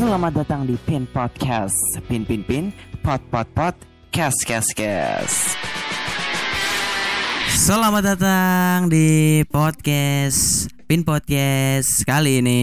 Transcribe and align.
Selamat 0.00 0.32
datang 0.32 0.64
di 0.64 0.80
Pin 0.88 1.04
Podcast. 1.12 1.76
Pin 2.08 2.24
Pin 2.24 2.40
Pin, 2.40 2.72
Pot 3.04 3.20
Pot 3.28 3.44
Pot, 3.52 3.76
Kes 4.08 4.32
Kes 4.48 4.72
Kes. 4.72 5.52
Selamat 7.52 8.16
datang 8.16 8.88
di 8.88 9.44
podcast 9.52 10.72
Pin 10.88 11.04
Podcast 11.04 12.00
kali 12.08 12.40
ini. 12.40 12.62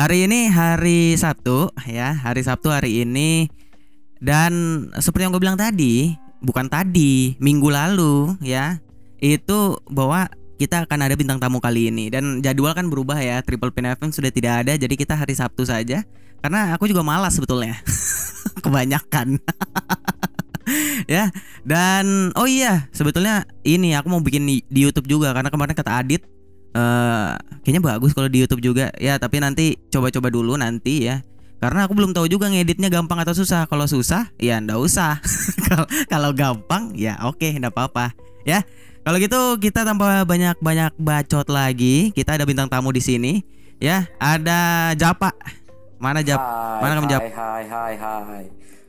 Hari 0.00 0.24
ini 0.24 0.48
hari 0.48 1.12
Sabtu 1.12 1.68
ya, 1.92 2.16
hari 2.16 2.40
Sabtu 2.40 2.72
hari 2.72 3.04
ini 3.04 3.52
dan 4.24 4.88
seperti 4.96 5.28
yang 5.28 5.36
gue 5.36 5.44
bilang 5.44 5.60
tadi, 5.60 6.16
bukan 6.40 6.72
tadi, 6.72 7.36
minggu 7.36 7.68
lalu 7.68 8.32
ya, 8.40 8.80
itu 9.20 9.76
bahwa 9.92 10.24
kita 10.64 10.88
akan 10.88 10.98
ada 11.04 11.14
bintang 11.14 11.36
tamu 11.36 11.60
kali 11.60 11.92
ini. 11.92 12.08
Dan 12.08 12.40
jadwal 12.40 12.72
kan 12.72 12.88
berubah 12.88 13.20
ya 13.20 13.44
Triple 13.44 13.70
Pin 13.76 13.84
FM 13.92 14.10
sudah 14.10 14.32
tidak 14.32 14.64
ada 14.64 14.72
jadi 14.80 14.94
kita 14.96 15.12
hari 15.12 15.36
Sabtu 15.36 15.68
saja. 15.68 16.08
Karena 16.40 16.72
aku 16.72 16.88
juga 16.88 17.04
malas 17.04 17.36
sebetulnya. 17.36 17.76
Kebanyakan. 18.64 19.36
Ya 21.04 21.28
dan 21.68 22.32
oh 22.40 22.48
iya 22.48 22.88
sebetulnya 22.88 23.44
ini 23.68 23.92
aku 23.92 24.08
mau 24.08 24.24
bikin 24.24 24.48
di, 24.48 24.64
YouTube 24.72 25.04
juga 25.04 25.36
karena 25.36 25.52
kemarin 25.52 25.76
kata 25.76 26.00
Adit 26.00 26.24
uh, 26.72 27.36
kayaknya 27.60 27.84
bagus 27.84 28.16
kalau 28.16 28.32
di 28.32 28.40
YouTube 28.40 28.64
juga. 28.64 28.88
Ya 28.96 29.20
tapi 29.20 29.44
nanti 29.44 29.76
coba-coba 29.92 30.32
dulu 30.32 30.56
nanti 30.56 31.04
ya. 31.04 31.20
Karena 31.60 31.88
aku 31.88 31.96
belum 31.96 32.16
tahu 32.16 32.28
juga 32.28 32.48
ngeditnya 32.48 32.88
gampang 32.88 33.20
atau 33.20 33.36
susah. 33.36 33.68
Kalau 33.68 33.84
susah 33.84 34.32
ya 34.40 34.56
ndak 34.60 34.80
usah. 34.80 35.20
Kalau 36.12 36.32
gampang 36.32 36.96
ya 36.96 37.20
oke 37.24 37.40
okay, 37.40 37.60
ndak 37.60 37.76
apa-apa. 37.76 38.16
Ya 38.48 38.64
kalau 39.04 39.20
gitu 39.20 39.60
kita 39.60 39.84
tanpa 39.84 40.24
banyak-banyak 40.24 40.96
bacot 40.96 41.44
lagi, 41.52 42.08
kita 42.16 42.40
ada 42.40 42.48
bintang 42.48 42.72
tamu 42.72 42.88
di 42.88 43.04
sini. 43.04 43.44
Ya, 43.76 44.08
ada 44.16 44.92
Japa. 44.96 45.36
Mana 46.00 46.24
Jap? 46.24 46.40
Hai, 46.40 46.80
Mana 46.80 46.92
kamu 46.96 47.08
Jap? 47.12 47.20
Hai, 47.20 47.32
hai, 47.36 47.62
hai, 47.68 47.94
hai. 48.00 48.44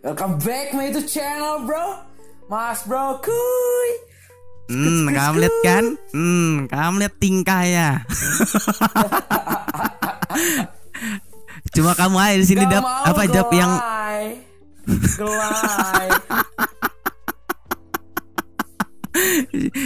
Welcome 0.07 0.39
back 0.39 0.71
my 0.71 0.87
itu 0.87 1.03
channel, 1.03 1.67
bro. 1.67 1.99
Mas, 2.47 2.87
bro, 2.87 3.19
kuy. 3.19 3.89
Hmm, 4.71 5.11
kamu 5.11 5.35
lihat 5.43 5.55
kan? 5.67 5.83
Hmm, 6.15 6.71
kamu 6.71 6.95
lihat 7.03 7.15
tingkahnya. 7.19 8.07
Cuma 11.75 11.91
kamu 11.91 12.15
aja 12.15 12.39
di 12.39 12.47
sini 12.47 12.63
Dap. 12.71 12.87
Apa 12.87 13.27
Jap 13.27 13.51
yang 13.51 13.75
Gelai. 15.19 16.07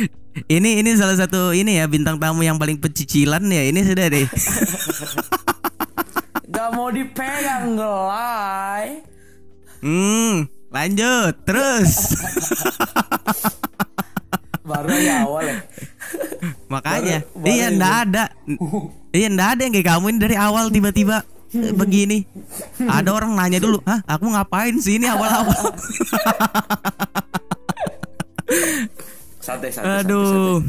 ini 0.48 0.80
ini 0.80 0.90
salah 0.94 1.16
satu 1.16 1.52
ini 1.52 1.78
ya 1.78 1.86
bintang 1.86 2.18
tamu 2.18 2.42
yang 2.42 2.56
paling 2.56 2.78
pecicilan 2.78 3.42
ya 3.46 3.64
ini 3.66 3.80
sudah 3.82 4.06
deh. 4.08 4.28
Gak 6.50 6.70
mau 6.74 6.90
dipegang 6.90 7.74
gelai. 7.74 9.02
Hmm, 9.80 10.48
lanjut 10.70 11.34
terus. 11.44 11.92
Baru 14.70 14.92
aja 14.92 15.26
awal 15.26 15.44
ya. 15.48 15.58
Makanya, 16.74 17.18
Baru- 17.26 17.42
baru 17.42 17.50
iya 17.50 17.68
ndak 17.74 17.94
ada. 18.06 18.24
Iya 19.10 19.28
ndak 19.34 19.48
ada 19.58 19.62
yang 19.66 19.74
kayak 19.74 19.88
kamu 19.88 20.06
ini 20.14 20.20
dari 20.22 20.36
awal 20.38 20.70
tiba-tiba 20.70 21.26
eh, 21.50 21.74
begini. 21.74 22.22
Ada 22.78 23.10
orang 23.10 23.34
nanya 23.34 23.58
dulu, 23.58 23.82
"Hah, 23.82 24.06
aku 24.06 24.30
ngapain 24.30 24.78
sih 24.78 25.02
ini 25.02 25.10
awal-awal?" 25.10 25.74
Santai, 29.50 29.70
santai. 29.74 30.06
Aduh. 30.06 30.62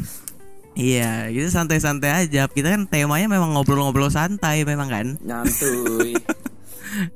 Iya, 0.73 1.29
gitu 1.29 1.47
santai-santai 1.53 2.11
aja. 2.25 2.49
Kita 2.49 2.73
kan 2.73 2.89
temanya 2.89 3.29
memang 3.29 3.53
ngobrol-ngobrol 3.53 4.09
santai 4.09 4.65
memang 4.65 4.89
kan. 4.89 5.07
Nyantui. 5.21 6.17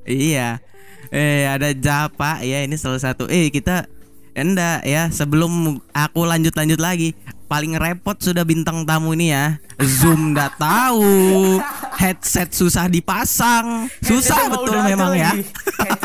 Iya. 0.08 0.64
Eh 1.12 1.52
ada 1.52 1.76
Japa 1.76 2.40
ya 2.48 2.64
ini 2.64 2.80
salah 2.80 2.96
satu. 2.96 3.28
Eh 3.28 3.52
kita 3.52 3.92
enggak 4.32 4.88
ya 4.88 5.12
sebelum 5.12 5.84
aku 5.92 6.24
lanjut-lanjut 6.24 6.80
lagi 6.80 7.12
paling 7.52 7.76
repot 7.76 8.16
sudah 8.16 8.48
bintang 8.48 8.88
tamu 8.88 9.12
ini 9.16 9.36
ya 9.36 9.60
zoom 9.84 10.32
ndak 10.32 10.56
tahu 10.60 11.60
headset 11.96 12.52
susah 12.52 12.88
dipasang 12.92 13.92
susah 14.04 14.52
betul 14.52 14.80
memang 14.82 15.14
ya 15.16 15.32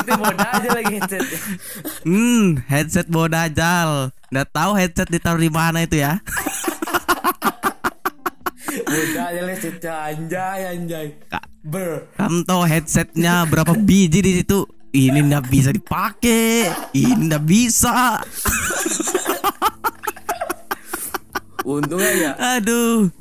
bawa 0.04 0.30
aja 0.34 0.68
lagi 0.74 0.94
headset. 1.00 1.22
hmm 2.06 2.60
headset 2.68 3.06
bawa 3.10 3.26
ndak 4.30 4.46
tahu 4.54 4.72
headset 4.78 5.10
ditaruh 5.10 5.42
di 5.42 5.50
mana 5.50 5.82
itu 5.82 5.98
ya 5.98 6.22
Bawa 8.70 9.34
aja 9.34 9.42
headsetnya 9.46 9.94
anjay, 10.06 10.60
anjay. 10.70 11.06
Ber. 11.62 12.06
kamu 12.14 12.46
tahu 12.46 12.62
headsetnya 12.66 13.46
berapa 13.46 13.74
biji 13.74 14.22
di 14.22 14.32
situ 14.42 14.66
ini 14.94 15.22
ndak 15.26 15.50
bisa 15.50 15.70
dipakai 15.74 16.70
ini 16.94 17.30
ndak 17.30 17.42
bisa 17.46 18.22
Untung 21.60 22.00
aja. 22.00 22.56
Aduh. 22.56 23.12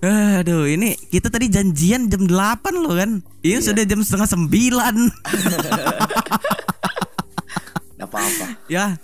Aduh, 0.00 0.64
ini 0.64 0.96
kita 1.12 1.28
tadi 1.28 1.52
janjian 1.52 2.08
jam 2.08 2.24
8 2.24 2.72
loh 2.72 2.96
kan. 2.96 3.20
Ini 3.44 3.60
sudah 3.60 3.84
jam 3.84 4.00
setengah 4.00 4.30
9. 4.30 4.48
Gak 8.00 8.08
apa-apa. 8.08 8.46
ya. 8.72 8.96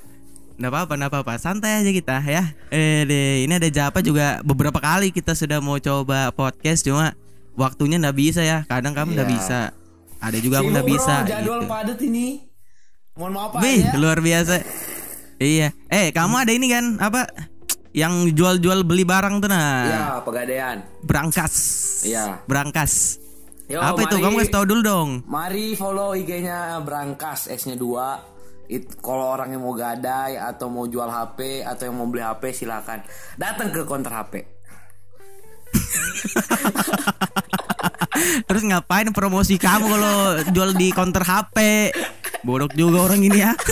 Nggak 0.57 0.71
apa-apa, 0.71 0.93
nggak 0.95 1.11
apa-apa. 1.11 1.33
Santai 1.37 1.79
aja 1.79 1.91
kita 1.91 2.17
ya. 2.23 2.57
Eh, 2.71 3.05
deh, 3.05 3.45
ini 3.45 3.53
ada 3.53 3.69
Japa 3.69 4.01
juga 4.01 4.41
beberapa 4.41 4.77
kali 4.77 5.11
kita 5.11 5.33
sudah 5.33 5.61
mau 5.61 5.77
coba 5.77 6.33
podcast 6.33 6.81
cuma 6.81 7.13
waktunya 7.53 7.97
nggak 7.99 8.17
bisa 8.17 8.41
ya. 8.41 8.65
Kadang 8.65 8.93
kamu 8.93 9.13
nggak 9.13 9.27
Iya. 9.27 9.37
bisa. 9.37 9.61
Ada 10.17 10.39
juga 10.41 10.57
aku 10.59 10.69
nggak 10.73 10.89
bisa. 10.89 11.15
Jadwal 11.25 11.61
gitu. 11.61 11.69
padat 11.69 12.01
ini. 12.03 12.27
Mohon 13.15 13.33
maaf 13.33 13.51
Pak 13.51 13.61
Wih, 13.61 13.81
ya. 13.83 13.93
luar 13.97 14.19
biasa. 14.19 14.55
Iya. 15.37 15.69
Eh, 15.87 16.09
kamu 16.11 16.35
ada 16.39 16.53
ini 16.53 16.67
kan 16.67 16.85
apa? 16.99 17.29
Yang 17.93 18.33
jual-jual 18.33 18.81
beli 18.83 19.05
barang 19.05 19.41
tuh 19.41 19.49
nah. 19.49 19.85
Ya, 19.85 20.05
pegadaian. 20.21 20.85
Berangkas. 21.01 21.55
Iya. 22.03 22.41
Berangkas. 22.45 23.21
Yo, 23.67 23.81
apa 23.81 23.99
itu? 23.99 24.15
mari- 24.15 24.25
Kamu 24.25 24.37
kasih 24.39 24.53
tahu 24.53 24.65
dulu 24.65 24.81
dong. 24.81 25.11
Mari 25.27 25.75
follow 25.75 26.13
IG-nya 26.13 26.81
Berangkas 26.81 27.49
S-nya 27.51 27.75
2. 27.75 28.36
It, 28.69 28.99
kalau 28.99 29.27
orang 29.29 29.49
yang 29.49 29.61
mau 29.61 29.73
gadai 29.73 30.35
atau 30.35 30.67
mau 30.67 30.85
jual 30.85 31.07
HP 31.07 31.39
atau 31.63 31.85
yang 31.85 31.95
mau 31.95 32.05
beli 32.05 32.19
HP 32.21 32.51
silakan 32.53 32.99
datang 33.37 33.71
ke 33.71 33.83
counter 33.83 34.11
HP. 34.13 34.43
Terus 38.43 38.63
ngapain 38.65 39.07
promosi 39.11 39.55
kamu 39.57 39.87
kalau 39.87 40.17
jual 40.51 40.71
di 40.73 40.91
counter 40.91 41.23
HP? 41.23 41.57
Bodoh 42.43 42.67
juga 42.71 43.05
orang 43.05 43.21
ini 43.21 43.39
ya. 43.39 43.53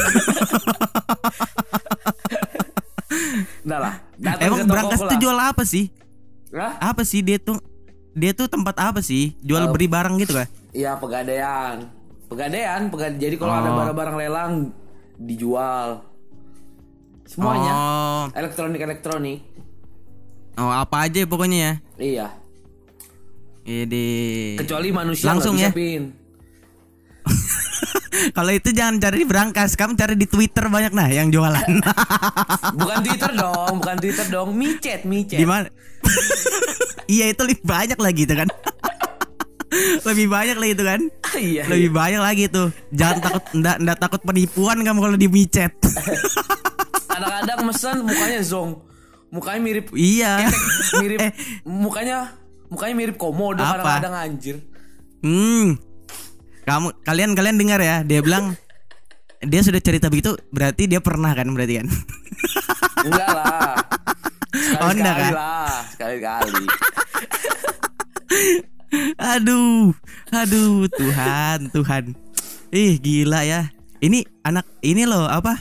Udah 3.64 3.78
lah. 3.80 3.94
Emang 4.38 4.62
berangkas 4.64 5.00
tuh 5.00 5.18
jual 5.18 5.34
apa 5.34 5.62
sih? 5.64 5.90
Hah? 6.52 6.78
Apa 6.84 7.02
sih 7.02 7.18
dia 7.18 7.38
tuh? 7.38 7.58
Dia 8.14 8.30
tuh 8.30 8.46
tempat 8.46 8.78
apa 8.78 9.00
sih? 9.00 9.34
Jual 9.40 9.66
Oh. 9.66 9.72
beri 9.72 9.90
barang 9.90 10.14
gitu 10.18 10.34
kan? 10.34 10.46
Iya 10.70 10.94
pegadaian. 10.94 11.90
Pegadaian, 12.24 12.86
pegad- 12.88 13.18
jadi 13.18 13.34
kalau 13.34 13.54
ada 13.54 13.70
Oh. 13.70 13.76
barang-barang 13.76 14.16
lelang 14.16 14.52
dijual. 15.18 16.04
Semuanya. 17.24 17.72
Oh, 17.72 18.24
Elektronik-elektronik. 18.36 19.40
oh 20.54 20.70
apa 20.70 21.10
aja 21.10 21.26
pokoknya 21.26 21.58
ya. 21.58 21.72
Iya. 21.98 22.26
Ini. 23.64 24.06
Kecuali 24.60 24.92
manusia 24.92 25.32
Langsung 25.32 25.56
ya? 25.56 25.72
Kalau 28.36 28.52
itu 28.54 28.70
jangan 28.70 29.02
cari 29.02 29.24
di 29.24 29.26
berangkas, 29.26 29.74
kamu 29.74 29.98
cari 29.98 30.14
di 30.14 30.26
Twitter 30.28 30.70
banyak 30.70 30.94
nah 30.94 31.10
yang 31.10 31.34
jualan. 31.34 31.56
Bukan 32.78 32.98
Twitter 33.02 33.32
dong, 33.34 33.82
bukan 33.82 33.96
Twitter 33.98 34.26
dong. 34.30 34.54
Micet, 34.54 35.02
micet. 35.02 35.38
Di 35.38 35.46
mana? 35.46 35.66
iya 37.14 37.32
itu 37.32 37.42
lebih 37.42 37.64
banyak 37.64 37.98
lagi 37.98 38.22
itu 38.26 38.34
kan. 38.36 38.48
Lebih 40.06 40.26
banyak 40.30 40.56
lagi 40.58 40.72
itu 40.72 40.84
kan. 40.84 41.00
Iya. 41.34 41.62
Lebih 41.66 41.90
banyak 41.90 42.22
lagi 42.22 42.44
tuh. 42.46 42.68
Jangan 42.94 43.18
takut 43.20 43.44
ndak 43.58 43.76
ndak 43.82 43.98
takut 43.98 44.20
penipuan 44.22 44.78
kamu 44.82 44.98
kalau 45.02 45.18
di 45.18 45.28
micet. 45.28 45.72
Kadang-kadang 47.14 47.60
mesen 47.66 47.96
mukanya 48.02 48.40
zong. 48.42 48.70
Mukanya 49.34 49.60
mirip 49.62 49.86
iya. 49.98 50.46
mirip 51.02 51.18
Eh. 51.26 51.32
mukanya 51.66 52.34
mukanya 52.70 52.94
mirip 52.94 53.16
komodo 53.18 53.62
kadang-kadang 53.62 54.14
anjir. 54.14 54.56
Hmm. 55.22 55.78
Kamu 56.64 56.96
kalian 57.04 57.36
kalian 57.36 57.56
dengar 57.60 57.80
ya, 57.82 58.00
dia 58.06 58.24
bilang 58.24 58.56
dia 59.44 59.60
sudah 59.60 59.76
cerita 59.82 60.08
begitu, 60.08 60.32
berarti 60.48 60.88
dia 60.88 61.04
pernah 61.04 61.36
kan 61.36 61.44
berarti 61.52 61.84
kan? 61.84 61.88
Enggak 63.06 63.30
lah. 63.30 63.76
Oh, 64.80 64.88
enggak 64.88 65.14
Sekali-kali 65.18 65.20
kan? 65.20 65.32
lah, 65.34 65.74
sekali-kali. 65.92 66.64
Aduh, 69.16 69.92
aduh, 70.30 70.86
Tuhan, 70.90 71.70
Tuhan. 71.70 72.04
Ih, 72.70 72.98
gila 72.98 73.42
ya. 73.42 73.70
Ini 73.98 74.26
anak 74.42 74.66
ini 74.80 75.06
loh 75.06 75.24
apa? 75.24 75.56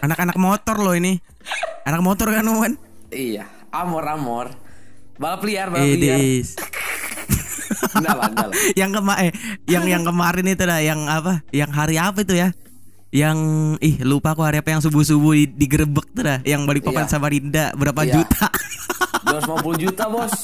Anak-anak 0.00 0.36
motor 0.36 0.76
loh 0.78 0.94
ini. 0.94 1.18
Anak 1.84 2.00
motor 2.00 2.32
kan, 2.32 2.44
Wan? 2.46 2.74
iya, 3.08 3.46
amor 3.70 4.04
amor. 4.08 4.46
Balap 5.14 5.44
liar, 5.44 5.70
balap 5.70 5.86
liar. 5.86 6.18
Idis. 6.18 6.58
enggak 7.94 8.16
lah, 8.16 8.26
enggak 8.26 8.46
lah. 8.50 8.54
yang 8.74 8.90
kema 8.90 9.14
eh, 9.22 9.32
yang 9.64 9.84
yang 9.86 10.02
kemarin 10.02 10.46
itu 10.50 10.64
dah 10.66 10.80
yang 10.82 11.06
apa 11.06 11.46
yang 11.54 11.70
hari 11.70 11.94
apa 11.94 12.26
itu 12.26 12.34
ya 12.34 12.50
yang 13.14 13.38
ih 13.78 14.02
lupa 14.02 14.34
aku 14.34 14.42
hari 14.42 14.58
apa 14.58 14.74
yang 14.74 14.82
subuh 14.82 15.06
subuh 15.06 15.38
di, 15.38 15.46
digerebek 15.46 16.10
tuh 16.10 16.26
dah 16.26 16.38
yang 16.42 16.66
balik 16.66 16.82
papan 16.82 17.06
Iya. 17.06 17.12
Samarinda 17.14 17.64
berapa 17.78 18.02
Iya. 18.02 18.12
juta 18.18 18.46
250 19.22 19.82
juta 19.86 20.04
bos 20.10 20.34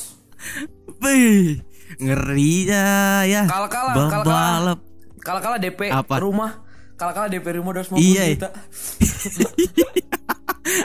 Wih, 1.02 1.58
ngeri 1.96 2.68
ya 2.68 2.86
ya. 3.24 3.42
Kalah-kalah, 3.44 3.92
Bal- 3.92 4.10
kalah-kalah. 4.12 4.50
balap. 4.60 4.78
Kalah-kalah 5.20 5.58
DP 5.58 5.80
Apa? 5.88 6.14
rumah. 6.18 6.62
Kalah-kalah 6.94 7.28
DP 7.28 7.46
rumah 7.56 7.72
250 7.74 7.96
Iya, 7.96 8.22
iya. 8.22 8.36
juta. 8.36 8.48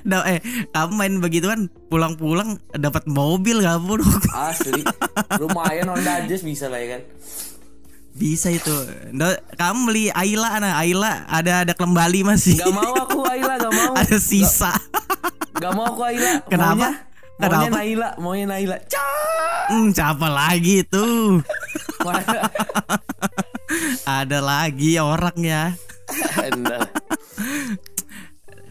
Nah, 0.02 0.22
eh 0.24 0.42
kamu 0.72 0.92
main 0.96 1.14
begitu 1.20 1.46
kan 1.46 1.66
pulang-pulang 1.90 2.58
dapat 2.72 3.06
mobil 3.06 3.62
kamu 3.62 4.02
Asli. 4.50 4.82
Lumayan 5.38 5.90
Honda 5.90 6.26
Jazz 6.26 6.42
bisa 6.42 6.70
lah 6.70 6.78
ya 6.78 6.98
kan. 6.98 7.02
Bisa 8.16 8.48
itu. 8.50 8.72
Nah, 9.12 9.36
kamu 9.54 9.80
beli 9.86 10.04
Ayla 10.10 10.58
nah 10.58 10.80
Ayla 10.80 11.28
ada 11.28 11.68
ada 11.68 11.74
kembali 11.76 12.24
masih. 12.24 12.56
Gak 12.56 12.72
mau 12.72 12.94
aku 12.96 13.20
Ayla 13.28 13.60
gak 13.60 13.74
mau. 13.74 13.94
Ada 14.00 14.18
sisa. 14.18 14.72
Gak 15.54 15.72
mau 15.74 15.86
aku 15.86 16.02
Ayla. 16.02 16.32
Kenapa? 16.48 16.88
Maunya, 16.88 16.92
maunya 17.36 17.68
Kenapa? 17.68 17.76
Naila 17.76 18.10
Maunya 18.18 18.46
Naila. 18.48 18.78
Cah! 18.88 19.68
Hmm, 19.68 19.90
siapa 19.92 20.28
lagi 20.30 20.86
tuh? 20.86 21.42
Mana- 22.06 22.48
ada 24.22 24.40
lagi 24.40 25.02
orang 25.02 25.38
ya. 25.42 25.74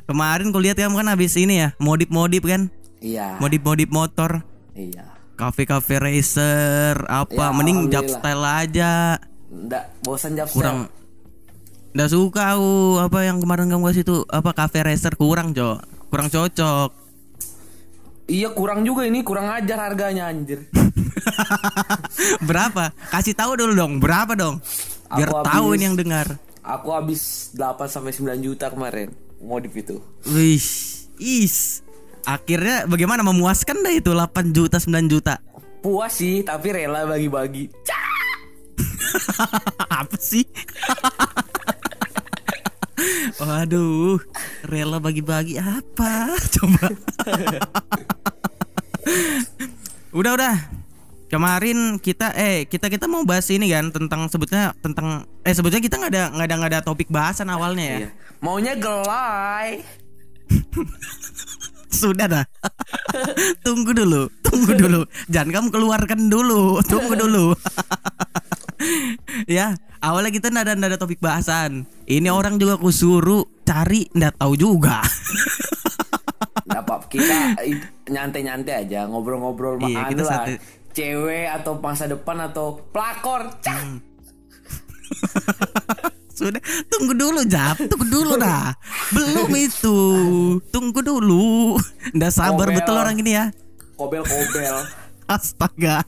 Kemarin 0.05 0.49
kulihat 0.55 0.77
kamu 0.79 1.01
kan 1.03 1.09
habis 1.11 1.35
ini 1.35 1.67
ya 1.67 1.69
modif-modif 1.83 2.45
kan? 2.45 2.71
Iya. 3.03 3.37
Modif-modif 3.43 3.91
motor. 3.91 4.45
Iya. 4.73 5.13
Kafe-kafe 5.35 5.99
racer 5.99 6.95
apa 7.11 7.51
Ya, 7.51 7.51
mending 7.51 7.91
job 7.91 8.07
style 8.07 8.45
aja. 8.45 9.19
Enggak 9.51 9.91
Bosan 10.07 10.39
jab 10.39 10.47
kurang. 10.55 10.87
Nggak 11.95 12.11
suka 12.11 12.55
aku 12.55 13.03
apa 13.03 13.19
yang 13.27 13.43
kemarin 13.43 13.67
kamu 13.67 13.91
kasih 13.91 14.05
tuh 14.07 14.21
apa 14.31 14.55
cafe 14.55 14.87
racer 14.87 15.19
kurang 15.19 15.51
cok. 15.51 15.79
Kurang 16.07 16.31
cocok 16.31 17.04
Iya 18.25 18.49
kurang 18.51 18.83
juga 18.83 19.05
ini 19.05 19.21
Kurang 19.21 19.47
ajar 19.49 19.79
harganya 19.83 20.27
anjir. 20.27 20.65
Berapa? 22.43 22.91
Kasih 23.09 23.33
tahu 23.33 23.55
dulu 23.55 23.73
dong 23.75 23.93
berapa 23.99 24.33
dong? 24.33 24.59
Biar 25.11 25.29
Aku 25.29 25.35
tahu 25.43 25.65
habis- 25.69 25.75
ini 25.75 25.83
yang 25.85 25.95
dengar. 25.95 26.27
Aku 26.61 26.87
habis 26.91 27.21
8 27.53 27.87
sampai 27.87 28.11
9 28.11 28.41
juta 28.41 28.67
kemarin 28.67 29.13
Modif 29.39 29.71
itu. 29.75 29.97
Wih 30.25 30.59
is. 31.19 31.81
Akhirnya 32.25 32.85
bagaimana 32.85 33.21
memuaskan 33.21 33.79
dah 33.79 33.93
itu 33.93 34.11
8 34.11 34.51
juta 34.51 34.77
9 34.81 35.07
juta? 35.07 35.39
Puas 35.79 36.15
sih 36.15 36.41
Tapi 36.41 36.67
rela 36.73 37.05
bagi-bagi. 37.05 37.69
Apa 40.01 40.17
sih 40.17 40.45
Waduh, 43.41 44.21
rela 44.67 44.99
bagi-bagi 45.03 45.59
apa? 45.59 46.33
Coba. 46.55 46.87
udah 50.15 50.33
udah. 50.39 50.57
Kemarin 51.29 51.99
kita 51.99 52.31
eh 52.39 52.63
kita 52.71 52.87
kita 52.87 53.11
mau 53.11 53.27
bahas 53.27 53.51
ini 53.51 53.67
kan 53.67 53.91
tentang 53.91 54.31
sebutnya 54.31 54.71
tentang 54.79 55.27
eh 55.43 55.51
sebutnya 55.51 55.83
kita 55.83 55.99
nggak 55.99 56.13
ada 56.15 56.25
nggak 56.31 56.47
ada 56.47 56.55
nggak 56.63 56.73
ada 56.79 56.81
topik 56.87 57.11
bahasan 57.11 57.51
awalnya 57.51 57.85
ya. 57.85 57.99
Iya. 58.07 58.11
Maunya 58.39 58.75
gelai 58.79 59.83
Sudah 61.95 62.27
dah. 62.27 62.45
tunggu 63.63 63.95
dulu, 63.95 64.27
tunggu 64.43 64.75
dulu. 64.75 65.01
Jangan 65.31 65.51
kamu 65.55 65.69
keluarkan 65.71 66.21
dulu, 66.27 66.83
tunggu 66.83 67.15
dulu. 67.15 67.55
ya, 69.57 69.79
awalnya 70.05 70.31
kita 70.31 70.53
nggak 70.53 70.65
ada 70.69 70.73
nggak 70.77 70.91
ada 70.95 71.01
topik 71.01 71.19
bahasan. 71.19 71.89
Ini 72.05 72.29
orang 72.29 72.61
juga 72.61 72.77
aku 72.77 72.93
suruh 72.93 73.49
cari 73.65 74.07
nggak 74.13 74.37
tahu 74.37 74.55
juga. 74.55 75.01
Nggak 76.65 76.81
apa 76.81 76.97
kita 77.13 77.37
nyantai-nyantai 78.09 78.89
aja 78.89 79.05
ngobrol-ngobrol 79.05 79.77
Iya, 79.85 80.09
kita 80.09 80.23
lah. 80.25 80.49
santai. 80.49 80.57
Cewek 80.97 81.47
atau 81.53 81.77
masa 81.77 82.09
depan 82.09 82.41
atau 82.41 82.81
pelakor. 82.89 83.53
Cah. 83.61 83.77
Hmm. 83.77 84.01
Sudah, 86.39 86.59
tunggu 86.89 87.15
dulu 87.15 87.45
Jap, 87.47 87.79
tunggu 87.85 88.07
dulu 88.09 88.35
dah. 88.41 88.73
Belum 89.13 89.53
itu, 89.55 89.99
tunggu 90.73 90.99
dulu. 90.99 91.77
Nggak 92.11 92.33
sabar 92.33 92.67
Ngomel. 92.73 92.77
betul 92.81 92.97
orang 92.97 93.17
ini 93.21 93.37
ya. 93.37 93.45
Kobel-kobel. 93.95 94.89
Astaga. 95.37 96.03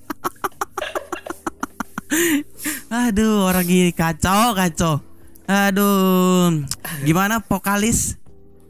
Aduh, 2.88 3.44
orang 3.44 3.67
ini 3.67 3.91
kacau, 3.91 4.55
kacau. 4.55 5.03
Aduh, 5.47 6.62
gimana 7.03 7.38
vokalis? 7.41 8.19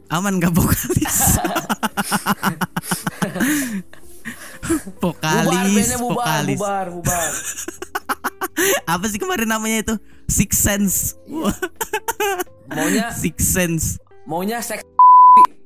Aman 0.07 0.39
gak 0.39 0.53
vokalis? 0.57 1.37
bubar, 5.01 5.43
vokalis, 5.45 5.87
bubar, 5.95 6.01
vokalis. 6.01 6.57
bubar, 6.59 6.85
bubar. 6.91 7.31
Apa 8.91 9.05
sih 9.07 9.19
kemarin 9.19 9.47
namanya 9.47 9.77
itu? 9.83 9.95
Six 10.27 10.51
Sense. 10.57 10.97
Maunya 12.67 13.13
Six 13.13 13.37
Sense. 13.39 13.85
maunya 14.27 14.59
seks 14.59 14.83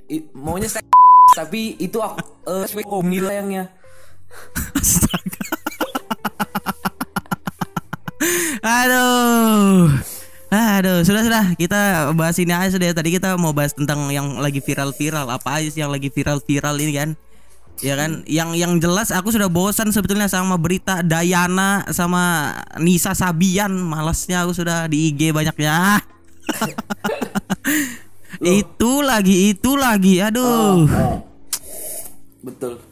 i- 0.06 0.30
maunya 0.38 0.70
seks 0.70 0.86
tapi 1.34 1.74
itu 1.76 1.98
aku 1.98 2.22
eh 2.46 2.62
uh, 2.62 2.86
komil 2.86 3.26
sayangnya. 3.26 3.74
Astaga. 4.78 5.61
Aduh. 8.62 9.90
Aduh, 10.52 11.00
sudah 11.08 11.24
sudah 11.24 11.44
kita 11.56 12.12
bahas 12.12 12.36
ini 12.36 12.52
aja 12.52 12.76
sudah. 12.76 12.92
Tadi 12.92 13.16
kita 13.16 13.40
mau 13.40 13.56
bahas 13.56 13.72
tentang 13.72 14.12
yang 14.12 14.36
lagi 14.36 14.60
viral-viral. 14.60 15.32
Apa 15.32 15.64
aja 15.64 15.72
sih 15.72 15.80
yang 15.80 15.96
lagi 15.96 16.12
viral-viral 16.12 16.76
ini 16.84 16.92
kan? 16.92 17.10
Ya 17.82 17.98
kan, 17.98 18.22
yang 18.30 18.54
yang 18.54 18.78
jelas 18.78 19.10
aku 19.10 19.34
sudah 19.34 19.50
bosan 19.50 19.90
sebetulnya 19.90 20.30
sama 20.30 20.60
berita 20.60 21.02
Dayana 21.02 21.88
sama 21.90 22.54
Nisa 22.78 23.16
Sabian. 23.16 23.74
Malasnya 23.74 24.44
aku 24.44 24.52
sudah 24.52 24.92
di 24.92 25.10
IG 25.10 25.32
banyaknya. 25.32 26.04
itu 28.62 28.92
lagi, 29.02 29.56
itu 29.56 29.72
lagi. 29.80 30.20
Aduh. 30.20 30.86
Betul. 32.44 32.84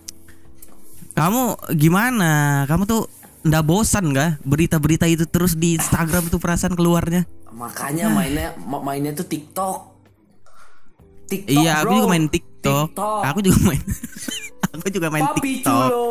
Kamu 1.11 1.59
gimana? 1.75 2.63
Kamu 2.65 2.87
tuh 2.87 3.18
ndak 3.39 3.63
bosan 3.63 4.11
gak 4.11 4.43
berita-berita 4.43 5.07
itu 5.07 5.23
terus 5.23 5.55
di 5.55 5.73
Instagram 5.73 6.27
tuh 6.27 6.37
perasaan 6.37 6.75
keluarnya? 6.75 7.23
Makanya 7.49 8.07
mainnya 8.09 8.51
ma- 8.59 8.79
mainnya 8.79 9.11
tuh 9.11 9.23
TikTok. 9.23 9.95
TikTok. 11.25 11.55
iya, 11.55 11.79
aku 11.79 11.87
bro. 11.87 11.95
juga 11.95 12.07
main 12.09 12.25
TikTok. 12.25 12.85
TikTok. 12.91 13.21
Aku 13.23 13.39
juga 13.39 13.59
main. 13.63 13.81
aku 14.75 14.87
juga 14.89 15.07
main 15.09 15.25
Papi 15.25 15.39
TikTok. 15.39 15.87
culo. 15.87 16.07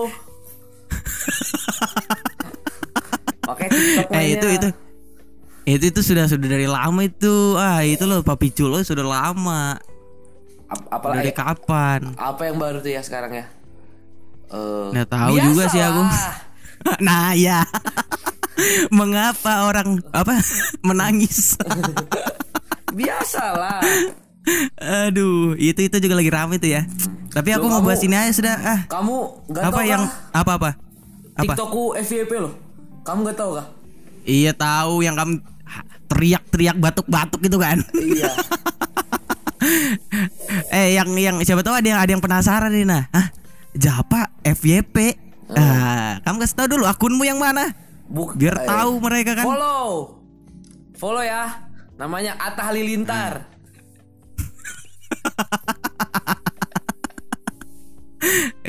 Pakai 3.44 3.66
TikTok 3.66 4.08
Eh 4.12 4.24
itu 4.34 4.46
itu 4.50 4.68
itu 5.68 5.84
itu 5.86 6.00
sudah 6.00 6.24
sudah 6.24 6.48
dari 6.48 6.64
lama 6.64 7.00
itu. 7.02 7.52
Ah, 7.54 7.84
itu 7.84 8.08
loh 8.08 8.24
Papi 8.24 8.48
Culo 8.50 8.80
sudah 8.80 9.04
lama. 9.04 9.76
Ap- 10.64 10.80
Dari 10.80 11.28
apalagi 11.28 11.32
kapan? 11.32 12.00
apa 12.16 12.42
yang 12.44 12.56
baru 12.56 12.80
tuh 12.80 12.88
ya 12.88 13.00
sekarang 13.00 13.32
ya? 13.34 13.46
Eh, 14.48 14.86
Nggak 14.92 15.08
tahu 15.08 15.34
juga 15.38 15.68
sih 15.68 15.80
aku. 15.80 16.02
nah, 17.06 17.32
ya. 17.32 17.62
Mengapa 18.90 19.64
orang 19.64 20.02
apa 20.10 20.42
menangis? 20.88 21.54
Biasalah. 22.90 23.78
Aduh, 25.06 25.52
itu 25.54 25.84
itu 25.84 25.96
juga 25.98 26.14
lagi 26.16 26.30
rame 26.32 26.56
tuh 26.56 26.72
ya. 26.72 26.82
Tapi 27.28 27.52
aku 27.52 27.68
Loh, 27.68 27.78
mau 27.78 27.80
kamu- 27.84 27.88
bahas 27.92 28.02
ini 28.02 28.16
aja 28.16 28.32
sudah. 28.32 28.54
Ah, 28.58 28.80
Kamu 28.88 29.16
nggak 29.46 29.62
apa 29.62 29.76
tahu 29.76 29.84
yang 29.86 30.02
kah? 30.02 30.40
apa 30.40 30.52
apa? 30.56 30.70
Apa? 31.36 31.42
TikTokku 31.44 31.82
FYP 32.00 32.32
loh. 32.40 32.52
Kamu 33.04 33.18
nggak 33.22 33.36
tahu 33.36 33.50
kah? 33.60 33.66
Iya 34.24 34.52
tahu 34.52 35.00
yang 35.00 35.14
kamu 35.14 35.38
teriak-teriak 36.08 36.76
batuk-batuk 36.76 37.40
gitu 37.44 37.60
kan. 37.60 37.78
Iya. 37.94 38.32
eh 40.72 40.96
yang 40.96 41.12
yang 41.14 41.36
siapa 41.42 41.60
tahu 41.60 41.76
ada 41.76 41.84
yang 41.86 42.00
ada 42.00 42.10
yang 42.10 42.24
penasaran 42.24 42.72
nih 42.72 42.88
nah. 42.88 43.04
Hah? 43.12 43.28
Japa 43.76 44.32
FYP. 44.42 45.27
Ah, 45.56 46.20
kamu 46.26 46.44
kasih 46.44 46.56
tahu 46.60 46.68
dulu 46.76 46.84
akunmu 46.84 47.24
yang 47.24 47.40
mana? 47.40 47.72
Buk 48.08 48.36
Biar 48.36 48.56
eh, 48.60 48.68
tahu 48.68 49.00
mereka 49.00 49.32
kan. 49.36 49.44
Follow. 49.48 50.20
Follow 50.96 51.24
ya. 51.24 51.68
Namanya 51.96 52.36
Atta 52.36 52.68
Halilintar. 52.68 53.48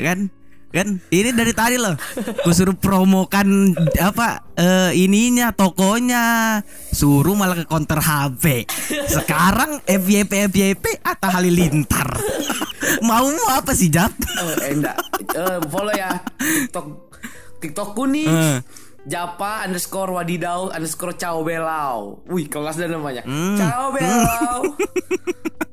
kan 0.00 0.32
kan 0.70 1.02
ini 1.10 1.30
dari 1.34 1.50
tadi 1.50 1.76
loh 1.76 1.98
gue 2.14 2.54
suruh 2.54 2.78
promokan 2.78 3.74
apa 3.98 4.54
eh, 4.54 4.90
ininya 4.94 5.50
tokonya 5.50 6.58
suruh 6.94 7.34
malah 7.34 7.58
ke 7.58 7.66
counter 7.66 7.98
HP 7.98 8.70
sekarang 9.10 9.82
FYP 9.82 10.46
FYP 10.50 11.02
atau 11.02 11.28
halilintar 11.34 12.14
mau 13.02 13.26
apa 13.50 13.74
sih 13.74 13.90
Jap 13.90 14.14
Eh, 14.40 14.56
eh, 14.64 14.72
enggak. 14.72 14.96
Eh, 15.36 15.58
follow 15.68 15.94
ya 15.94 16.10
TikTok 16.40 16.86
TikTokku 17.60 18.02
nih. 18.08 18.28
Eh. 18.28 18.58
Japa 19.08 19.64
underscore 19.64 20.12
wadidau 20.12 20.72
underscore 20.72 21.16
cao 21.16 21.40
belau. 21.40 22.20
Wih 22.28 22.48
kelas 22.48 22.76
dan 22.76 22.92
namanya. 22.96 23.24
Hmm. 23.24 23.56
Cao 23.56 23.92
belau. 23.92 24.60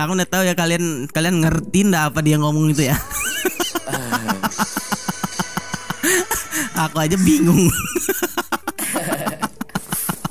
Aku 0.00 0.16
udah 0.16 0.28
tahu 0.28 0.42
ya 0.48 0.56
kalian 0.56 1.04
kalian 1.12 1.44
ngerti 1.44 1.84
ndak 1.84 2.12
apa 2.14 2.24
dia 2.24 2.40
ngomong 2.40 2.72
itu 2.72 2.88
ya. 2.88 2.96
Aku 6.88 6.96
aja 6.96 7.16
bingung. 7.20 7.68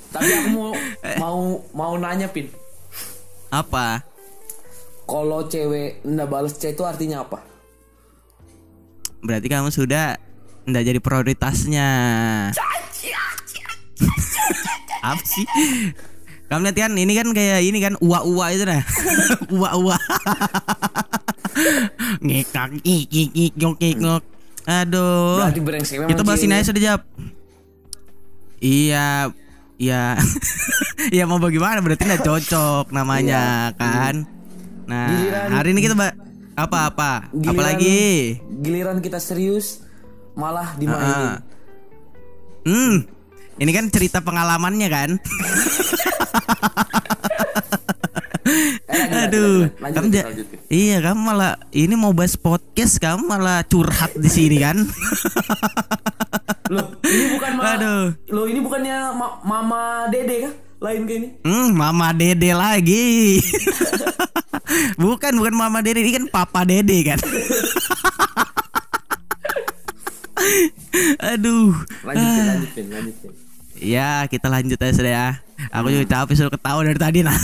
Tapi 0.10 0.30
aku 0.34 0.50
mau 0.50 0.74
mau 1.22 1.40
mau 1.78 1.94
nanya 2.02 2.26
pin. 2.26 2.50
apa? 3.54 4.02
Kalau 5.10 5.46
cewek 5.50 6.02
ndak 6.06 6.30
balas 6.30 6.58
chat 6.58 6.74
itu 6.78 6.86
artinya 6.86 7.26
apa? 7.26 7.42
Berarti 9.22 9.48
kamu 9.50 9.70
sudah 9.70 10.18
ndak 10.66 10.84
jadi 10.86 11.00
prioritasnya. 11.02 11.90
apa 15.00 15.24
sih? 15.24 15.46
Kamu 16.50 16.66
lihat 16.66 16.78
kan 16.80 16.92
ini 16.94 17.14
kan 17.14 17.28
kayak 17.30 17.62
ini 17.62 17.78
kan 17.78 17.94
uwa-uwa 18.00 18.46
itu 18.50 18.66
nah. 18.66 18.82
Uwa-uwa. 19.56 19.96
Ngekak 22.20 22.82
ngik 22.82 23.06
ngik 23.56 23.96
ngok. 24.00 24.24
Aduh. 24.66 25.42
Berarti 25.42 25.62
brengsek 25.62 25.96
memang. 25.98 26.10
Kita 26.10 26.22
bahas 26.22 26.42
ini 26.42 26.50
cewek. 26.50 26.58
aja 26.58 26.68
sudah 26.68 26.82
jawab. 26.84 27.02
Iya, 28.60 29.08
iya. 29.78 30.04
ya 31.18 31.24
mau 31.24 31.38
bagaimana 31.38 31.80
berarti 31.80 32.04
nggak 32.04 32.26
cocok 32.26 32.86
namanya 32.90 33.74
kan. 33.76 34.26
Nah, 34.86 35.06
Giliran- 35.08 35.52
hari 35.52 35.70
ini 35.72 35.82
kita 35.82 35.94
ba- 35.94 36.18
apa 36.56 36.78
apa? 36.88 37.12
Giliran- 37.30 37.50
Apalagi? 37.54 38.02
Giliran 38.60 38.98
kita 39.00 39.18
serius 39.18 39.86
malah 40.34 40.66
Ah. 40.68 40.78
dimainin. 40.78 41.30
Hmm. 42.60 42.96
Ini 43.60 43.72
kan 43.72 43.86
cerita 43.90 44.20
pengalamannya 44.20 44.88
kan. 44.88 45.10
Eh, 48.90 49.30
Aduh, 49.30 49.70
lanjut, 49.70 49.78
kamu 49.78 49.94
lanjut, 49.94 50.10
ja- 50.12 50.26
lanjut. 50.26 50.46
iya 50.68 50.98
kamu 51.00 51.20
malah 51.22 51.54
ini 51.70 51.94
mau 51.94 52.10
bahas 52.12 52.34
podcast 52.34 52.98
kamu 52.98 53.22
malah 53.22 53.62
curhat 53.64 54.10
di 54.16 54.26
sini 54.26 54.58
kan. 54.58 54.82
Loh, 56.68 56.98
ini 57.00 57.24
bukan 57.30 57.52
ma 57.54 57.62
Aduh. 57.76 58.04
Loh, 58.28 58.46
ini 58.46 58.60
bukannya 58.60 59.14
ma- 59.14 59.38
Mama 59.42 59.82
Dede 60.10 60.50
kah? 60.50 60.54
Lain 60.80 61.04
kayak 61.04 61.20
ini. 61.20 61.28
Hmm, 61.44 61.76
Mama 61.76 62.10
Dede 62.12 62.50
lagi. 62.52 63.38
bukan, 65.02 65.34
bukan 65.36 65.54
Mama 65.54 65.84
Dede, 65.84 66.00
ini 66.00 66.16
kan 66.16 66.26
Papa 66.26 66.64
Dede 66.64 66.98
kan. 67.06 67.20
Aduh. 71.30 71.76
Lanjutin, 72.02 72.44
lanjutin, 72.48 72.86
lanjutin. 72.90 73.32
Ya, 73.80 74.28
kita 74.28 74.52
lanjut 74.52 74.76
aja 74.80 74.94
sudah 74.94 75.12
ya. 75.12 75.28
Aku 75.72 75.88
juga 75.92 76.06
capek 76.08 76.36
suruh 76.36 76.52
ketawa 76.52 76.84
dari 76.84 77.00
tadi 77.00 77.20
nah. 77.24 77.36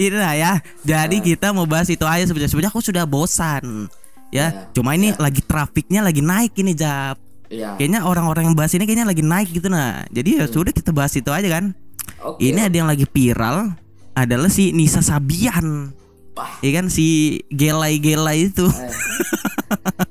Ini 0.00 0.16
lah 0.16 0.34
ya. 0.36 0.52
Jadi 0.84 1.20
kita 1.20 1.52
mau 1.52 1.68
bahas 1.68 1.88
itu 1.88 2.04
aja 2.04 2.24
sebenarnya. 2.24 2.50
Sebenarnya 2.52 2.72
aku 2.72 2.80
sudah 2.84 3.04
bosan. 3.04 3.88
Ya, 4.28 4.68
cuma 4.76 4.92
ini 4.92 5.16
lagi 5.16 5.40
trafiknya 5.40 6.04
lagi 6.04 6.20
naik 6.20 6.52
ini 6.60 6.76
Jap. 6.76 7.16
Iya. 7.48 7.80
Kayaknya 7.80 8.04
orang-orang 8.04 8.52
yang 8.52 8.56
bahas 8.56 8.76
ini 8.76 8.84
kayaknya 8.84 9.08
lagi 9.08 9.24
naik 9.24 9.48
gitu 9.48 9.72
nah. 9.72 10.04
Jadi 10.12 10.36
ya 10.36 10.44
sudah 10.44 10.72
kita 10.72 10.92
bahas 10.92 11.16
itu 11.16 11.32
aja 11.32 11.48
kan. 11.48 11.72
Oke. 12.20 12.44
Ini 12.44 12.68
ada 12.68 12.76
yang 12.76 12.88
lagi 12.88 13.08
viral 13.08 13.72
adalah 14.12 14.52
si 14.52 14.76
Nisa 14.76 15.00
Sabian. 15.00 15.96
Wah. 16.36 16.60
Iya 16.60 16.84
kan 16.84 16.86
si 16.92 17.40
gelai-gelai 17.48 18.52
itu. 18.52 18.68
Eh. 18.68 18.92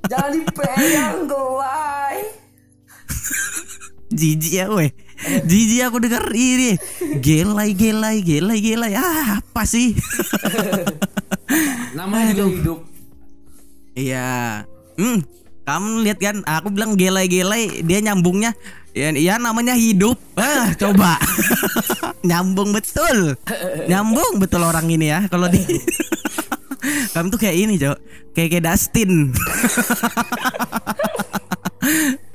Jangan 0.10 0.32
dipegang 0.34 1.30
gelai. 1.30 2.18
Jijik 4.18 4.54
ya 4.58 4.66
weh. 4.74 4.90
Jijik 5.46 5.86
aku 5.86 5.98
denger 6.02 6.26
ini. 6.34 6.74
Gelai-gelai, 7.22 8.26
gelai-gelai. 8.26 8.98
Ah, 8.98 9.40
apa 9.40 9.64
sih? 9.70 9.94
Namanya 11.98 12.34
juga 12.34 12.50
hidup. 12.58 12.80
Iya. 13.94 14.66
Hmm, 14.98 15.22
kamu 15.70 16.02
lihat 16.06 16.20
kan? 16.20 16.38
Aku 16.46 16.74
bilang 16.74 16.98
gelai-gelai, 16.98 17.86
dia 17.86 18.00
nyambungnya 18.02 18.58
ya, 18.98 19.14
ya 19.14 19.36
namanya 19.38 19.78
hidup. 19.78 20.18
Ah, 20.34 20.74
coba. 20.74 21.22
Nyambung 22.28 22.74
betul. 22.74 23.38
Nyambung 23.86 24.42
betul 24.42 24.66
orang 24.66 24.90
ini 24.90 25.14
ya. 25.14 25.30
Kalau 25.30 25.46
di 25.46 25.62
Kamu 27.14 27.34
tuh 27.34 27.40
kayak 27.42 27.58
ini, 27.58 27.76
Cok. 27.82 27.98
Kayak 28.32 28.50
kayak 28.54 28.66
Dustin. 28.70 29.12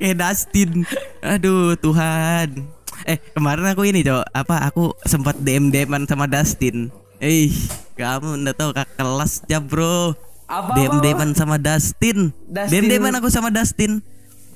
Kayak 0.03 0.19
Dustin. 0.19 0.83
Aduh, 1.23 1.79
Tuhan. 1.79 2.67
Eh, 3.07 3.15
kemarin 3.31 3.71
aku 3.71 3.87
ini, 3.87 4.03
Cok. 4.03 4.27
Apa 4.35 4.67
aku 4.67 4.91
sempat 5.07 5.39
DM-DM 5.39 6.03
sama 6.03 6.27
Dustin. 6.27 6.91
Eh, 7.23 7.47
kamu 7.95 8.43
udah 8.43 8.51
tahu 8.51 8.75
kak 8.75 8.99
kelas 8.99 9.47
ya, 9.47 9.63
Bro. 9.63 10.11
Apa, 10.43 10.75
Dem 10.75 10.99
apa, 10.99 10.99
deman 10.99 11.29
sama 11.31 11.55
Dustin. 11.55 12.35
Dustin. 12.51 12.67
Dem 12.67 12.85
deman 12.91 13.15
aku 13.15 13.31
sama 13.31 13.47
Dustin. 13.47 14.03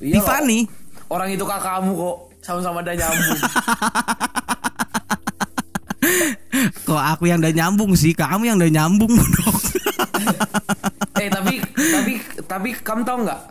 Iya, 0.04 0.20
Tiffany. 0.20 0.68
Orang 1.08 1.32
itu 1.32 1.48
kakakmu 1.48 1.96
kok. 1.96 2.18
Sama-sama 2.44 2.84
ada 2.84 2.92
nyambung. 2.96 3.40
Kok 6.88 7.04
aku 7.04 7.28
yang 7.28 7.44
udah 7.44 7.52
nyambung 7.52 7.92
sih? 8.00 8.16
Kamu 8.16 8.48
yang 8.48 8.56
udah 8.56 8.72
nyambung 8.72 9.12
dong. 9.36 9.58
eh 11.20 11.28
tapi 11.28 11.60
tapi 11.76 12.14
tapi 12.48 12.70
kamu 12.80 13.02
tahu 13.04 13.18
nggak? 13.28 13.42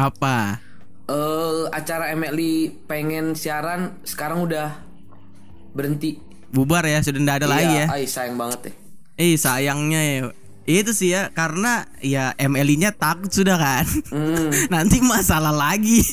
Apa? 0.00 0.58
Eh 1.04 1.62
acara 1.68 2.08
MLI 2.10 2.52
pengen 2.88 3.36
siaran 3.36 4.00
sekarang 4.02 4.40
udah 4.40 4.80
berhenti. 5.70 6.16
Bubar 6.48 6.86
ya, 6.86 7.02
sudah 7.02 7.20
nggak 7.20 7.38
ada 7.44 7.48
lagi 7.50 7.74
ya. 7.74 7.86
Ay, 7.90 8.06
sayang 8.06 8.38
banget 8.38 8.70
deh. 8.70 8.74
Eh 9.16 9.34
sayangnya 9.36 10.00
ya. 10.00 10.20
Itu 10.64 10.96
sih 10.96 11.12
ya 11.12 11.28
karena 11.28 11.84
ya 12.00 12.32
MLI-nya 12.34 12.96
takut 12.96 13.28
sudah 13.28 13.60
kan. 13.60 13.84
Hmm. 14.08 14.48
Nanti 14.72 15.04
masalah 15.04 15.52
lagi. 15.52 16.00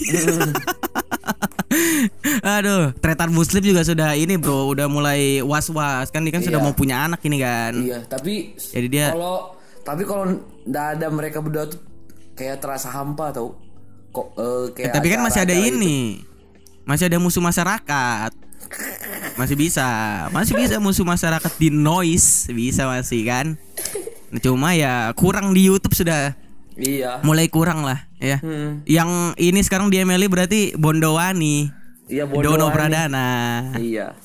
Aduh, 2.43 2.91
tretan 2.99 3.31
muslim 3.31 3.63
juga 3.63 3.79
sudah 3.81 4.11
ini 4.11 4.35
bro, 4.35 4.67
udah 4.67 4.91
mulai 4.91 5.39
was-was 5.39 6.11
kan 6.11 6.19
dia 6.19 6.35
kan 6.35 6.43
sudah 6.43 6.59
Iya. 6.59 6.67
mau 6.67 6.75
punya 6.75 7.07
anak 7.07 7.23
ini 7.23 7.39
kan. 7.39 7.73
Iya, 7.79 8.03
tapi 8.03 8.59
Jadi 8.59 8.87
dia- 8.91 9.15
kalau 9.15 9.55
tapi 9.81 10.03
kalau 10.03 10.35
nggak 10.67 10.85
ada 10.99 11.07
mereka 11.07 11.39
berdua 11.39 11.71
tuh 11.71 11.79
kayak 12.35 12.59
terasa 12.59 12.91
hampa 12.91 13.31
tau. 13.31 13.55
Kok 14.11 14.27
eh, 14.35 14.65
kayak 14.75 14.87
Eh, 14.87 14.93
tapi 14.93 15.07
kan 15.07 15.19
masih 15.23 15.39
ada 15.41 15.55
ini. 15.55 16.21
Masih 16.83 17.07
ada 17.07 17.17
musuh 17.17 17.39
masyarakat. 17.39 18.31
Masih 19.35 19.55
bisa. 19.55 19.87
Masih 20.29 20.53
bisa 20.53 20.75
musuh 20.77 21.03
masyarakat 21.03 21.51
di 21.55 21.69
noise, 21.69 22.51
bisa 22.51 22.87
masih 22.87 23.23
kan. 23.23 23.47
Nah, 24.29 24.39
Cuma 24.39 24.71
ya 24.71 25.11
kurang 25.13 25.51
di 25.51 25.67
YouTube 25.67 25.95
sudah. 25.95 26.35
Iya. 26.71 27.19
mulai 27.21 27.51
kurang 27.51 27.83
lah 27.83 28.07
ya. 28.15 28.39
Hmm. 28.39 28.79
Yang 28.87 29.09
ini 29.37 29.59
sekarang 29.59 29.91
di 29.91 29.99
MLI 30.01 30.31
berarti 30.31 30.61
Bondowani. 30.73 31.67
Iya 32.07 32.23
Dono 32.25 32.41
bodoh 32.41 32.69
Pradana 32.71 33.27
Iya. 33.75 34.15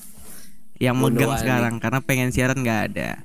yang 0.79 0.95
megang 0.95 1.27
Bondowani. 1.27 1.41
sekarang 1.43 1.73
karena 1.77 1.99
pengen 2.01 2.31
siaran 2.31 2.57
nggak 2.57 2.81
ada. 2.89 3.19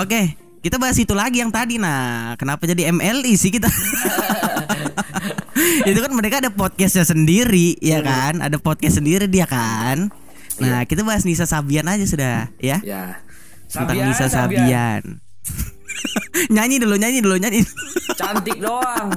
Oke, 0.00 0.32
kita 0.60 0.80
bahas 0.80 0.96
itu 0.96 1.12
lagi 1.12 1.38
yang 1.38 1.52
tadi 1.52 1.76
nah. 1.76 2.34
Kenapa 2.34 2.64
jadi 2.64 2.88
MLI 2.88 3.36
sih 3.36 3.52
kita? 3.52 3.68
itu 5.90 5.98
kan 5.98 6.12
mereka 6.14 6.40
ada 6.40 6.50
podcastnya 6.50 7.04
sendiri 7.04 7.76
ya 7.78 8.00
kan, 8.00 8.40
ada 8.40 8.56
podcast 8.58 9.00
sendiri 9.00 9.26
dia 9.26 9.44
kan. 9.44 10.08
Nah 10.58 10.82
kita 10.84 11.06
bahas 11.06 11.22
Nisa 11.22 11.46
Sabian 11.46 11.86
aja 11.86 12.02
sudah 12.02 12.34
ya 12.58 12.82
Ya. 12.82 13.22
tentang 13.70 13.94
Sabian, 13.94 14.06
Nisa 14.10 14.26
Sabian. 14.26 14.64
Sabian. 14.66 15.02
nyanyi 16.54 16.76
dulu, 16.82 16.94
nyanyi 16.98 17.18
dulu, 17.22 17.36
nyanyi. 17.38 17.62
Cantik 18.16 18.58
doang. 18.58 19.08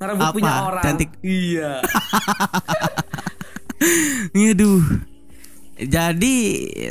Ngerebut 0.00 0.24
Apa? 0.24 0.32
punya 0.32 0.52
orang. 0.64 0.84
Cantik. 0.84 1.10
Iya. 1.20 1.84
Aduh. 4.52 4.80
Jadi 5.80 6.34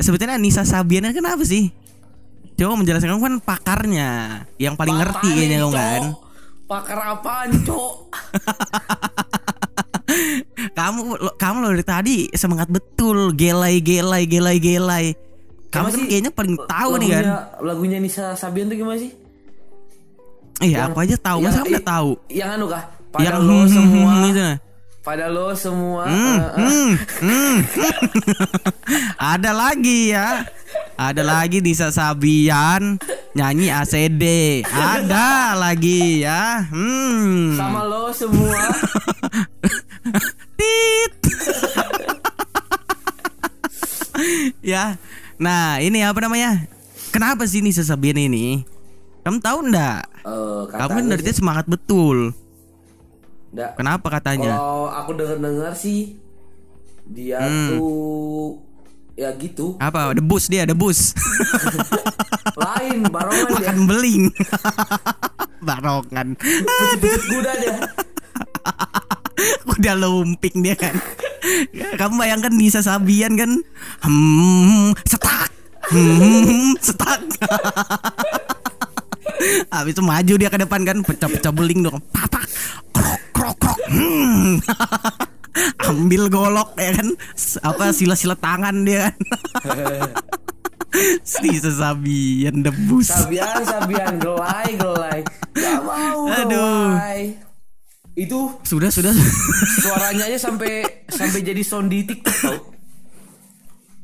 sebetulnya 0.02 0.42
Nisa 0.42 0.66
Sabian 0.66 1.06
ini 1.06 1.14
kenapa 1.14 1.46
sih? 1.46 1.70
Coba 2.58 2.76
menjelaskan 2.76 3.16
kamu 3.16 3.22
kan 3.24 3.36
pakarnya, 3.40 4.10
yang 4.60 4.76
paling 4.76 4.98
ngerti 5.00 5.30
Pakar 5.32 5.38
kayaknya 5.38 5.58
nih, 5.58 5.64
kamu 5.64 5.72
kan. 5.72 6.02
Pakar 6.70 7.18
apaan, 7.18 7.50
Cok? 7.66 7.94
Kamu 10.78 11.02
lo- 11.18 11.36
kamu 11.36 11.58
loh 11.62 11.72
dari 11.72 11.86
tadi 11.86 12.18
semangat 12.34 12.68
betul, 12.68 13.32
gelai 13.34 13.80
gelai 13.80 14.26
gelai 14.26 14.58
gelai. 14.58 15.06
Kamu 15.70 15.88
kan 15.90 16.02
kayaknya 16.06 16.30
paling 16.30 16.58
tahu 16.66 16.92
nih 16.98 17.10
kan. 17.14 17.24
lagunya- 17.62 18.02
Nisa 18.02 18.34
Sabian 18.34 18.70
tuh 18.70 18.78
gimana 18.78 18.98
sih? 18.98 19.14
Iya, 20.60 20.92
aku 20.92 21.00
aja 21.00 21.16
tahu, 21.16 21.40
masa 21.42 21.62
kamu 21.62 21.70
nggak 21.72 21.88
tahu? 21.88 22.10
Yang 22.28 22.50
anu 22.54 22.66
kah? 22.68 22.84
Pada 23.10 23.24
Yang 23.24 23.38
lo 23.40 23.56
hmm, 23.56 23.70
semua. 23.70 24.12
hmm, 24.12 24.28
itu 24.28 24.42
nah. 24.42 24.58
Pada 25.00 25.26
lo 25.26 25.48
semua. 25.56 26.04
Hmm, 26.06 26.12
eh, 26.12 26.38
eh. 26.38 26.44
hmm, 26.60 26.92
hmm. 27.24 27.58
Ada 29.34 29.52
lagi 29.56 30.12
ya. 30.12 30.44
Ada 31.00 31.24
lagi 31.24 31.64
Nisa 31.64 31.96
Sabian 31.96 33.00
nyanyi 33.32 33.72
ACD. 33.72 34.24
Ada 34.68 35.56
lagi 35.56 36.28
ya. 36.28 36.68
Hmm. 36.68 37.56
Sama 37.56 37.88
lo 37.88 38.12
semua. 38.12 38.68
Tit. 40.60 41.14
ya. 44.60 45.00
Nah, 45.40 45.80
ini 45.80 46.04
apa 46.04 46.20
namanya? 46.20 46.68
Kenapa 47.16 47.48
sih 47.48 47.64
Nisa 47.64 47.88
Sabian 47.88 48.20
ini? 48.20 48.68
Kamu 49.24 49.40
tahu 49.40 49.72
ndak? 49.72 50.04
Eh, 50.20 50.62
Kamu 50.68 50.92
kan 50.92 51.06
dari 51.08 51.32
semangat 51.32 51.64
betul. 51.64 52.36
Nggak, 53.50 53.80
Kenapa 53.80 54.08
katanya? 54.12 54.60
Kalau 54.60 54.92
aku 54.92 55.16
denger-dengar 55.16 55.74
sih 55.74 56.20
dia 57.08 57.40
Hmm. 57.40 57.80
tuh 57.80 58.60
ya 59.20 59.36
gitu. 59.36 59.76
Apa? 59.84 60.16
Debus 60.16 60.48
dia, 60.48 60.64
debus. 60.64 61.12
Lain 62.64 63.04
barongan 63.12 63.52
dia. 63.52 63.56
Makan 63.60 63.78
beling. 63.84 64.24
Barongan. 65.68 66.28
Pucuk 66.40 67.24
kuda 67.28 67.52
dia. 67.60 67.76
Udah 69.76 69.96
lumping 70.00 70.64
dia 70.64 70.76
kan. 70.76 70.96
Kamu 72.00 72.16
bayangkan 72.16 72.52
Nisa 72.56 72.80
Sabian 72.80 73.36
kan? 73.36 73.60
Hmm, 74.04 74.96
setak. 75.04 75.52
Hmm, 75.92 76.76
setak. 76.80 77.20
Habis 79.72 79.96
itu 79.96 80.04
maju 80.04 80.34
dia 80.36 80.50
ke 80.52 80.60
depan 80.60 80.84
kan, 80.84 81.00
pecah-pecah 81.04 81.52
beling 81.56 81.88
dong. 81.88 82.00
Papak. 82.12 82.44
Krok 82.92 83.22
krok 83.32 83.56
krok. 83.60 83.80
Hmm. 83.88 84.60
Ambil 85.90 86.30
golok 86.30 86.78
ya 86.78 86.94
kan. 86.94 87.08
Apa 87.66 87.92
sila-sila 87.92 88.38
tangan 88.38 88.86
dia 88.86 89.08
kan. 89.10 89.16
Nisa 91.44 91.70
Sabian 91.70 92.66
debus. 92.66 93.10
Sabian, 93.14 93.62
Sabian, 93.62 94.18
gelai, 94.18 94.70
gelai. 94.76 95.20
Gak 95.54 95.80
mau 95.86 96.26
Aduh. 96.28 96.98
gelai. 96.98 97.38
Itu 98.18 98.52
Sudah, 98.66 98.92
sudah. 98.92 99.14
suaranya 99.86 100.28
aja 100.28 100.50
sampai 100.50 101.06
sampai 101.08 101.40
jadi 101.40 101.62
sound 101.64 101.88
di 101.94 102.04
TikTok 102.04 102.36
tau. 102.42 102.58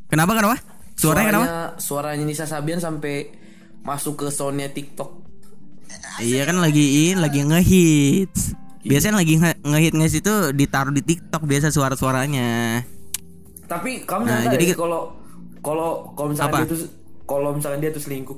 Kenapa 0.08 0.38
kenapa? 0.38 0.56
Suaranya 0.96 1.28
kenapa? 1.34 1.48
Suaranya 1.82 2.24
Nisa 2.24 2.46
Sabian 2.48 2.80
sampai 2.80 3.28
masuk 3.84 4.24
ke 4.24 4.28
soundnya 4.32 4.72
TikTok. 4.72 5.26
Iya 6.24 6.48
kan 6.48 6.64
lagi 6.64 7.12
in, 7.12 7.20
lagi 7.20 7.44
ngehits. 7.44 8.56
Biasanya 8.86 9.16
lagi 9.18 9.34
nge- 9.36 9.62
ngehit 9.62 9.94
ngehits 9.94 10.16
itu 10.16 10.34
ditaruh 10.54 10.94
di 10.94 11.02
TikTok 11.02 11.44
biasa 11.44 11.70
suara-suaranya. 11.70 12.82
Tapi 13.66 14.06
kamu 14.06 14.24
Nah, 14.24 14.46
jadi 14.48 14.66
ya 14.72 14.76
kalau 14.76 15.02
kalau 15.60 15.90
kalau 16.14 16.30
misalnya 16.30 16.54
Apa? 16.54 16.60
dia 16.62 16.70
tuh 16.70 16.80
kalau 17.26 17.50
misalnya 17.52 17.80
dia 17.82 17.92
tuh 17.92 18.04
selingkuh. 18.04 18.38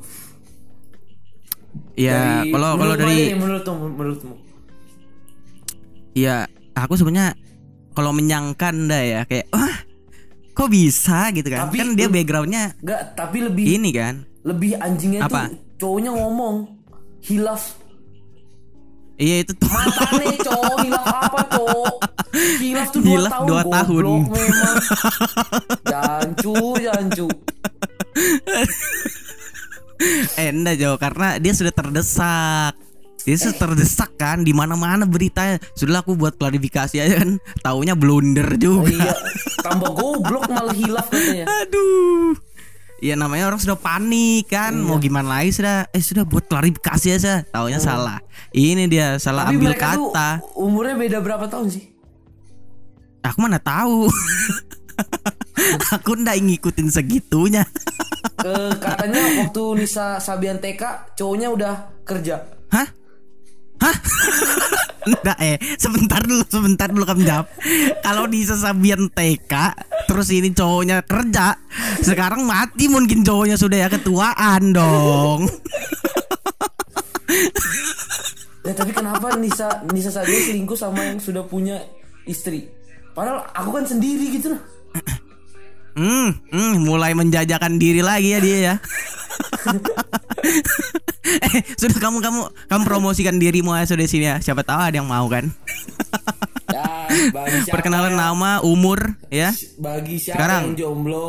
Ya, 1.94 2.42
Dari- 2.42 2.51
kalau 2.51 2.70
kalau 2.75 2.96
dari 2.96 3.34
menurutmu 3.34 3.74
menurutmu. 3.92 4.36
ya 6.16 6.48
aku 6.74 6.96
sebenarnya 6.96 7.38
kalau 7.92 8.10
menyangkan 8.10 8.88
dah 8.88 9.04
ya 9.04 9.22
kayak 9.25 9.51
wah 9.51 9.75
kok 10.50 10.70
bisa 10.70 11.30
gitu 11.30 11.48
kan. 11.48 11.68
Tapi 11.68 11.75
kan 11.75 11.89
dia 11.94 12.08
backgroundnya 12.08 12.63
Enggak, 12.80 13.01
tapi 13.13 13.38
lebih 13.44 13.66
ini 13.68 13.89
kan. 13.92 14.24
lebih 14.42 14.80
anjingnya 14.80 15.22
Apa? 15.22 15.51
tuh 15.51 15.60
cowoknya 15.77 16.10
ngomong 16.10 16.56
hilaf 17.20 17.75
Iya 19.18 19.36
itu 19.42 19.54
matane 19.66 20.38
cowok 20.46 20.78
hilaf 20.86 21.06
apa 21.10 21.40
cowok 21.58 21.96
hilaf 22.62 22.88
tuh 22.94 23.02
dua 23.02 23.10
Hilaf 23.18 23.32
tahun 23.34 23.48
dua 23.50 23.62
tahun. 23.66 24.04
goblok 24.06 24.30
memang 24.38 24.76
jancu 25.90 26.58
jancu 26.86 27.28
eh 30.38 30.50
enggak 30.54 30.78
jauh 30.78 30.98
karena 31.02 31.41
dia 31.41 31.54
sudah 31.58 31.74
terdesak. 31.74 32.74
Dia 33.28 33.36
sudah 33.36 33.60
terdesak 33.60 34.15
kan 34.15 34.39
di 34.39 34.56
mana-mana 34.56 35.04
beritanya. 35.04 35.60
Sudah 35.76 36.00
aku 36.00 36.15
buat 36.15 36.39
klarifikasi 36.39 36.96
aja 37.02 37.20
kan. 37.20 37.41
Taunya 37.60 37.91
blunder 37.91 38.56
juga. 38.56 38.88
iya 38.88 39.12
tambah 39.68 39.91
goblok 39.91 40.48
malah 40.48 40.72
hilaf 40.72 41.12
katanya 41.12 41.44
Aduh. 41.65 42.39
Ya 42.98 43.14
namanya 43.14 43.46
orang 43.46 43.62
sudah 43.62 43.78
panik 43.78 44.50
kan, 44.50 44.74
Iya. 44.74 44.82
mau 44.82 44.98
gimana 44.98 45.38
lagi 45.38 45.54
sudah 45.54 45.86
eh 45.88 46.02
sudah 46.02 46.26
buat 46.26 46.46
klarifikasi 46.46 47.08
aja, 47.14 47.46
taunya 47.46 47.78
salah. 47.78 48.18
Ini 48.50 48.86
dia 48.86 49.18
salah 49.18 49.46
tapi 49.46 49.62
ambil 49.62 49.72
tuh 49.72 50.10
kata. 50.10 50.30
umurnya 50.56 50.98
beda 50.98 51.18
berapa 51.20 51.46
tahun 51.46 51.70
sih 51.70 51.86
Aku 53.22 53.38
mana 53.38 53.60
tahu. 53.60 54.08
Aku 55.94 56.16
ndak 56.16 56.40
ngikutin 56.40 56.88
segitunya. 56.88 57.64
Eh, 58.40 58.72
katanya 58.78 59.22
waktu 59.42 59.64
Nisa 59.76 60.18
Sabian 60.18 60.58
TK 60.58 60.82
cowoknya 61.14 61.50
udah 61.50 61.74
kerja 62.02 62.38
Hah? 62.70 62.86
Hah? 63.78 63.96
Nggak 65.10 65.38
eh 65.40 65.58
Sebentar 65.76 66.22
dulu 66.22 66.46
Sebentar 66.46 66.88
dulu 66.88 67.02
kamu 67.02 67.24
jawab 67.26 67.48
Kalau 68.00 68.30
di 68.30 68.42
Sabian 68.44 69.10
TK 69.10 69.54
Terus 70.08 70.28
ini 70.32 70.56
cowoknya 70.56 71.04
kerja 71.04 71.60
Sekarang 72.00 72.48
mati 72.48 72.88
mungkin 72.88 73.28
cowoknya 73.28 73.60
sudah 73.60 73.86
ya 73.86 73.89
ketuaan 73.91 74.72
dong 74.72 75.52
Ya 78.67 78.74
tapi 78.76 78.91
kenapa 78.91 79.36
Nisa 79.39 79.84
Nisa 79.96 80.12
Sabian 80.12 80.43
selingkuh 80.43 80.76
sama 80.76 81.00
yang 81.00 81.24
sudah 81.24 81.48
punya 81.48 81.80
istri? 82.28 82.67
Padahal 83.15 83.48
aku 83.56 83.70
kan 83.72 83.88
sendiri 83.88 84.28
gitu 84.36 84.52
lah. 84.52 84.62
Hmm, 85.98 86.30
hmm, 86.52 86.86
mulai 86.86 87.15
menjajakan 87.15 87.80
diri 87.80 88.04
lagi 88.04 88.36
ya 88.36 88.39
dia 88.43 88.58
ya. 88.60 88.76
eh, 91.48 91.63
sudah 91.80 91.98
kamu 91.98 92.22
kamu 92.22 92.41
kamu 92.70 92.84
promosikan 92.86 93.39
dirimu 93.39 93.72
aja 93.72 93.96
sudah 93.96 94.06
sini 94.06 94.28
ya. 94.30 94.38
Siapa 94.43 94.67
tahu 94.67 94.78
ada 94.78 95.00
yang 95.00 95.08
mau 95.08 95.26
kan. 95.32 95.48
Ya, 96.78 97.10
bagi 97.34 97.58
siapa 97.66 97.74
Perkenalan 97.82 98.13
yang- 98.13 98.22
nama, 98.22 98.52
umur, 98.62 99.00
ya. 99.28 99.50
Bagi 99.78 100.22
siapa 100.22 100.38
Sekarang. 100.38 100.62
yang 100.63 100.76
jomblo, 100.78 101.28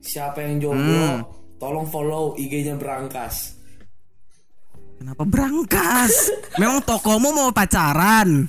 siapa 0.00 0.40
yang 0.40 0.56
jomblo, 0.58 1.04
Hmm. 1.20 1.20
tolong 1.58 1.84
follow 1.84 2.32
IG-nya 2.34 2.72
Berangkas. 2.74 3.52
Kenapa 4.96 5.22
berangkas? 5.22 6.32
Memang 6.60 6.80
tokomu 6.80 7.28
mau 7.28 7.52
pacaran. 7.52 8.48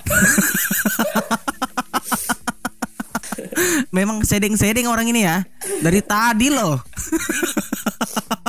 Memang 3.90 4.20
sedeng-sedeng 4.22 4.86
orang 4.86 5.08
ini 5.08 5.22
ya. 5.22 5.44
Dari 5.80 6.00
tadi 6.00 6.48
loh. 6.48 6.80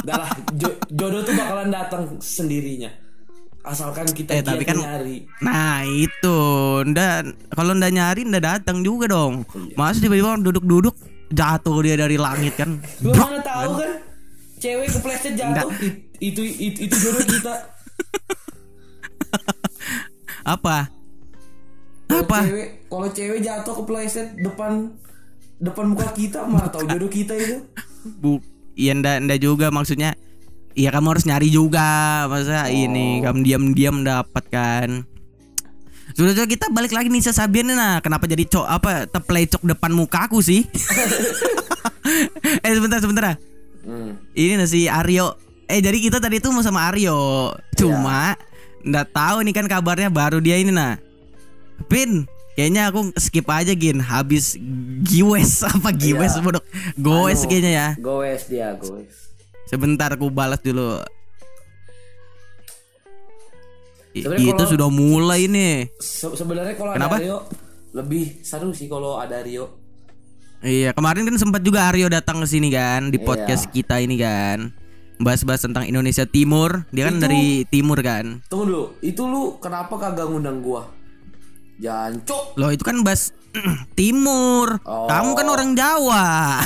Udah 0.04 0.16
lah, 0.18 0.32
jodoh 0.88 1.20
tuh 1.22 1.36
bakalan 1.36 1.68
datang 1.68 2.16
sendirinya. 2.20 2.88
Asalkan 3.68 4.08
kita 4.08 4.32
Eh, 4.32 4.40
tapi 4.40 4.64
kan- 4.64 4.80
nyari. 4.80 5.28
Nah 5.40 5.84
itu, 5.84 6.40
dan 6.90 7.36
kalau 7.50 7.72
ndak 7.72 7.92
nyari 7.92 8.24
ndak 8.24 8.40
datang 8.42 8.80
juga 8.80 9.06
dong. 9.08 9.44
Masa 9.76 10.00
tiba-tiba 10.00 10.40
duduk-duduk 10.40 10.96
jatuh 11.28 11.76
dia 11.82 11.96
dari 11.96 12.16
langit 12.16 12.56
kan? 12.56 12.80
Lu 13.02 13.12
Brok. 13.12 13.20
mana 13.22 13.40
tahu 13.42 13.72
kan? 13.76 13.92
Cewek 14.58 14.88
kepleset 14.90 15.36
jatuh, 15.36 15.68
it- 15.78 16.00
itu 16.18 16.42
itu 16.42 16.80
itu 16.82 16.96
jodoh 16.98 17.22
kita. 17.22 17.54
Apa? 20.48 20.88
Kalau 22.08 22.24
Apa? 22.24 22.40
cewek 22.42 22.68
kalau 22.88 23.08
cewek 23.12 23.40
jatuh 23.42 23.74
kepleset 23.78 24.28
depan 24.38 24.96
depan 25.60 25.86
muka 25.88 26.08
kita 26.12 26.48
mana 26.48 26.72
tahu 26.72 26.88
jodoh 26.88 27.12
kita 27.12 27.36
itu. 27.36 27.60
Bu, 28.16 28.40
iya 28.74 28.96
ndak 28.96 29.28
ndak 29.28 29.40
juga 29.40 29.68
maksudnya. 29.68 30.16
Iya 30.78 30.94
kamu 30.94 31.10
harus 31.10 31.26
nyari 31.26 31.50
juga 31.50 31.82
masa 32.30 32.70
ini 32.70 33.18
kamu 33.26 33.42
diam-diam 33.42 34.06
dapat 34.06 34.46
kan. 34.46 34.90
Sudah 36.14 36.38
sudah 36.38 36.46
kita 36.46 36.70
balik 36.70 36.94
lagi 36.94 37.10
nih 37.10 37.26
Sabian 37.26 37.74
nah 37.74 37.98
kenapa 37.98 38.30
jadi 38.30 38.46
cok 38.46 38.68
apa 38.70 39.10
teplecok 39.10 39.66
depan 39.66 39.90
mukaku 39.90 40.38
sih? 40.38 40.70
eh 42.66 42.72
sebentar 42.78 43.02
sebentar. 43.02 43.34
ah. 43.34 43.36
Hmm. 43.82 44.22
Ini 44.38 44.62
nih 44.62 44.70
si 44.70 44.86
Aryo. 44.86 45.34
Eh 45.66 45.82
jadi 45.82 45.98
kita 45.98 46.22
tadi 46.22 46.38
tuh 46.38 46.54
mau 46.54 46.62
sama 46.62 46.86
Aryo. 46.94 47.52
Cuma 47.74 48.38
ndak 48.86 49.10
tahu 49.10 49.42
nih 49.50 49.58
kan 49.58 49.66
kabarnya 49.66 50.14
baru 50.14 50.38
dia 50.38 50.62
ini 50.62 50.70
nah. 50.70 51.02
Pin, 51.90 52.30
kayaknya 52.54 52.94
aku 52.94 53.18
skip 53.18 53.50
aja 53.50 53.74
Gin. 53.74 53.98
Habis 53.98 54.62
giwes 55.02 55.62
apa 55.74 55.90
giwes 55.90 56.38
Iya. 56.38 56.42
bodoh. 56.46 56.62
Goes 56.94 57.42
Anu, 57.44 57.50
kayaknya 57.50 57.72
ya. 57.74 57.88
Goes 57.98 58.46
dia, 58.46 58.78
goes. 58.78 59.27
Sebentar 59.68 60.10
aku 60.10 60.32
balas 60.32 60.60
dulu. 60.60 61.00
I- 64.18 64.24
itu 64.26 64.56
kalau- 64.56 64.66
sudah 64.66 64.90
mulai 64.90 65.46
nih. 65.46 65.92
Se- 66.02 66.34
sebenarnya 66.34 66.74
kalau 66.74 66.92
ada 66.92 66.98
Kenapa? 66.98 67.16
Rio 67.22 67.38
lebih 67.94 68.42
seru 68.42 68.74
sih 68.74 68.90
kalau 68.90 69.22
ada 69.22 69.44
Rio. 69.44 69.78
Iya, 70.58 70.90
kemarin 70.92 71.22
kan 71.22 71.38
sempat 71.38 71.62
juga 71.62 71.86
Aryo 71.86 72.10
datang 72.10 72.42
ke 72.42 72.50
sini 72.50 72.74
kan 72.74 73.14
di 73.14 73.22
Iya. 73.22 73.26
podcast 73.26 73.70
kita 73.70 74.02
ini 74.02 74.18
kan. 74.18 74.74
Bahas-bahas 75.18 75.62
tentang 75.62 75.86
Indonesia 75.86 76.26
Timur. 76.26 76.90
Dia 76.90 77.10
kan 77.10 77.18
Itu- 77.18 77.24
dari 77.24 77.44
timur 77.70 78.02
kan. 78.02 78.42
Tunggu 78.50 78.66
dulu, 78.66 78.84
itu 79.00 79.22
lu 79.22 79.62
kenapa 79.62 79.94
kagak 79.96 80.26
ngundang 80.26 80.66
gua? 80.66 80.90
Jancok. 81.78 82.58
Loh 82.58 82.74
itu 82.74 82.82
kan 82.82 83.06
bahas 83.06 83.30
timur. 84.00 84.82
Oh. 84.82 85.06
Kamu 85.06 85.38
kan 85.38 85.46
orang 85.48 85.70
Jawa. 85.78 86.58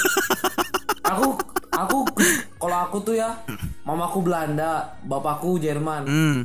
Aku 1.12 1.36
aku 1.76 2.08
kalau 2.56 2.78
aku 2.88 2.96
tuh 3.04 3.14
ya 3.20 3.36
mamaku 3.84 4.24
Belanda, 4.24 4.96
bapakku 5.04 5.60
Jerman, 5.60 6.02
Hmm. 6.08 6.36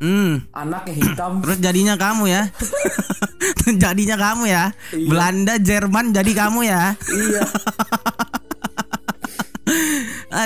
Hmm. 0.00 0.32
anaknya 0.54 0.94
hitam. 0.96 1.32
Terus 1.44 1.58
jadinya 1.60 1.96
kamu 1.96 2.24
ya. 2.28 2.42
jadinya 3.82 4.16
kamu 4.16 4.44
ya. 4.48 4.64
Iya. 4.92 5.08
Belanda, 5.08 5.54
Jerman 5.60 6.12
jadi 6.12 6.32
kamu 6.32 6.60
ya. 6.64 6.96
iya. 7.08 7.44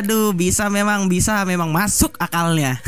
Aduh, 0.03 0.35
bisa 0.35 0.67
memang 0.71 1.07
bisa 1.11 1.43
memang 1.47 1.71
masuk 1.71 2.15
akalnya. 2.19 2.79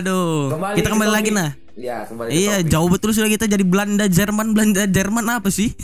Aduh, 0.00 0.52
kita 0.76 0.88
ke 0.88 0.92
kembali 0.92 1.12
lagi 1.12 1.30
nah. 1.32 1.56
Ya, 1.74 2.06
kembali 2.06 2.30
ke 2.30 2.34
Iya, 2.38 2.56
topik. 2.62 2.70
jauh 2.70 2.88
betul 2.88 3.10
sudah 3.10 3.26
kita 3.26 3.50
jadi 3.50 3.66
Belanda, 3.66 4.06
Jerman, 4.06 4.54
Belanda, 4.54 4.86
Jerman 4.86 5.26
apa 5.26 5.50
sih? 5.50 5.74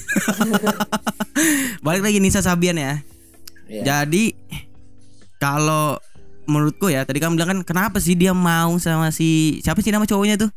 Balik 1.86 2.06
lagi 2.06 2.22
Nisa 2.22 2.38
Sabian 2.40 2.78
ya. 2.78 3.02
Iya. 3.66 3.82
Jadi 3.82 4.38
kalau 5.36 5.98
menurutku 6.46 6.90
ya, 6.90 7.02
tadi 7.02 7.18
kamu 7.18 7.34
bilang 7.34 7.50
kan 7.58 7.60
kenapa 7.66 7.98
sih 7.98 8.14
dia 8.14 8.30
mau 8.30 8.78
sama 8.78 9.10
si 9.10 9.58
siapa 9.62 9.82
sih 9.82 9.90
nama 9.90 10.06
cowoknya 10.06 10.38
tuh? 10.38 10.50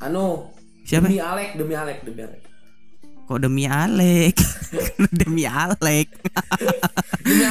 Anu, 0.00 0.48
Siapa? 0.88 1.04
demi 1.04 1.20
Alek, 1.20 1.48
demi 1.60 1.74
Alek, 1.76 1.98
demi 2.04 2.20
Alek. 2.24 2.40
Kok 3.28 3.38
demi 3.44 3.64
Alek? 3.68 4.36
demi 5.20 5.44
Alek. 5.44 6.08
Demi 7.20 7.44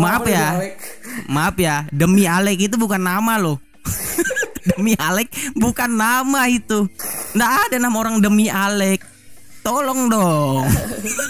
Maaf 0.00 0.24
ya. 0.24 0.46
Maaf 1.28 1.56
ya, 1.60 1.84
demi 1.92 2.24
Alek 2.24 2.72
itu 2.72 2.80
bukan 2.80 3.04
nama 3.04 3.36
loh. 3.36 3.60
demi 4.74 4.92
Alek 4.96 5.28
bukan 5.56 5.90
nama 5.90 6.46
itu. 6.48 6.86
Nggak 7.36 7.52
ada 7.70 7.76
nama 7.80 7.96
orang 7.96 8.16
demi 8.20 8.46
Alek. 8.48 9.02
Tolong 9.60 10.08
dong. 10.08 10.64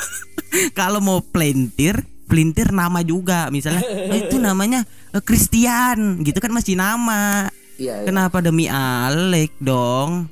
Kalau 0.78 0.98
mau 1.02 1.22
pelintir, 1.22 2.02
pelintir 2.26 2.70
nama 2.70 3.02
juga. 3.02 3.50
Misalnya 3.50 3.82
"Eh, 3.86 4.26
itu 4.26 4.38
namanya 4.38 4.86
eh, 5.14 5.22
Christian, 5.22 6.22
gitu 6.22 6.38
kan 6.38 6.50
masih 6.54 6.78
nama. 6.78 7.50
Iya, 7.80 8.02
iya. 8.02 8.06
Kenapa 8.06 8.38
demi 8.42 8.66
Alek 8.70 9.56
dong? 9.58 10.30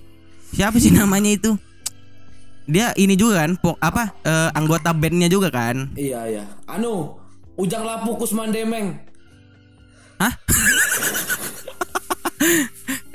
Siapa 0.55 0.79
sih 0.79 0.95
namanya 0.95 1.35
itu? 1.35 1.55
Dia 2.69 2.93
ini 3.01 3.17
juga 3.17 3.43
kan, 3.47 3.57
pok 3.57 3.81
apa 3.81 4.13
eh, 4.23 4.51
anggota 4.53 4.93
bandnya 4.93 5.27
juga 5.27 5.49
kan? 5.49 5.91
Iya, 5.97 6.21
iya. 6.29 6.45
Anu, 6.69 7.17
Ujang 7.59 7.83
Lapuk 7.83 8.23
Kusman 8.23 8.55
Demeng. 8.55 8.95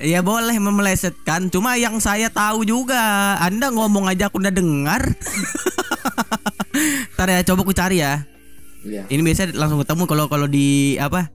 Ya 0.03 0.19
boleh 0.19 0.59
memelesetkan, 0.59 1.47
cuma 1.47 1.79
yang 1.79 1.95
saya 2.03 2.27
tahu 2.27 2.67
juga, 2.67 2.99
Anda 3.39 3.71
ngomong 3.71 4.11
aja 4.11 4.27
aku 4.27 4.43
udah 4.43 4.51
dengar. 4.51 4.99
Ntar 7.15 7.31
ya 7.31 7.39
coba 7.47 7.63
aku 7.63 7.71
cari 7.71 8.03
ya. 8.03 8.27
Iya. 8.83 9.07
Ini 9.07 9.23
biasa 9.23 9.55
langsung 9.55 9.79
ketemu 9.79 10.03
kalau 10.03 10.25
kalau 10.27 10.47
di 10.51 10.99
apa? 10.99 11.31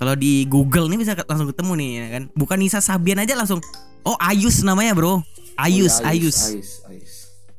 Kalau 0.00 0.16
di 0.16 0.48
Google 0.48 0.88
nih 0.88 1.04
bisa 1.04 1.12
langsung 1.28 1.52
ketemu 1.52 1.72
nih 1.76 1.90
ya 1.92 2.06
kan. 2.16 2.22
Bukan 2.32 2.56
Nisa 2.64 2.80
Sabian 2.80 3.20
aja 3.20 3.36
langsung. 3.36 3.60
Oh 4.08 4.16
Ayus 4.16 4.64
namanya 4.64 4.96
bro. 4.96 5.20
Ayus, 5.60 6.00
Oh, 6.00 6.08
iya, 6.08 6.16
Ayus. 6.16 6.38
Ayus, 6.48 6.70
Ayus. 6.88 7.12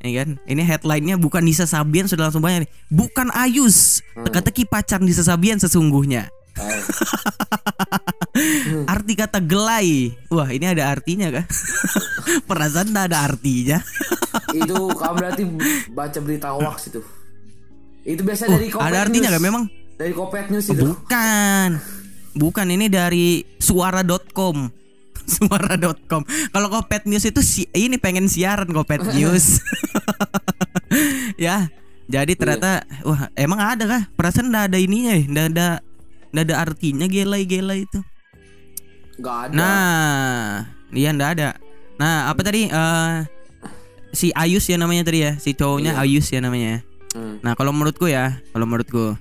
Ya 0.04 0.26
kan? 0.26 0.30
Ini 0.44 0.62
headline-nya 0.66 1.16
bukan 1.22 1.46
Nisa 1.46 1.70
Sabian 1.70 2.10
sudah 2.10 2.28
langsung 2.28 2.44
banyak 2.44 2.66
nih. 2.66 2.72
Bukan 2.90 3.30
Ayus. 3.32 4.02
Teka-teki 4.18 4.66
pacar 4.66 5.00
Nisa 5.00 5.24
Sabian 5.24 5.62
sesungguhnya. 5.62 6.34
Ayus. 8.34 8.86
Arti 8.90 9.14
kata 9.14 9.40
gelai. 9.40 10.10
Wah, 10.34 10.50
ini 10.50 10.66
ada 10.66 10.90
artinya 10.90 11.30
kah? 11.38 11.46
Perasaan 12.50 12.90
tak 12.90 13.14
ada 13.14 13.30
artinya. 13.30 13.78
itu 14.58 14.74
kamu 14.74 15.14
berarti 15.18 15.44
baca 15.94 16.20
berita 16.22 16.48
hoax 16.58 16.90
itu. 16.90 17.02
Itu 18.04 18.22
biasa 18.26 18.50
dari 18.50 18.68
Kopet 18.74 18.84
ada 18.84 18.98
artinya 19.06 19.30
News. 19.30 19.36
kan 19.38 19.44
memang? 19.46 19.64
Dari 19.96 20.14
Kopet 20.18 20.50
News 20.50 20.68
itu. 20.68 20.82
Bukan. 20.82 21.70
Bukan 22.34 22.68
ini 22.74 22.90
dari 22.90 23.46
suara.com. 23.62 24.82
Suara.com. 25.24 26.28
Kalau 26.52 26.68
Kopet 26.68 27.08
News 27.08 27.24
itu 27.24 27.40
si, 27.40 27.64
ini 27.72 27.96
pengen 27.96 28.28
siaran 28.28 28.68
Kopet 28.74 29.08
News. 29.14 29.62
ya. 31.38 31.70
Jadi 32.12 32.36
ternyata 32.36 32.84
wah 33.08 33.32
emang 33.40 33.64
ada 33.64 33.88
kah? 33.88 34.04
Perasaan 34.20 34.52
enggak 34.52 34.66
ada 34.74 34.78
ininya 34.82 35.16
ya, 35.16 35.24
enggak 35.24 35.48
ada 35.56 35.68
enggak 36.36 36.46
ada 36.52 36.56
artinya 36.60 37.06
gelai-gelai 37.08 37.88
itu. 37.88 38.04
Gak 39.24 39.38
ada. 39.48 39.54
Nah, 39.56 40.44
iya 40.92 41.16
ndak 41.16 41.30
ada. 41.40 41.50
Nah, 41.96 42.28
apa 42.28 42.44
tadi? 42.44 42.68
eh 42.68 43.16
si 44.12 44.30
Ayus 44.36 44.68
ya 44.68 44.76
namanya 44.76 45.08
tadi 45.08 45.24
ya, 45.24 45.40
si 45.40 45.56
cowoknya 45.56 45.96
Ayus 45.96 46.28
ya 46.28 46.44
namanya. 46.44 46.84
Hmm. 47.16 47.40
Nah, 47.40 47.56
kalau 47.56 47.72
menurutku 47.72 48.06
ya, 48.06 48.44
kalau 48.52 48.68
menurutku 48.68 49.16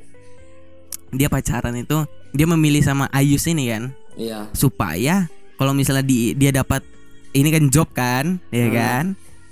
dia 1.13 1.29
pacaran 1.29 1.77
itu 1.77 2.03
dia 2.33 2.49
memilih 2.49 2.81
sama 2.81 3.07
Ayus 3.13 3.45
ini 3.45 3.69
kan 3.69 3.93
Iya. 4.17 4.49
supaya 4.53 5.29
kalau 5.57 5.73
misalnya 5.73 6.03
di, 6.03 6.33
dia 6.35 6.51
dapat 6.51 6.83
ini 7.33 7.49
kan 7.49 7.65
job 7.71 7.89
kan, 7.95 8.41
ya 8.51 8.67
Hmm. 8.69 8.75
kan? 8.75 9.05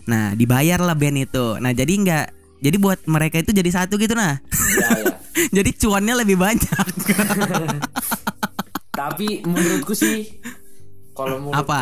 Nah, 0.05 0.25
dibayar 0.35 0.81
lah 0.83 0.93
band 0.93 1.23
itu. 1.23 1.47
Nah, 1.63 1.71
jadi 1.71 1.93
nggak 1.95 2.27
jadi 2.61 2.77
buat 2.77 3.01
mereka 3.07 3.41
itu 3.41 3.55
jadi 3.55 3.71
satu 3.71 3.97
gitu 3.97 4.13
nah. 4.13 4.37
Iya, 4.51 4.89
iya. 4.99 5.15
jadi 5.63 5.71
cuannya 5.79 6.15
lebih 6.21 6.37
banyak. 6.37 6.85
Tapi 9.01 9.41
menurutku 9.49 9.97
sih 9.97 10.29
kalau 11.17 11.41
menurutku 11.41 11.65
Apa? 11.65 11.81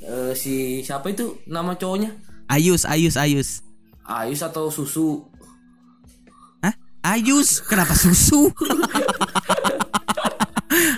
eh, 0.00 0.32
si 0.32 0.80
siapa 0.80 1.12
itu 1.12 1.36
nama 1.44 1.76
cowoknya? 1.76 2.16
Ayus, 2.48 2.88
Ayus, 2.88 3.20
Ayus. 3.20 3.60
Ayus 4.08 4.40
atau 4.40 4.72
Susu? 4.72 5.28
Hah? 6.64 6.72
Ayus, 7.04 7.60
kenapa 7.60 7.92
susu? 7.92 8.48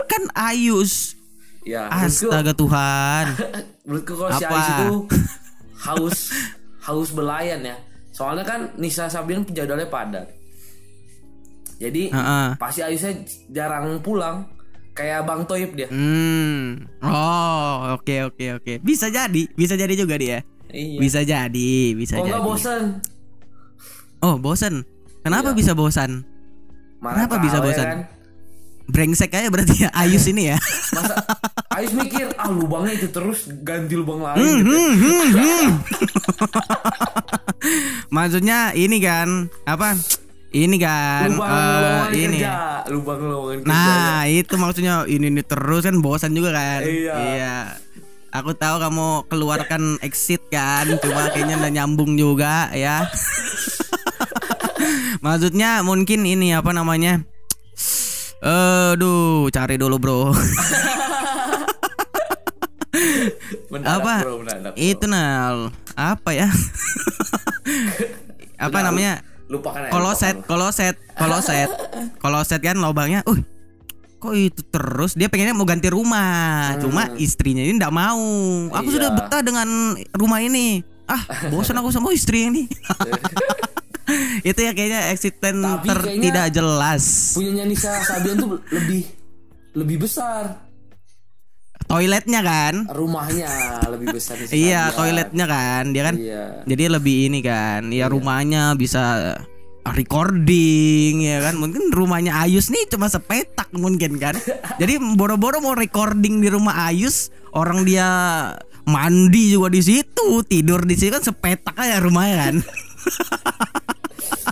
kan 0.07 0.23
Ayus. 0.39 1.19
Ya, 1.67 1.91
menurutku, 1.91 2.31
Astaga 2.31 2.53
Tuhan. 2.55 3.25
menurutku 3.91 4.15
kalau 4.15 4.31
si? 4.39 4.47
Ayus 4.47 4.69
itu 4.71 4.91
haus 5.91 6.19
haus 6.87 7.11
belayan 7.11 7.67
ya. 7.67 7.75
Soalnya 8.15 8.47
kan 8.47 8.71
Nisa 8.79 9.11
Sabian 9.11 9.43
jadwalnya 9.51 9.91
padat. 9.91 10.31
Jadi 11.83 12.15
Heeh. 12.15 12.49
pasti 12.55 12.87
Ayusnya 12.87 13.27
jarang 13.51 13.99
pulang. 13.99 14.60
Kayak 15.01 15.25
Bang 15.25 15.49
Toib 15.49 15.73
dia. 15.73 15.89
Hmm. 15.89 16.85
Oh, 17.01 17.97
oke 17.97 18.29
oke 18.29 18.47
oke. 18.55 18.73
Bisa 18.79 19.09
jadi, 19.09 19.49
bisa 19.51 19.73
jadi 19.75 19.97
juga 19.97 20.15
dia. 20.15 20.45
Iya. 20.69 20.99
Bisa 21.01 21.25
jadi, 21.25 21.97
bisa 21.97 22.15
Kok 22.15 22.21
jadi. 22.21 22.31
nggak 22.31 22.45
bosen? 22.45 22.83
Oh, 24.21 24.37
bosan. 24.37 24.85
Kenapa 25.21 25.51
Iya. 25.51 25.57
bisa 25.57 25.73
bosan? 25.73 26.21
Mana 27.01 27.25
Kenapa 27.25 27.41
bisa 27.41 27.57
tahu 27.57 27.65
ya 27.65 27.69
bosan? 27.73 27.87
kan? 27.89 27.99
Brengsek 28.87 29.31
aja 29.31 29.49
berarti 29.49 29.75
ya 29.81 29.91
Ayus 29.95 30.27
ini 30.27 30.53
ya. 30.53 30.61
Masa 30.93 31.15
Ayus 31.79 31.95
mikir 31.95 32.29
ah 32.37 32.51
lubangnya 32.51 32.93
itu 32.93 33.09
terus 33.09 33.49
ganti 33.63 33.95
lubang 33.95 34.21
lain 34.21 34.37
Hmm, 34.37 34.91
gitu. 34.99 35.71
Maksudnya 38.11 38.75
ini 38.75 38.99
kan 38.99 39.49
apa? 39.65 39.95
Ini 40.51 40.77
kan 40.83 41.31
Lubang 41.31 41.47
eh, 41.47 41.63
lowongan 41.63 42.11
ini. 42.11 42.39
kerja, 42.43 42.59
lubang 42.91 43.21
lowongan 43.23 43.59
kerja. 43.63 43.71
Nah, 43.71 44.21
itu 44.27 44.55
maksudnya 44.59 44.95
ini 45.07 45.31
ini 45.31 45.43
terus 45.47 45.87
kan 45.87 46.03
bosan 46.03 46.35
juga 46.35 46.51
kan. 46.51 46.83
Iya. 46.83 47.79
Aku 48.31 48.55
tahu 48.55 48.83
kamu 48.83 49.31
keluarkan 49.31 49.99
exit 50.03 50.43
kan, 50.51 50.87
cuma 50.99 51.31
kayaknya 51.31 51.55
nggak 51.59 51.75
nyambung 51.75 52.15
juga 52.15 52.67
ya. 52.75 53.07
maksudnya 55.25 55.83
mungkin 55.83 56.27
ini 56.27 56.51
apa 56.55 56.75
namanya? 56.75 57.23
Aduh, 58.41 59.51
cari 59.51 59.79
dulu, 59.79 59.99
Bro. 60.03 60.21
Mendadak, 63.71 64.03
apa? 64.03 64.15
bro, 64.27 64.35
mendadak, 64.43 64.73
bro. 64.75 64.83
Itu 64.83 65.07
nal 65.07 65.57
apa 65.95 66.31
ya? 66.35 66.51
apa 68.67 68.67
Udah, 68.75 68.83
namanya? 68.91 69.23
Lupakan 69.51 69.81
aja. 69.83 69.91
Koloset, 69.91 70.37
koloset, 70.47 70.95
koloset. 71.13 71.69
Koloset 72.17 72.61
kan 72.63 72.79
lubangnya. 72.79 73.27
Uh, 73.27 73.43
kok 74.17 74.31
itu 74.33 74.63
terus 74.65 75.13
dia 75.13 75.27
pengennya 75.27 75.53
mau 75.53 75.67
ganti 75.67 75.91
rumah. 75.91 76.79
Cuma 76.79 77.11
istrinya 77.17 77.59
ini 77.59 77.75
ndak 77.75 77.91
mau. 77.91 78.23
Aku 78.71 78.79
Hmm. 78.79 78.87
Iya. 78.87 78.95
sudah 78.95 79.11
betah 79.11 79.43
dengan 79.43 79.69
rumah 80.15 80.39
ini. 80.39 80.87
Ah, 81.05 81.19
bosan 81.51 81.75
aku 81.75 81.91
sama 81.91 82.15
istri 82.15 82.47
ini. 82.47 82.71
itu 84.47 84.59
ya 84.59 84.71
kayaknya 84.71 85.11
Tapi 85.11 85.87
ter 85.87 85.99
kayaknya- 85.99 86.25
tidak 86.31 86.47
jelas. 86.55 87.35
Punyanya 87.35 87.65
Nisa 87.67 87.91
Sabian 88.01 88.39
tuh 88.39 88.63
lebih 88.71 89.03
lebih 89.75 89.97
besar. 90.03 90.70
Toiletnya 91.90 92.40
kan? 92.46 92.87
Rumahnya 92.87 93.50
lebih 93.90 94.14
besar 94.14 94.38
Iya, 94.55 94.94
toiletnya 94.94 95.44
kan. 95.50 95.90
Dia 95.90 96.03
kan 96.07 96.14
Iya. 96.14 96.62
Jadi 96.62 96.85
lebih 96.87 97.16
ini 97.26 97.42
kan, 97.42 97.90
ya 97.90 98.07
rumahnya 98.07 98.79
bisa 98.79 99.35
recording 99.83 101.26
ya 101.26 101.42
kan. 101.50 101.59
Mungkin 101.59 101.90
rumahnya 101.90 102.46
Ayus 102.46 102.70
nih 102.70 102.87
cuma 102.87 103.11
sepetak 103.11 103.66
mungkin 103.74 104.22
kan. 104.22 104.38
Jadi 104.81 105.03
boro-boro 105.18 105.59
mau 105.59 105.74
recording 105.74 106.38
di 106.38 106.46
rumah 106.46 106.87
Ayus, 106.87 107.35
orang 107.59 107.83
dia 107.83 108.07
mandi 108.87 109.50
juga 109.50 109.74
di 109.74 109.83
situ, 109.83 110.46
tidur 110.46 110.87
di 110.87 110.94
situ 110.94 111.11
kan 111.11 111.26
sepetak 111.26 111.74
aja 111.74 111.98
rumahnya 111.98 112.37
kan. 112.38 112.55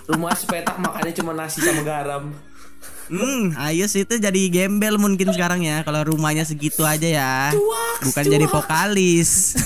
Rumah 0.08 0.32
sepetak 0.32 0.80
makannya 0.80 1.12
cuma 1.12 1.36
nasi 1.36 1.60
sama 1.60 1.84
garam. 1.84 2.32
Hmm, 3.08 3.56
Ayus 3.56 3.96
itu 3.96 4.20
jadi 4.20 4.40
gembel 4.52 5.00
mungkin 5.00 5.32
sekarang 5.32 5.64
ya 5.64 5.80
kalau 5.80 6.04
rumahnya 6.04 6.44
segitu 6.44 6.84
aja 6.84 7.08
ya. 7.08 7.32
Bukan 8.04 8.24
jadi 8.28 8.44
vokalis. 8.44 9.56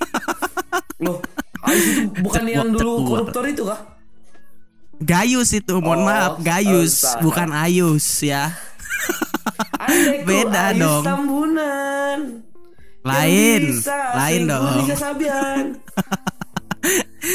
Loh, 1.04 1.22
itu 1.70 2.06
bukan 2.22 2.44
yang 2.46 2.70
dulu 2.74 3.06
koruptor 3.06 3.46
itu 3.46 3.66
kah? 3.66 3.98
Gayus 4.98 5.54
itu, 5.54 5.78
mohon 5.78 6.02
Oh, 6.02 6.06
maaf, 6.10 6.42
Gayus, 6.42 7.06
oh, 7.06 7.22
bukan 7.22 7.54
Ayus 7.54 8.18
ya. 8.18 8.50
Beda 10.26 10.74
Ais 10.74 10.82
dong. 10.82 11.04
Tambunan. 11.06 12.42
Lain, 13.06 13.62
lain 14.18 14.40
dong. 14.50 14.82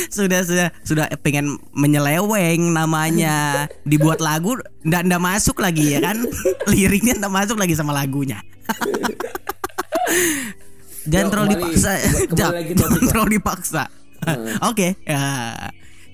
Sudah 0.09 0.41
sudah 0.45 0.67
sudah 0.81 1.05
pengen 1.21 1.57
menyeleweng 1.73 2.73
namanya. 2.73 3.67
Dibuat 3.85 4.19
lagu 4.21 4.57
ndak 4.83 5.07
ndak 5.07 5.21
masuk 5.21 5.59
lagi 5.59 5.95
ya 5.95 5.99
kan? 6.03 6.17
Liriknya 6.71 7.17
ndak 7.19 7.33
masuk 7.33 7.57
lagi 7.59 7.73
sama 7.77 7.93
lagunya. 7.93 8.39
Jangan 11.03 11.27
terlalu 11.35 11.49
dipaksa. 11.59 11.91
jangan 12.31 12.63
terlalu 13.11 13.29
dipaksa. 13.39 13.83
Hmm. 14.23 14.71
oke 14.71 14.95
ya. 15.03 15.51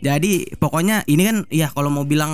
Jadi 0.02 0.58
pokoknya 0.58 1.06
ini 1.06 1.22
kan 1.30 1.38
ya 1.54 1.70
kalau 1.70 1.94
mau 1.94 2.08
bilang 2.08 2.32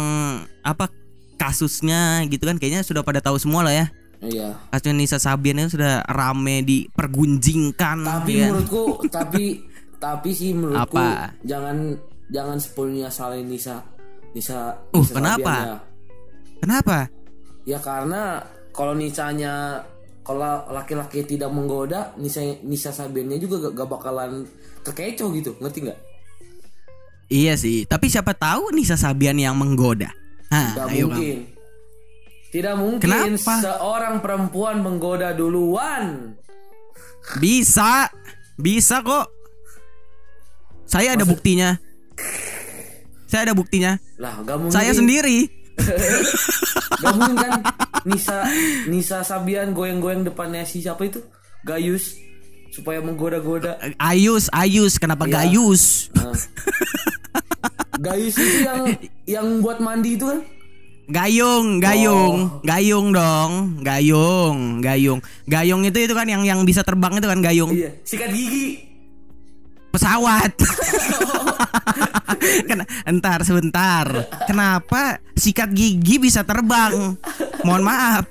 apa 0.63 0.88
kasusnya 1.36 2.23
gitu 2.31 2.47
kan 2.47 2.55
kayaknya 2.55 2.86
sudah 2.86 3.03
pada 3.03 3.19
tahu 3.19 3.36
semua 3.36 3.65
lah 3.65 3.75
ya. 3.75 3.88
Iya. 4.23 4.55
kasusnya 4.71 4.95
Nisa 4.95 5.17
Sabian 5.19 5.60
itu 5.60 5.75
sudah 5.75 5.99
rame 6.08 6.63
dipergunjingkan 6.63 7.97
Tapi 8.08 8.31
ya. 8.39 8.47
menurutku 8.49 9.03
tapi 9.12 9.60
tapi 10.01 10.36
sih 10.36 10.51
menurutku 10.53 10.97
Apa? 10.97 11.31
jangan 11.43 11.95
jangan 12.29 12.58
sepenuhnya 12.58 13.10
salahin 13.10 13.47
Nisa 13.47 13.81
Nisa 14.36 14.75
Uh, 14.91 15.01
Nisa 15.01 15.13
kenapa? 15.15 15.53
Sabian 15.55 15.67
ya. 15.67 15.77
kenapa 16.62 16.97
Ya 17.65 17.81
karena 17.81 18.45
kalau 18.69 18.93
Nisanya 18.93 19.81
kalau 20.21 20.65
laki-laki 20.69 21.25
tidak 21.25 21.49
menggoda, 21.49 22.13
Nisa 22.17 22.41
Nisa 22.62 22.93
Sabiannya 22.93 23.41
juga 23.41 23.69
gak, 23.69 23.73
gak 23.73 23.89
bakalan 23.89 24.31
terkecoh 24.86 25.34
gitu, 25.34 25.58
ngerti 25.58 25.89
nggak? 25.89 25.99
Iya 27.29 27.58
sih, 27.58 27.89
tapi 27.89 28.05
siapa 28.05 28.38
tahu 28.38 28.69
Nisa 28.73 28.93
Sabian 28.97 29.38
yang 29.38 29.58
menggoda. 29.58 30.13
Hah, 30.53 30.77
Tidak 30.77 30.88
ayo 30.93 31.10
mungkin. 31.10 31.38
Tidak 32.53 32.75
mungkin 32.77 33.01
Kenapa? 33.01 33.53
seorang 33.65 34.15
perempuan 34.21 34.86
menggoda 34.86 35.34
duluan. 35.34 36.38
Bisa, 37.41 38.05
bisa 38.62 39.01
kok. 39.01 39.44
Saya 40.86 41.13
ada 41.13 41.26
buktinya. 41.26 41.78
Saya 43.26 43.52
ada 43.52 43.54
buktinya. 43.54 43.98
Lah, 44.15 44.39
gak 44.41 44.58
mungkin. 44.58 44.74
Saya 44.74 44.91
sendiri. 44.93 45.50
Gak 47.04 47.12
mungkin 47.19 47.36
kan 47.36 47.52
Nisa 48.08 48.48
Nisa 48.88 49.19
Sabian 49.19 49.76
goyang-goyang 49.76 50.24
depannya 50.24 50.63
si 50.63 50.80
siapa 50.80 51.04
itu? 51.04 51.19
Gayus 51.67 52.15
supaya 52.71 53.04
menggoda-goda. 53.04 53.76
Ayus, 54.00 54.48
Ayus, 54.56 54.95
kenapa 54.95 55.28
Iya. 55.28 55.43
Gayus? 55.43 56.08
Nah. 56.15 56.32
Gayus 58.00 58.36
itu 58.36 58.60
yang 58.63 58.82
yang 59.28 59.48
buat 59.60 59.84
mandi 59.84 60.15
itu 60.15 60.28
kan? 60.28 60.39
Gayung, 61.06 61.78
gayung, 61.78 62.63
gayung 62.63 63.13
dong, 63.13 63.52
gayung, 63.84 64.82
gayung, 64.82 65.19
gayung 65.45 65.82
itu 65.86 66.00
itu 66.02 66.13
kan 66.17 66.26
yang 66.26 66.41
yang 66.41 66.65
bisa 66.65 66.82
terbang 66.82 67.13
itu 67.13 67.28
kan 67.30 67.39
gayung 67.45 67.69
Iya, 67.69 67.93
sikat 68.02 68.34
gigi. 68.34 68.94
Pesawat. 69.95 70.51
Ken 72.67 72.84
entar 73.08 73.39
sebentar. 73.47 74.05
Kenapa 74.45 75.23
sikat 75.34 75.71
gigi 75.71 76.19
bisa 76.19 76.43
terbang? 76.43 77.15
Mohon 77.63 77.84
maaf. 77.88 78.23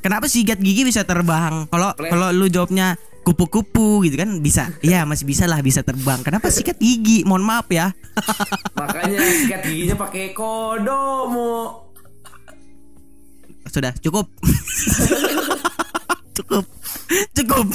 Kenapa 0.00 0.26
sikat 0.26 0.58
gigi 0.58 0.82
bisa 0.88 1.04
terbang? 1.04 1.68
Kalau 1.68 1.94
kalau 1.94 2.34
lu 2.34 2.48
jawabnya 2.48 2.96
kupu-kupu 3.22 4.02
gitu 4.02 4.18
kan 4.18 4.42
bisa. 4.42 4.72
Iya, 4.82 5.06
masih 5.06 5.28
bisa 5.28 5.46
lah 5.46 5.62
bisa 5.62 5.86
terbang. 5.86 6.18
Kenapa 6.26 6.50
sikat 6.50 6.80
gigi? 6.80 7.22
Mohon 7.22 7.44
maaf 7.46 7.66
ya. 7.70 7.94
Makanya 8.80 9.20
sikat 9.22 9.62
giginya 9.62 9.96
pakai 10.00 10.34
kodomo. 10.34 11.86
Sudah, 13.70 13.94
cukup. 14.02 14.26
cukup. 16.36 16.64
Cukup. 17.32 17.66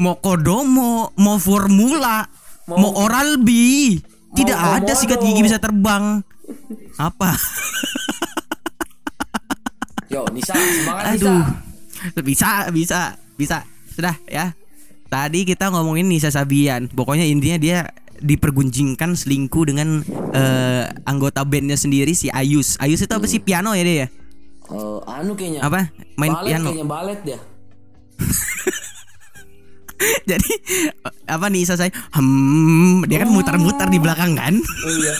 Mau 0.00 0.16
kodomo, 0.16 1.12
mau 1.20 1.36
formula, 1.36 2.24
mau, 2.64 2.88
Mau- 2.88 2.96
oral 3.04 3.36
B. 3.36 3.52
Tidak 4.32 4.56
mau 4.56 4.80
ada 4.80 4.96
sikat 4.96 5.20
komodo. 5.20 5.28
gigi 5.28 5.40
bisa 5.44 5.60
terbang. 5.60 6.24
Apa? 6.96 7.36
Yo, 10.12 10.26
Nisa, 10.34 10.56
semangat 10.56 11.04
Nisa. 11.14 11.30
Aduh. 11.30 11.44
Bisa, 12.24 12.48
bisa, 12.72 13.00
bisa. 13.36 13.58
Sudah 13.92 14.16
ya. 14.26 14.56
Tadi 15.10 15.42
kita 15.44 15.68
ngomongin 15.74 16.08
Nisa 16.08 16.30
Sabian. 16.30 16.86
Pokoknya 16.88 17.26
intinya 17.26 17.58
dia 17.58 17.78
dipergunjingkan 18.20 19.16
selingkuh 19.18 19.64
dengan 19.66 20.00
eh, 20.32 20.84
anggota 21.04 21.42
bandnya 21.42 21.74
sendiri 21.74 22.14
si 22.14 22.30
Ayus. 22.30 22.78
Ayus 22.78 23.02
itu 23.02 23.10
apa 23.12 23.26
sih 23.26 23.42
piano 23.42 23.74
ya 23.74 23.82
dia 23.82 23.96
ya? 24.06 24.08
Eh, 24.70 24.98
anu 25.10 25.34
kayaknya. 25.34 25.60
Apa? 25.66 25.90
Main 26.14 26.32
balet 26.38 26.46
piano. 26.46 26.70
kayaknya 26.70 26.86
balet 26.86 27.20
dia. 27.26 27.38
Jadi 30.30 30.50
apa 31.26 31.46
Nisa 31.48 31.76
saya? 31.76 31.92
Hmm, 32.12 33.04
dia 33.04 33.20
kan 33.20 33.30
muter-muter 33.30 33.86
di 33.88 34.00
belakang 34.00 34.32
kan? 34.32 34.54
Oh 34.56 34.92
iya. 34.96 35.14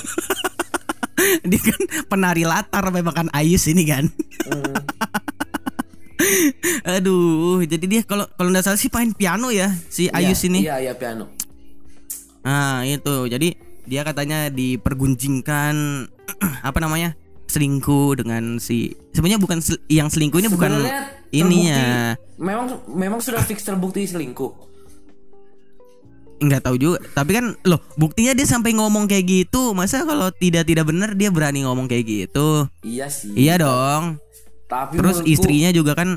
dia 1.51 1.61
kan 1.61 1.81
penari 2.09 2.49
latar 2.49 2.89
memang 2.89 3.13
kan 3.13 3.29
Ayus 3.33 3.69
ini 3.69 3.85
kan. 3.85 4.09
Hmm. 4.49 4.75
Aduh, 7.01 7.65
jadi 7.65 7.85
dia 7.89 8.01
kalau 8.05 8.29
kalau 8.37 8.53
nggak 8.53 8.65
salah 8.65 8.81
sih 8.81 8.93
main 8.93 9.13
piano 9.13 9.49
ya 9.49 9.73
si 9.89 10.09
Ayus 10.09 10.45
Iya, 10.45 10.49
ini. 10.53 10.59
Iya, 10.65 10.77
iya 10.81 10.93
piano. 10.97 11.29
Nah 12.41 12.85
itu 12.85 13.29
jadi 13.29 13.57
dia 13.85 14.03
katanya 14.05 14.49
dipergunjingkan 14.49 15.75
apa 16.69 16.79
namanya 16.81 17.17
selingkuh 17.51 18.15
dengan 18.23 18.63
si 18.63 18.95
sebenarnya 19.11 19.43
bukan 19.43 19.59
sel- 19.59 19.83
yang 19.91 20.07
selingkuh 20.07 20.39
ini 20.39 20.47
bukan 20.49 20.87
ininya 21.35 22.15
Memang 22.39 22.81
memang 22.89 23.21
sudah 23.21 23.43
fix 23.43 23.67
terbukti 23.67 24.07
selingkuh. 24.07 24.70
Nggak 26.41 26.63
tahu 26.63 26.77
juga 26.77 26.99
tapi 27.13 27.31
kan 27.33 27.53
loh 27.63 27.79
buktinya 27.95 28.33
dia 28.33 28.45
sampai 28.45 28.73
ngomong 28.73 29.05
kayak 29.05 29.25
gitu 29.25 29.71
masa 29.71 30.03
kalau 30.03 30.33
tidak 30.33 30.65
tidak 30.65 30.85
benar 30.85 31.13
dia 31.13 31.29
berani 31.29 31.63
ngomong 31.63 31.85
kayak 31.85 32.05
gitu 32.05 32.65
Iya 32.81 33.07
sih. 33.07 33.33
iya 33.35 33.55
dong 33.55 34.17
Tapi 34.67 34.97
terus 34.97 35.21
menurutku- 35.21 35.29
istrinya 35.31 35.71
juga 35.71 35.93
kan 35.95 36.17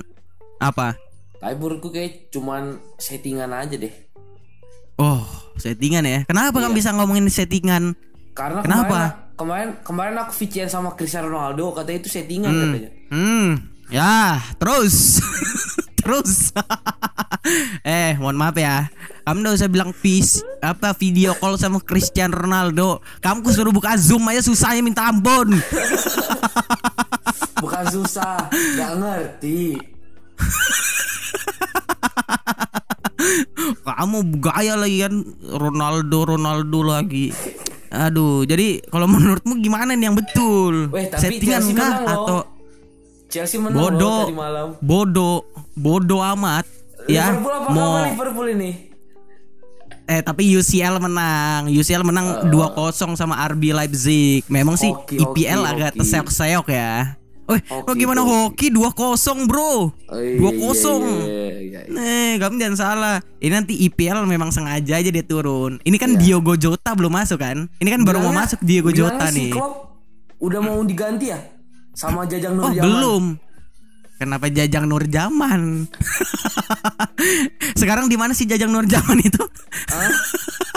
apa 0.57 0.95
Tapi 1.37 1.53
menurutku 1.53 1.89
kayak 1.89 2.29
cuman 2.29 2.63
settingan 2.95 3.51
aja 3.51 3.75
deh. 3.75 3.91
oh 4.95 5.23
settingan 5.55 6.01
ya 6.01 6.19
kenapa 6.23 6.55
kan 6.55 6.71
Iya. 6.71 6.77
bisa 6.77 6.89
ngomongin 6.91 7.27
settingan 7.27 7.93
Karena 8.31 8.63
Kenapa? 8.63 8.89
kemarin 8.89 9.11
kemarin 9.33 9.69
kemarin 9.83 10.15
aku 10.17 10.31
VCN 10.35 10.65
sama 10.67 10.93
Cristiano 10.93 11.27
Ronaldo 11.27 11.69
katanya 11.71 11.99
itu 11.99 12.09
settingan 12.09 12.49
katanya. 12.49 12.89
Hmm, 13.09 13.49
ya, 13.87 14.41
terus. 14.55 15.21
terus. 15.99 16.49
eh, 17.85 18.17
mohon 18.17 18.33
maaf 18.33 18.53
ya. 18.55 18.89
Kamu 19.23 19.39
udah 19.39 19.55
usah 19.55 19.71
bilang 19.71 19.95
peace 20.03 20.43
apa 20.59 20.91
video 20.99 21.31
call 21.39 21.55
sama 21.55 21.79
Cristiano 21.79 22.35
Ronaldo. 22.35 22.99
Kamu 23.23 23.47
suruh 23.55 23.71
buka 23.71 23.95
Zoom 23.95 24.27
aja 24.27 24.43
susahnya 24.43 24.83
minta 24.83 25.07
ampun. 25.07 25.47
Bukan 27.63 27.85
susah, 27.87 28.51
gak 28.51 28.91
ngerti. 28.99 29.79
Kamu 33.87 34.43
gaya 34.43 34.75
lagi 34.75 35.07
kan 35.07 35.23
Ronaldo 35.39 36.35
Ronaldo 36.35 36.83
lagi. 36.83 37.31
Aduh, 37.95 38.43
jadi 38.43 38.83
kalau 38.91 39.07
menurutmu 39.07 39.55
gimana 39.63 39.95
nih 39.95 40.11
yang 40.11 40.19
betul? 40.19 40.91
Weh, 40.91 41.07
tapi 41.07 41.39
Settingan 41.39 41.63
Chelsea 41.63 41.79
kah 41.79 41.95
atau 42.03 42.43
Chelsea 43.31 43.55
menang 43.55 43.79
loh 43.79 43.87
bodoh? 43.87 44.27
tadi 44.27 44.35
malam. 44.35 44.75
Bodoh, 44.83 45.47
bodoh 45.79 46.19
amat. 46.35 46.67
Ya, 47.07 47.31
Liverpool 47.31 47.55
apa 47.55 47.71
mau 47.71 48.03
Liverpool 48.03 48.51
ini? 48.51 48.92
Eh 50.03 50.19
tapi 50.19 50.43
UCL 50.51 50.99
menang. 50.99 51.71
UCL 51.71 52.03
menang 52.03 52.51
2-0 52.51 53.15
sama 53.15 53.39
RB 53.47 53.71
Leipzig. 53.71 54.43
Memang 54.47 54.75
sih 54.75 54.91
Hoki, 54.91 55.15
IPL 55.17 55.59
hoki, 55.59 55.71
agak 55.71 55.91
terseok-seok 55.95 56.67
ya. 56.67 57.15
Hoki, 57.43 57.63
lo 57.71 57.91
gimana 57.93 58.21
hoki 58.23 58.67
2-0, 58.67 59.47
Bro? 59.47 59.63
Oh, 59.63 59.83
iya, 60.15 60.39
2-0. 60.39 60.43
iya, 60.43 60.63
iya, 60.63 61.47
iya, 61.59 61.79
iya. 61.83 61.91
Nih, 61.91 62.31
kamu 62.39 62.55
jangan 62.55 62.77
salah. 62.77 63.15
Ini 63.39 63.51
nanti 63.53 63.73
IPL 63.81 64.23
memang 64.23 64.51
sengaja 64.51 64.95
aja 64.95 65.09
dia 65.09 65.23
turun. 65.23 65.79
Ini 65.81 65.95
kan 65.95 66.15
Iya. 66.15 66.19
Diogo 66.19 66.55
Jota 66.55 66.91
belum 66.95 67.11
masuk 67.11 67.39
kan? 67.39 67.67
Ini 67.79 67.89
kan 67.89 68.01
baru 68.03 68.19
mau 68.21 68.31
masuk 68.33 68.59
Diogo 68.59 68.91
Jota 68.91 69.27
si 69.27 69.39
nih. 69.39 69.51
Klopp 69.51 69.91
udah 70.39 70.59
mau 70.59 70.79
diganti 70.83 71.31
ya 71.31 71.39
sama 71.91 72.23
Jajang 72.23 72.59
Oh, 72.59 72.67
Nurjaman. 72.67 72.83
belum. 72.83 73.23
Kenapa 74.23 74.47
Jajang 74.47 74.87
Nurjaman? 74.87 75.83
Sekarang 77.79 78.07
di 78.07 78.15
mana 78.15 78.31
sih 78.31 78.47
Jajang 78.47 78.71
Nurjaman 78.71 79.19
itu? 79.19 79.43
Hah? 79.91 80.11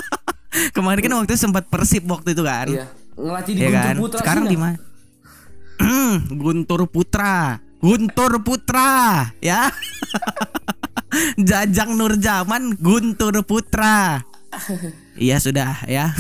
Kemarin 0.75 0.99
kan 0.99 1.15
waktu 1.23 1.39
itu 1.39 1.47
sempat 1.47 1.71
Persib 1.71 2.11
waktu 2.11 2.35
itu 2.35 2.43
kan. 2.43 2.67
Iya, 2.67 2.91
ngelatih 3.15 3.53
di 3.55 3.61
Iya 3.63 3.71
Guntur 3.71 3.87
kan? 3.87 3.97
Putra 4.03 4.19
Sekarang 4.19 4.45
di 4.51 4.57
mana? 4.59 4.77
Guntur 6.43 6.81
Putra. 6.91 7.63
Guntur 7.79 8.33
Putra, 8.43 9.31
ya. 9.39 9.71
Jajang 11.49 11.95
Nurjaman 11.95 12.75
Guntur 12.83 13.47
Putra. 13.47 14.27
Iya 15.15 15.39
sudah 15.39 15.87
ya. 15.87 16.11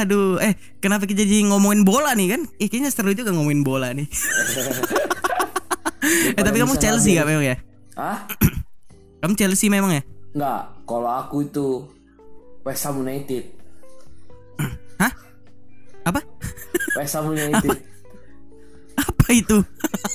Aduh, 0.00 0.40
eh 0.40 0.56
kenapa 0.78 1.04
kita 1.04 1.22
jadi 1.22 1.46
ngomongin 1.46 1.84
bola 1.84 2.16
nih 2.16 2.28
kan? 2.32 2.40
Eh, 2.56 2.66
kayaknya 2.66 2.90
seru 2.90 3.12
juga 3.12 3.30
ngomongin 3.30 3.60
bola 3.60 3.92
nih. 3.92 4.08
eh 6.38 6.42
tapi 6.42 6.56
kamu 6.58 6.74
Chelsea 6.76 7.16
gak 7.16 7.28
memang 7.28 7.44
ya? 7.44 7.56
Hah? 7.94 8.26
Kamu 9.20 9.36
Chelsea 9.36 9.68
memang 9.68 9.92
ya? 9.92 10.02
Enggak, 10.32 10.62
kalau 10.88 11.12
aku 11.12 11.44
itu 11.44 11.84
West 12.64 12.88
Ham 12.88 13.04
United. 13.04 13.52
Hah? 15.02 15.12
Apa? 16.08 16.24
West 16.96 17.14
Ham 17.20 17.28
United. 17.36 17.76
Apa 18.96 19.26
itu? 19.30 19.60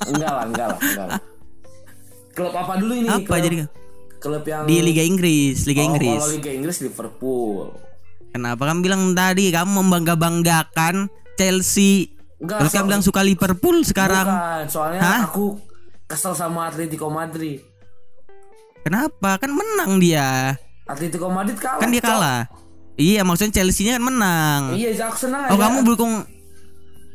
enggak 0.10 0.32
lah, 0.34 0.45
enggak 0.49 0.67
lah, 0.73 0.80
enggak 0.82 1.06
lah. 1.06 1.21
Klub 2.36 2.51
apa 2.51 2.73
dulu 2.75 2.93
ini? 2.97 3.08
Apa 3.08 3.38
klub, 3.38 3.45
jadi 3.45 3.56
klub 4.19 4.43
yang 4.43 4.65
di 4.65 4.75
Liga 4.82 5.04
Inggris, 5.06 5.69
Liga 5.69 5.86
Oh, 5.86 5.88
Inggris. 5.93 6.19
Kalau 6.19 6.34
Liga 6.34 6.51
Inggris 6.51 6.78
Liverpool. 6.82 7.78
Kenapa 8.36 8.67
kamu 8.67 8.84
bilang 8.84 9.15
tadi 9.15 9.48
kamu 9.48 9.80
membangga-banggakan 9.80 11.08
Chelsea? 11.39 12.12
Enggak, 12.36 12.67
Terus 12.67 12.71
kamu 12.76 12.86
bilang 12.91 13.00
suka 13.00 13.24
Liverpool 13.24 13.80
sekarang. 13.88 14.28
Bukan, 14.28 14.63
soalnya 14.67 15.00
Hah? 15.00 15.32
aku 15.32 15.56
kesel 16.04 16.36
sama 16.36 16.67
Atletico 16.67 17.08
Madrid. 17.08 17.63
Kenapa? 18.84 19.39
Kan 19.39 19.56
menang 19.56 20.04
dia. 20.04 20.52
Atletico 20.84 21.32
Madrid 21.32 21.56
kalah. 21.56 21.80
Kan 21.80 21.95
dia 21.95 22.04
Cok. 22.04 22.12
kalah. 22.12 22.41
Iya, 23.00 23.24
maksudnya 23.24 23.56
Chelsea-nya 23.56 23.95
kan 23.95 24.04
menang. 24.04 24.62
Iya, 24.76 24.91
aku 25.08 25.15
senang 25.15 25.48
Oh, 25.48 25.56
aja. 25.56 25.71
kamu 25.71 25.78
dukung 25.88 26.13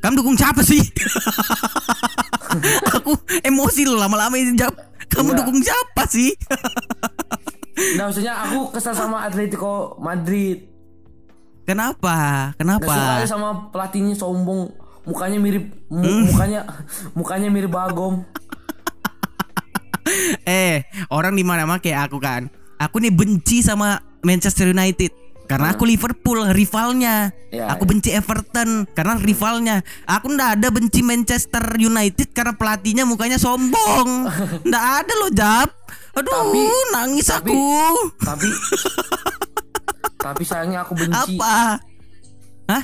Kamu 0.01 0.15
dukung 0.17 0.33
siapa 0.33 0.65
sih? 0.65 0.81
Aku 2.97 3.13
emosi 3.45 3.85
loh 3.85 4.01
lama-lama 4.01 4.33
ini 4.35 4.57
jawab. 4.57 4.73
Kamu 5.13 5.29
Enggak. 5.29 5.39
dukung 5.45 5.59
siapa 5.61 6.03
sih? 6.09 6.33
Nah, 7.97 8.13
maksudnya 8.13 8.37
aku 8.37 8.77
kesel 8.77 8.93
sama 8.93 9.25
Atletico 9.25 9.97
Madrid. 9.97 10.69
Kenapa? 11.62 12.51
Gak 12.53 12.66
suka 12.81 12.88
Kenapa? 12.88 13.25
sama 13.25 13.49
pelatihnya 13.70 14.14
sombong. 14.14 14.73
Mukanya 15.01 15.38
mirip 15.38 15.64
mu- 15.87 16.01
Hmm. 16.01 16.25
mukanya 16.27 16.61
mukanya 17.18 17.49
mirip 17.49 17.70
Bagom. 17.70 18.20
Eh, 20.42 20.83
orang 21.09 21.33
di 21.33 21.44
mana 21.44 21.79
kayak 21.79 22.11
aku 22.11 22.18
kan. 22.18 22.51
Aku 22.77 22.99
nih 22.99 23.11
benci 23.11 23.61
sama 23.61 24.01
Manchester 24.20 24.66
United 24.66 25.12
karena 25.46 25.70
aku 25.70 25.85
Liverpool 25.85 26.51
rivalnya. 26.51 27.31
Ya, 27.51 27.66
aku 27.68 27.85
ya. 27.85 27.88
benci 27.88 28.11
Everton 28.11 28.88
karena 28.88 29.14
rivalnya. 29.16 29.77
Aku 30.05 30.27
ndak 30.29 30.59
ada 30.59 30.68
benci 30.70 31.01
Manchester 31.01 31.62
United 31.77 32.31
karena 32.31 32.53
pelatihnya 32.53 33.05
mukanya 33.05 33.37
sombong. 33.37 34.27
Ndak 34.68 34.85
ada 34.99 35.12
loh, 35.16 35.31
Jap. 35.31 35.70
Aduh, 36.12 36.27
Tapi- 36.27 36.90
nangis 36.90 37.27
tapi- 37.29 37.51
aku. 37.51 37.62
Tapi 38.18 38.49
tapi 40.21 40.43
sayangnya 40.45 40.85
aku 40.85 40.93
benci. 40.95 41.37
Apa? 41.41 41.81
Hah? 42.69 42.83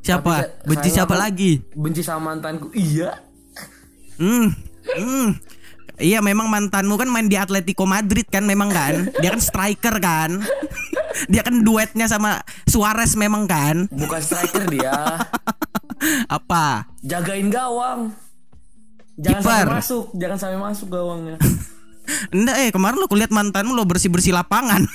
Siapa? 0.00 0.34
Tapi 0.40 0.66
benci 0.66 0.88
siapa 0.88 1.14
lagi? 1.14 1.60
Benci 1.76 2.00
sama 2.00 2.32
mantanku. 2.32 2.72
Iya. 2.72 3.12
Hmm. 4.18 4.50
Hmm. 4.96 5.36
Iya 5.98 6.22
memang 6.22 6.46
mantanmu 6.46 6.94
kan 6.94 7.10
main 7.10 7.26
di 7.26 7.34
Atletico 7.34 7.82
Madrid 7.82 8.22
kan 8.30 8.46
memang 8.46 8.70
kan 8.70 9.10
Dia 9.18 9.34
kan 9.34 9.42
striker 9.42 9.98
kan 9.98 10.30
Dia 11.32 11.42
kan 11.42 11.66
duetnya 11.66 12.06
sama 12.06 12.38
Suarez 12.70 13.18
memang 13.18 13.50
kan 13.50 13.90
Bukan 13.90 14.22
striker 14.22 14.62
dia. 14.70 14.94
Apa? 16.38 16.86
Jagain 17.02 17.50
gawang. 17.50 18.14
Jangan 19.18 19.42
Kiper. 19.42 19.50
sampai 19.50 19.74
masuk, 19.82 20.04
jangan 20.14 20.38
sampai 20.38 20.58
masuk 20.62 20.88
gawangnya. 20.94 21.36
Enggak 22.34 22.56
eh 22.64 22.70
kemarin 22.72 22.96
lo 22.96 23.10
kulihat 23.10 23.28
mantanmu 23.28 23.76
lo 23.76 23.84
bersih-bersih 23.84 24.32
lapangan 24.32 24.88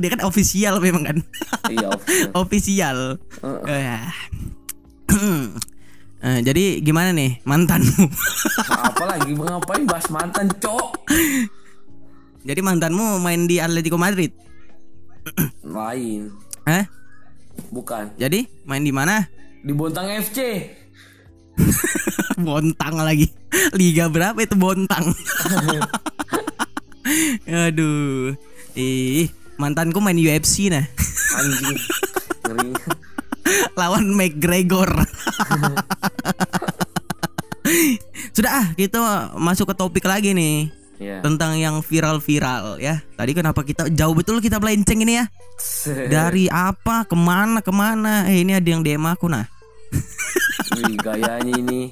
Dia 0.00 0.08
kan 0.12 0.22
official 0.28 0.78
memang 0.78 1.02
kan 1.08 1.18
iya, 1.72 1.88
official. 2.36 3.16
Eh. 3.66 4.00
Eh, 6.20 6.44
Jadi 6.44 6.84
gimana 6.84 7.16
nih 7.16 7.40
mantanmu? 7.48 8.04
Apalagi 8.68 9.32
ngapain 9.32 9.88
bahas 9.88 10.04
mantan, 10.12 10.52
Cok? 10.52 11.08
Jadi 12.44 12.60
mantanmu 12.60 13.16
main 13.24 13.48
di 13.48 13.56
Atletico 13.56 13.96
Madrid? 13.96 14.28
Lain. 15.64 16.28
Eh? 16.68 16.84
Bukan. 17.72 18.20
Jadi 18.20 18.44
main 18.68 18.84
di 18.84 18.92
mana? 18.92 19.24
Di 19.64 19.72
Bontang 19.72 20.12
FC. 20.12 20.68
Bontang 22.44 23.00
lagi. 23.00 23.24
Liga 23.72 24.12
berapa 24.12 24.36
itu 24.44 24.56
Bontang? 24.60 25.16
Aduh. 27.68 28.36
Ih, 28.78 29.26
mantanku 29.58 29.98
main 29.98 30.18
UFC 30.18 30.70
nah. 30.70 30.86
Anjing. 31.38 31.78
Ngeri. 32.46 32.70
Lawan 33.80 34.14
McGregor. 34.14 34.90
Sudah 38.36 38.52
ah, 38.62 38.66
kita 38.78 39.30
masuk 39.38 39.70
ke 39.70 39.74
topik 39.74 40.04
lagi 40.06 40.34
nih. 40.34 40.70
Iya. 41.00 41.24
Tentang 41.24 41.56
yang 41.56 41.80
viral-viral 41.80 42.76
ya. 42.76 43.00
Tadi 43.16 43.32
kenapa 43.32 43.64
kita 43.64 43.88
jauh 43.88 44.12
betul 44.12 44.38
kita 44.44 44.60
melenceng 44.60 45.00
ini 45.00 45.16
ya? 45.16 45.24
Dari 46.12 46.52
apa 46.52 47.08
ke 47.08 47.16
mana 47.16 47.64
ke 47.64 47.72
mana? 47.72 48.28
Eh 48.28 48.44
ini 48.44 48.52
ada 48.52 48.68
yang 48.68 48.84
DM 48.84 49.08
aku 49.08 49.32
nah. 49.32 49.48
Wih, 50.76 51.00
gayanya 51.00 51.56
ini. 51.56 51.88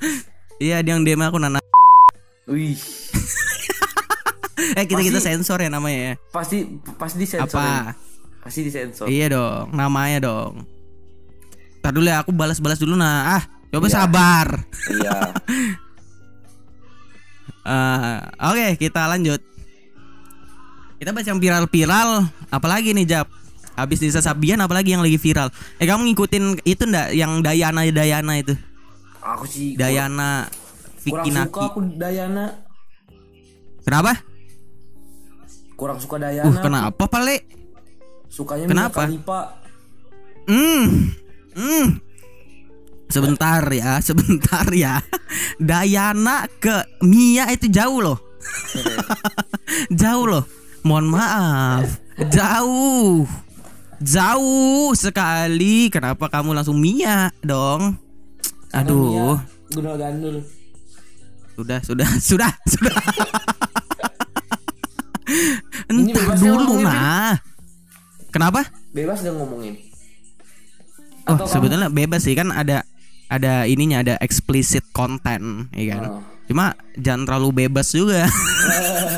Iya 0.61 0.85
ada 0.85 0.89
yang 0.93 1.03
DM 1.09 1.25
aku 1.25 1.41
nah. 1.41 1.57
Wih. 2.47 2.77
Eh 4.75 4.85
kita 4.85 5.01
kita 5.01 5.17
Pasti- 5.17 5.29
sensor 5.33 5.59
ya 5.59 5.69
namanya 5.69 5.99
ya. 6.01 6.15
Pasti 6.29 6.67
pasti 6.95 7.17
disensor. 7.17 7.55
Apa? 7.55 7.95
Pasti 8.41 8.61
disensor. 8.63 9.07
Iya 9.07 9.27
dong, 9.31 9.71
namanya 9.73 10.19
dong. 10.21 10.67
Ntar 11.79 11.93
dulu 11.93 12.05
ya, 12.05 12.19
aku 12.19 12.31
balas-balas 12.31 12.77
dulu 12.77 12.95
nah. 12.95 13.37
Ah, 13.37 13.43
coba 13.69 13.87
Iya. 13.87 13.95
sabar. 13.95 14.47
Iya. 14.89 15.17
Eh, 17.65 18.17
Oke, 18.43 18.67
kita 18.81 19.05
lanjut. 19.05 19.41
Kita 20.97 21.13
baca 21.13 21.27
yang 21.27 21.37
viral-viral. 21.37 22.11
Apalagi 22.49 22.97
nih 22.97 23.05
Jap? 23.07 23.29
Habis 23.77 24.01
Nisa 24.01 24.19
Sabian, 24.19 24.59
apalagi 24.59 24.91
yang 24.91 25.05
lagi 25.05 25.15
viral? 25.15 25.53
Eh 25.77 25.85
kamu 25.85 26.09
ngikutin 26.09 26.65
itu 26.65 26.83
ndak? 26.83 27.13
Yang 27.13 27.33
Dayana 27.45 27.85
Dayana 27.87 28.35
itu? 28.35 28.57
Aku 29.21 29.45
sih 29.45 29.77
Dayana 29.77 30.49
kurang 31.05 31.05
Vicky 31.05 31.31
suka 31.31 31.39
Naki. 31.39 31.61
aku 31.63 31.79
Dayana. 31.95 32.45
Kenapa? 33.85 34.13
Kurang 35.79 36.03
suka 36.03 36.19
Uh, 36.19 36.23
Dayana. 36.27 36.59
kenapa 36.59 37.07
Pale? 37.07 37.47
Sukanya 38.27 38.67
Kenapa? 38.67 39.07
Khalifa. 39.07 39.41
Hmm. 40.51 41.15
Hmm. 41.55 41.87
Sebentar 43.09 43.63
ya, 43.71 43.97
sebentar 44.07 44.67
ya. 44.75 44.99
Dayana 45.57 46.51
ke 46.59 46.83
Mia 47.07 47.47
itu 47.55 47.71
jauh 47.71 48.03
loh. 48.03 48.19
jauh 50.03 50.27
loh. 50.27 50.45
Mohon 50.83 51.07
maaf. 51.15 51.87
Jauh. 52.27 53.23
Jauh 54.03 54.91
sekali. 54.99 55.95
Kenapa 55.95 56.27
kamu 56.27 56.59
langsung 56.59 56.83
Mia 56.83 57.31
dong? 57.41 57.95
Aduh. 58.75 59.39
Mia 59.39 59.47
Gundul 59.69 59.95
gandul. 59.95 60.37
Sudah, 61.55 61.81
sudah, 61.87 62.09
sudah, 62.29 62.53
sudah. 62.67 62.95
Entar 65.89 66.37
dulu 66.37 66.81
nah. 66.81 67.37
Kenapa? 68.29 68.69
Bebas 68.93 69.21
gak 69.21 69.33
ngomongin? 69.33 69.75
Oh, 71.25 71.33
Atau 71.35 71.45
kamu- 71.45 71.53
sebetulnya 71.53 71.89
bebas 71.89 72.21
sih 72.23 72.33
kan 72.33 72.49
ada 72.49 72.85
ada 73.29 73.65
ininya 73.65 74.01
ada 74.01 74.15
explicit 74.19 74.85
content, 74.91 75.69
ya 75.73 75.85
kan. 75.93 76.03
Oh. 76.11 76.23
Cuma 76.45 76.73
jangan 76.95 77.25
terlalu 77.25 77.65
bebas 77.65 77.89
juga. 77.89 78.25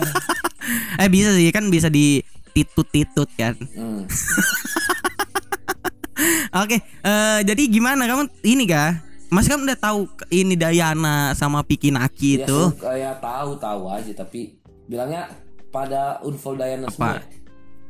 eh 1.03 1.09
bisa 1.09 1.31
sih 1.31 1.51
kan 1.51 1.67
bisa 1.67 1.87
di 1.87 2.23
titut-titut 2.51 3.31
kan. 3.35 3.55
Hmm. 3.73 4.07
Oke, 6.53 6.77
eh, 6.83 7.39
jadi 7.47 7.63
gimana 7.65 8.05
kamu 8.05 8.27
ini 8.43 8.67
kah? 8.67 8.99
Mas 9.31 9.47
kan 9.47 9.63
udah 9.63 9.79
tahu 9.79 10.11
ini 10.29 10.59
Dayana 10.59 11.31
sama 11.33 11.63
Piki 11.63 11.95
Naki 11.95 12.43
Ya, 12.43 12.45
itu. 12.45 12.75
suka, 12.75 12.91
ya 12.93 13.15
tahu 13.17 13.55
tahu 13.57 13.87
aja 13.87 14.11
tapi 14.13 14.59
bilangnya 14.91 15.31
pada 15.71 16.19
unfold 16.27 16.59
Dayana 16.59 16.91
Apa? 16.91 17.23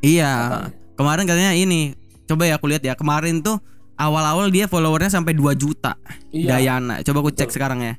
Iya. 0.04 0.68
Kemarin 0.94 1.24
katanya 1.24 1.52
ini. 1.56 1.96
Coba 2.28 2.46
ya 2.46 2.60
aku 2.60 2.70
lihat 2.70 2.84
ya. 2.84 2.94
Kemarin 2.94 3.40
tuh 3.40 3.58
awal-awal 3.96 4.48
dia 4.52 4.68
followernya 4.70 5.10
sampai 5.12 5.36
2 5.36 5.52
juta. 5.56 5.96
Iya. 6.30 6.56
Dayana. 6.56 7.00
Coba 7.04 7.24
aku 7.26 7.32
cek 7.32 7.50
sekarang 7.50 7.82
ya. 7.82 7.94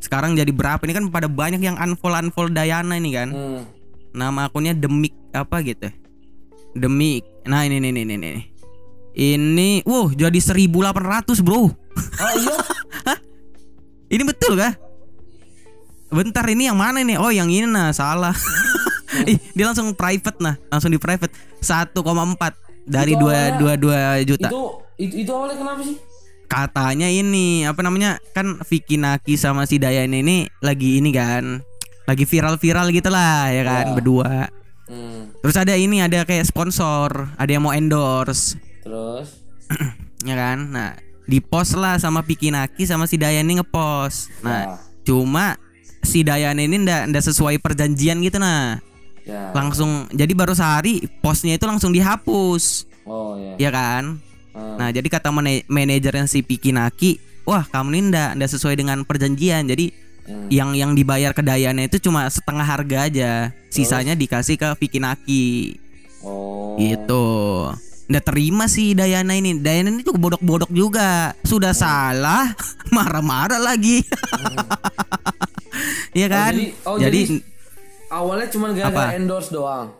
Sekarang 0.00 0.34
jadi 0.34 0.50
berapa? 0.50 0.80
Ini 0.82 0.94
kan 0.96 1.04
pada 1.12 1.28
banyak 1.28 1.60
yang 1.62 1.76
unfollow 1.78 2.18
unfollow 2.18 2.52
Dayana 2.52 2.96
ini 2.96 3.10
kan. 3.14 3.28
Hmm. 3.30 3.62
Nama 4.16 4.48
akunnya 4.48 4.72
Demik 4.72 5.14
apa 5.30 5.60
gitu. 5.62 5.92
Demik. 6.74 7.24
Nah, 7.48 7.64
ini 7.64 7.80
nih 7.80 7.92
nih 7.92 8.04
nih 8.04 8.18
nih. 8.18 8.44
Ini, 9.18 9.82
wow, 9.82 10.14
jadi 10.14 10.38
1800 10.38 11.42
bro. 11.42 11.66
Oh 11.66 12.32
iya. 12.38 12.54
Ini 14.14 14.22
betul 14.24 14.56
kah? 14.56 14.72
Bentar 16.08 16.48
ini 16.48 16.64
yang 16.64 16.80
mana 16.80 17.04
ini? 17.04 17.20
Oh 17.20 17.28
yang 17.28 17.52
ini 17.52 17.68
nah 17.68 17.92
salah. 17.92 18.32
Ih, 19.24 19.38
dia 19.52 19.64
langsung 19.64 19.92
private 19.92 20.36
nah, 20.38 20.56
langsung 20.68 20.88
di 20.88 20.98
private 20.98 21.32
1,4 21.58 21.96
dari 22.84 23.12
Itu 23.12 23.20
dua 23.20 23.38
dua 23.54 23.72
dua 23.74 23.98
juta. 24.20 24.48
itu, 24.48 24.60
itu 24.98 25.14
itu 25.22 25.30
awalnya 25.30 25.56
kenapa 25.56 25.80
sih? 25.80 25.96
Katanya 26.44 27.06
ini 27.06 27.62
apa 27.62 27.80
namanya 27.80 28.16
kan 28.32 28.56
Vicky 28.64 28.96
Naki 28.96 29.36
sama 29.36 29.64
si 29.64 29.76
Dayan 29.76 30.08
ini 30.10 30.48
lagi 30.58 30.96
ini 30.96 31.12
kan, 31.12 31.60
lagi 32.04 32.24
viral-viral 32.24 32.88
gitu 32.90 33.08
lah 33.08 33.48
ya 33.48 33.62
kan 33.62 33.84
Ya. 33.84 33.94
berdua. 33.94 34.32
Hmm, 34.88 35.36
Terus 35.38 35.52
ada 35.54 35.76
ini 35.76 36.00
ada 36.00 36.24
kayak 36.24 36.44
sponsor, 36.44 37.28
ada 37.36 37.44
yang 37.46 37.60
mau 37.60 37.72
endorse, 37.72 38.56
terus 38.80 39.36
ya 40.24 40.32
kan? 40.32 40.64
Nah 40.66 40.96
di 41.24 41.40
post 41.40 41.76
lah 41.76 42.00
sama 42.00 42.24
Vicky 42.24 42.48
Naki 42.48 42.88
sama 42.88 43.04
si 43.04 43.20
Dayan 43.20 43.44
ini 43.44 43.60
ngepost. 43.60 44.32
Ya. 44.40 44.44
Nah 44.44 44.64
cuma 45.04 45.60
si 46.00 46.24
Dayan 46.24 46.56
ini 46.56 46.80
ndak 46.80 47.12
ndak 47.12 47.20
sesuai 47.22 47.60
perjanjian 47.60 48.20
gitu 48.20 48.40
nah. 48.40 48.80
Ya. 49.28 49.52
langsung 49.52 50.08
jadi 50.10 50.32
baru 50.32 50.56
sehari 50.56 51.04
postnya 51.20 51.54
itu 51.54 51.68
langsung 51.68 51.92
dihapus. 51.92 52.88
Oh 53.04 53.36
ya. 53.36 53.68
ya 53.68 53.70
kan? 53.70 54.16
Hmm. 54.50 54.74
nah 54.74 54.88
jadi 54.88 55.04
kata 55.06 55.28
mana- 55.28 55.62
manajernya 55.64 56.24
si 56.24 56.40
Piki 56.40 56.72
Naki 56.72 57.20
wah 57.44 57.62
kamu 57.62 57.88
ini 57.92 58.00
ndak 58.08 58.30
ndak 58.34 58.50
sesuai 58.50 58.74
dengan 58.74 59.04
perjanjian. 59.04 59.64
Jadi 59.64 60.08
Hmm. 60.24 60.44
yang 60.52 60.76
yang 60.76 60.92
dibayar 60.92 61.32
ke 61.32 61.40
Dayana 61.40 61.84
itu 61.84 61.96
cuma 61.98 62.28
setengah 62.28 62.60
harga 62.60 63.08
aja. 63.08 63.32
Sisanya 63.68 64.12
dikasih 64.12 64.56
ke 64.56 64.68
Piki 64.76 65.00
Naki. 65.00 65.80
Oh. 66.20 66.76
gitu. 66.76 67.24
Ndak 68.08 68.24
terima 68.26 68.68
sih 68.68 68.92
Dayana 68.92 69.32
ini. 69.32 69.56
Dayana 69.56 69.88
ini 69.88 70.04
juga 70.04 70.20
bodok-bodok 70.20 70.68
juga. 70.68 71.32
Sudah 71.40 71.72
salah 71.72 72.52
marah-marah 72.94 73.56
lagi. 73.56 74.04
Iya 76.12 76.28
kan? 76.28 76.52
jadi- 76.52 76.72
oh, 76.84 76.96
jadi 76.98 77.20
jadi- 77.24 77.42
Awalnya 78.08 78.48
cuma 78.48 78.72
gara-gara 78.72 79.14
endorse 79.14 79.48
doang. 79.48 79.92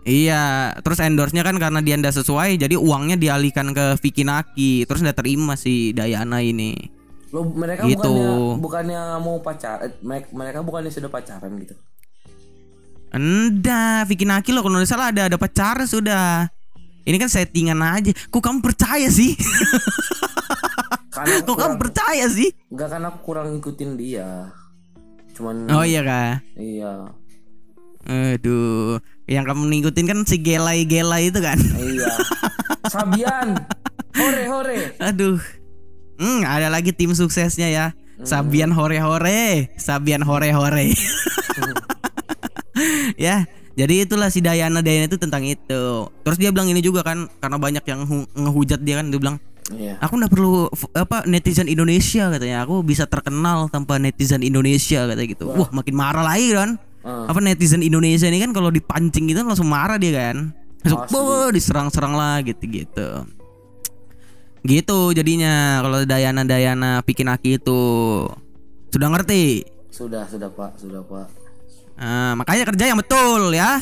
Iya, 0.00 0.72
terus 0.80 0.96
endorse-nya 0.96 1.44
kan 1.44 1.60
karena 1.60 1.84
dia 1.84 1.92
ndak 1.92 2.16
sesuai, 2.16 2.56
jadi 2.56 2.72
uangnya 2.72 3.14
dialihkan 3.14 3.76
ke 3.76 4.00
Vicky 4.00 4.24
Naki, 4.24 4.88
terus 4.88 5.04
ndak 5.04 5.20
terima 5.20 5.54
si 5.54 5.92
Dayana 5.92 6.40
ini. 6.40 6.72
Lo 7.30 7.44
mereka 7.44 7.84
Gitu. 7.84 8.00
bukannya 8.00 8.58
bukannya 8.58 9.00
mau 9.20 9.38
pacar, 9.38 9.84
eh, 9.84 9.92
mereka, 10.00 10.64
bukannya 10.64 10.88
sudah 10.88 11.06
pacaran 11.06 11.52
gitu. 11.58 11.76
Enggak, 13.10 14.06
Vicky 14.06 14.24
Naki 14.24 14.54
loh 14.54 14.62
kalau 14.62 14.78
nggak 14.78 14.88
salah 14.88 15.10
ada 15.10 15.26
ada 15.26 15.36
pacar 15.36 15.82
sudah. 15.84 16.46
Ini 17.02 17.16
kan 17.16 17.26
settingan 17.26 17.80
aja. 17.80 18.14
Kok 18.30 18.38
kamu 18.38 18.60
percaya 18.62 19.10
sih? 19.10 19.34
Karena 21.10 21.42
Kok 21.48 21.58
kamu 21.58 21.74
percaya 21.76 22.24
sih? 22.30 22.54
enggak 22.70 22.88
kan 22.88 23.02
aku 23.04 23.18
kurang 23.20 23.50
ngikutin 23.52 23.90
dia. 23.98 24.48
Cuman 25.40 25.66
Oh 25.72 25.82
iya 25.82 26.04
kah? 26.04 26.44
iya. 26.54 27.10
Aduh, 28.00 29.00
yang 29.24 29.44
kamu 29.44 29.72
ngikutin 29.72 30.04
kan 30.04 30.18
si 30.24 30.36
gelai-gelai 30.36 31.28
itu 31.28 31.40
kan. 31.40 31.56
Iya. 31.56 32.12
Sabian. 32.86 33.48
Hore 34.12 34.42
hore. 34.44 34.76
Aduh. 34.98 35.40
Hmm, 36.16 36.44
ada 36.44 36.68
lagi 36.68 36.92
tim 36.92 37.10
suksesnya 37.10 37.66
ya. 37.66 37.86
Sabian 38.20 38.68
hore-hore, 38.68 39.72
Sabian 39.80 40.20
hore-hore. 40.20 40.92
ya, 43.16 43.48
jadi 43.72 44.04
itulah 44.04 44.28
si 44.28 44.44
Dayana 44.44 44.84
Dayana 44.84 45.08
itu 45.08 45.16
tentang 45.16 45.40
itu. 45.40 45.84
Terus 46.20 46.36
dia 46.36 46.52
bilang 46.52 46.68
ini 46.68 46.80
juga 46.80 47.00
kan 47.00 47.28
karena 47.40 47.56
banyak 47.56 47.80
yang 47.80 48.04
hu- 48.04 48.28
ngehujat 48.36 48.84
dia 48.84 49.00
kan 49.00 49.08
dia 49.08 49.16
bilang, 49.16 49.40
Iya. 49.70 49.94
"Aku 50.02 50.18
nggak 50.18 50.32
perlu 50.34 50.66
apa 50.98 51.22
netizen 51.30 51.70
Indonesia 51.70 52.26
katanya. 52.30 52.66
Aku 52.66 52.82
bisa 52.82 53.06
terkenal 53.06 53.70
tanpa 53.70 53.96
netizen 54.02 54.42
Indonesia 54.42 55.06
katanya 55.06 55.28
gitu." 55.30 55.46
Wah, 55.50 55.70
makin 55.70 55.94
marah 55.94 56.26
lagi 56.26 56.50
kan. 56.50 56.78
Ah. 57.00 57.30
Apa 57.30 57.38
netizen 57.38 57.80
Indonesia 57.80 58.26
ini 58.28 58.42
kan 58.42 58.50
kalau 58.52 58.68
dipancing 58.68 59.30
gitu 59.30 59.40
langsung 59.46 59.70
marah 59.70 59.96
dia 59.96 60.32
kan. 60.32 60.50
Langsung. 60.82 61.22
"Wah, 61.22 61.48
diserang-serang 61.54 62.14
lah 62.18 62.42
gitu-gitu. 62.42 63.24
Gitu 64.60 64.98
jadinya 65.16 65.80
kalau 65.80 66.04
Dayana 66.04 66.44
Dayana 66.44 67.00
bikin 67.00 67.32
aki 67.32 67.56
itu 67.56 67.80
sudah 68.92 69.08
ngerti. 69.08 69.64
Sudah, 69.88 70.28
sudah 70.28 70.52
Pak, 70.52 70.80
sudah 70.80 71.00
Pak. 71.04 71.26
Nah, 72.00 72.32
makanya 72.32 72.64
kerja 72.72 72.84
yang 72.92 72.98
betul 73.00 73.52
ya. 73.52 73.80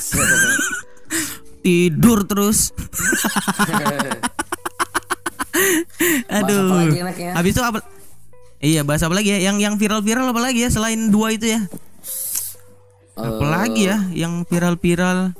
Tidur 1.64 2.26
terus. 2.26 2.70
Aduh. 6.40 6.92
Habis 7.34 7.52
itu 7.54 7.62
apa? 7.62 7.78
Iya, 8.58 8.82
bahas 8.82 9.02
apa 9.02 9.14
lagi 9.14 9.30
ya? 9.30 9.50
Yang 9.50 9.56
yang 9.62 9.74
viral-viral 9.78 10.26
apa 10.28 10.40
lagi 10.42 10.66
ya 10.66 10.70
selain 10.70 11.08
dua 11.08 11.30
itu 11.30 11.46
ya? 11.46 11.60
Apa 13.14 13.42
Eh, 13.42 13.50
lagi 13.50 13.82
ya 13.86 13.98
yang 14.14 14.42
viral-viral 14.46 15.34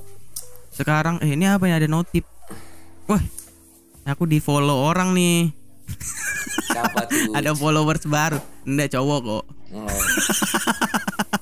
sekarang? 0.70 1.18
Eh, 1.22 1.34
ini 1.34 1.46
apa 1.46 1.66
ya 1.66 1.78
ada 1.78 1.86
notif? 1.86 2.22
Wah, 3.06 3.22
aku 4.04 4.26
di 4.26 4.38
follow 4.38 4.86
orang 4.86 5.14
nih. 5.14 5.50
Siapa 6.68 7.08
tuh? 7.08 7.32
Ada 7.38 7.56
followers 7.56 8.04
baru. 8.04 8.38
Enggak 8.68 8.92
cowok 8.92 9.18
kok. 9.24 9.44
Oh. 9.72 9.88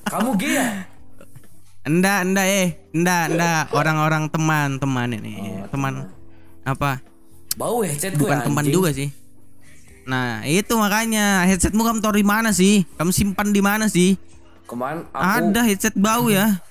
Kamu 0.07 0.29
gay 0.39 0.55
ya? 0.55 0.67
Enggak, 1.83 2.19
enggak 2.23 2.47
eh. 2.47 2.67
Enggak, 2.95 3.23
enggak. 3.31 3.63
Orang-orang 3.75 4.23
teman-teman 4.31 5.09
ini. 5.19 5.35
teman 5.67 6.07
apa? 6.63 7.03
Bau 7.57 7.81
headset 7.81 8.13
gue 8.13 8.21
Bukan 8.21 8.37
teman 8.45 8.65
juga 8.69 8.93
sih. 8.93 9.09
Nah, 10.07 10.45
itu 10.45 10.71
makanya 10.77 11.43
headsetmu 11.43 11.83
kamu 11.83 11.99
taruh 11.99 12.15
di 12.15 12.23
mana 12.23 12.53
sih? 12.53 12.85
Kamu 12.95 13.11
simpan 13.11 13.51
di 13.51 13.59
mana 13.59 13.89
sih? 13.89 14.15
Kemarin 14.63 15.03
aku 15.11 15.51
Ada 15.51 15.61
headset 15.65 15.95
bau 15.97 16.29
ya. 16.29 16.47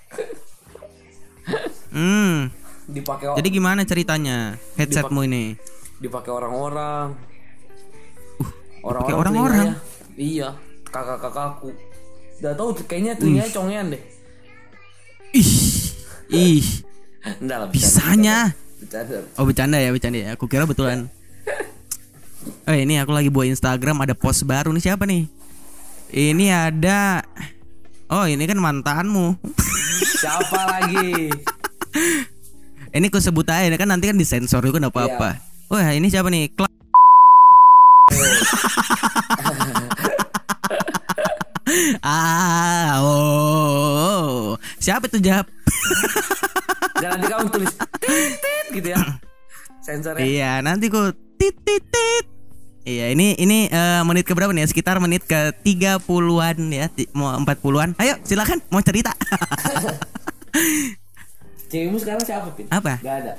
Hmm. 1.87 2.51
dipakai 2.85 3.39
Jadi 3.39 3.49
gimana 3.49 3.87
ceritanya 3.87 4.59
headsetmu 4.75 5.23
ini? 5.25 5.55
dipakai 5.97 6.29
orang-orang. 6.29 7.17
Uh, 8.37 8.51
dipakai 8.85 9.15
orang-orang? 9.15 9.67
telinganya- 9.73 9.81
Iya, 10.19 10.49
kakak-kakakku. 10.85 11.73
Udah 12.37 12.53
tahu 12.53 12.69
kayaknya 12.85 13.17
telinganya 13.17 13.49
congean 13.49 13.87
deh. 13.95 14.03
Ih. 15.33 15.51
Ih. 16.29 16.67
Enggak 17.41 17.57
lah, 17.65 17.69
bercanda. 17.71 17.73
Bisanya. 17.73 18.39
Bercanda. 18.87 19.19
Oh 19.35 19.43
bercanda 19.43 19.83
ya, 19.83 19.91
bercanda 19.91 20.19
ya. 20.23 20.29
Aku 20.39 20.47
kira 20.47 20.63
betulan. 20.63 21.11
Oh 22.71 22.77
ini 22.87 23.03
aku 23.03 23.11
lagi 23.11 23.35
buat 23.35 23.51
Instagram 23.51 24.07
ada 24.07 24.15
post 24.15 24.47
baru 24.47 24.71
nih 24.71 24.83
siapa 24.83 25.03
nih? 25.11 25.27
Ini 26.15 26.47
ada 26.55 27.27
Oh 28.07 28.31
ini 28.31 28.47
kan 28.47 28.63
mantanmu 28.63 29.35
Siapa 30.23 30.71
lagi? 30.71 31.35
Ini 32.95 33.07
aku 33.11 33.19
sebut 33.19 33.43
aja 33.51 33.75
kan 33.75 33.91
nanti 33.91 34.07
kan 34.07 34.15
disensor 34.15 34.63
itu 34.63 34.79
kan 34.79 34.87
apa-apa 34.87 35.43
Wah 35.67 35.91
ini 35.91 36.07
siapa 36.07 36.31
nih? 36.31 36.47
Kla- 36.55 36.71
ah, 42.05 43.01
oh, 43.03 44.55
siapa 44.81 45.09
tuh 45.09 45.21
Jap? 45.21 45.47
Dan 46.97 47.09
nanti 47.17 47.27
kamu 47.29 47.49
tulis 47.53 47.73
tit 48.01 48.33
tit 48.41 48.67
gitu 48.73 48.89
ya. 48.93 49.01
Sensornya. 49.85 50.25
Iya, 50.25 50.53
nanti 50.65 50.89
ku 50.89 51.13
tit 51.37 51.55
tit 51.63 51.85
tit. 51.85 52.25
Iya, 52.87 53.11
ini 53.11 53.35
ini 53.37 53.67
eh, 53.67 54.03
menit 54.07 54.23
ke 54.23 54.33
berapa 54.33 54.55
nih? 54.55 54.63
ya? 54.63 54.71
Sekitar 54.71 55.03
menit 55.03 55.27
ke 55.27 55.51
30-an 55.67 56.57
ya, 56.71 56.87
mau 57.19 57.35
40-an. 57.43 57.99
Ayo, 57.99 58.15
silakan 58.23 58.63
mau 58.71 58.79
cerita. 58.79 59.11
Cewekmu 61.71 61.99
sekarang 61.99 62.23
siapa, 62.23 62.55
Pin? 62.55 62.71
Apa? 62.71 63.03
Gak 63.03 63.17
ada. 63.27 63.33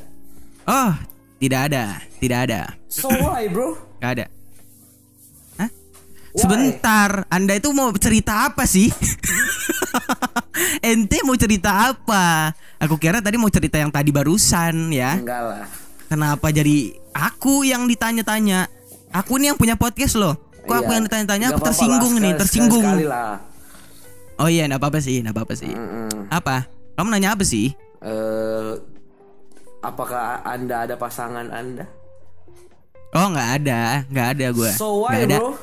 oh, 0.67 0.91
tidak 1.39 1.71
ada, 1.71 1.83
tidak 2.19 2.39
ada. 2.51 2.61
So 2.91 3.07
why, 3.07 3.47
bro? 3.47 3.79
Gak 4.03 4.19
ada. 4.19 4.25
Sebentar, 6.37 7.25
Anda 7.27 7.57
itu 7.57 7.73
mau 7.73 7.89
cerita 7.93 8.45
apa 8.45 8.63
sih? 8.63 8.93
Ente 10.85 11.21
mau 11.25 11.33
cerita 11.33 11.89
apa? 11.91 12.53
Aku 12.77 12.95
kira 12.95 13.17
tadi 13.19 13.35
mau 13.35 13.49
cerita 13.49 13.75
yang 13.75 13.89
tadi 13.89 14.13
barusan 14.13 14.93
ya. 14.93 15.17
Enggak 15.17 15.41
lah. 15.41 15.65
Kenapa 16.07 16.47
jadi 16.49 16.93
aku 17.11 17.65
yang 17.65 17.89
ditanya-tanya? 17.89 18.69
Aku 19.09 19.41
nih 19.41 19.51
yang 19.51 19.57
punya 19.57 19.73
podcast 19.73 20.15
loh. 20.15 20.37
Kok 20.63 20.75
aku 20.75 20.85
Iya. 20.85 20.95
yang 20.95 21.05
ditanya-tanya? 21.05 21.47
Aku 21.51 21.61
tersinggung 21.63 22.13
lah, 22.13 22.21
nih, 22.21 22.31
sekali- 22.31 22.41
tersinggung. 22.43 22.85
Sekali 22.85 23.05
lah. 23.07 23.33
Oh 24.37 24.45
iya, 24.45 24.69
enggak 24.69 24.79
apa-apa 24.79 24.99
sih, 25.01 25.15
enggak 25.19 25.33
apa-apa 25.33 25.53
sih. 25.57 25.71
Mm-mm. 25.73 26.29
Apa? 26.29 26.69
Kamu 26.93 27.09
nanya 27.09 27.33
apa 27.33 27.41
sih? 27.41 27.73
Eh, 27.97 28.71
apakah 29.81 30.45
anda 30.45 30.85
ada 30.85 30.93
pasangan 30.93 31.49
anda? 31.49 31.89
Oh, 33.15 33.27
nggak 33.31 33.49
ada, 33.63 33.81
nggak 34.05 34.27
ada 34.37 34.45
gua. 34.53 34.71
So 34.75 35.01
why, 35.01 35.25
ada. 35.25 35.41
bro? 35.41 35.57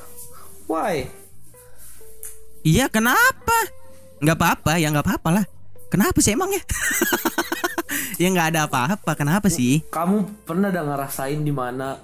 Why? 0.64 1.04
Iya, 2.64 2.88
kenapa? 2.88 3.58
Nggak 4.24 4.36
apa-apa, 4.40 4.80
ya 4.80 4.88
nggak 4.88 5.04
apa-apa 5.04 5.28
lah. 5.40 5.44
Kenapa 5.92 6.16
sih 6.24 6.32
emangnya? 6.32 6.64
ya 8.20 8.32
nggak 8.32 8.56
ada 8.56 8.60
apa-apa. 8.64 9.12
Kenapa 9.12 9.52
sih? 9.52 9.84
Kamu 9.92 10.48
pernah 10.48 10.72
ada 10.72 10.80
ngerasain 10.80 11.44
di 11.44 11.52
mana 11.52 12.00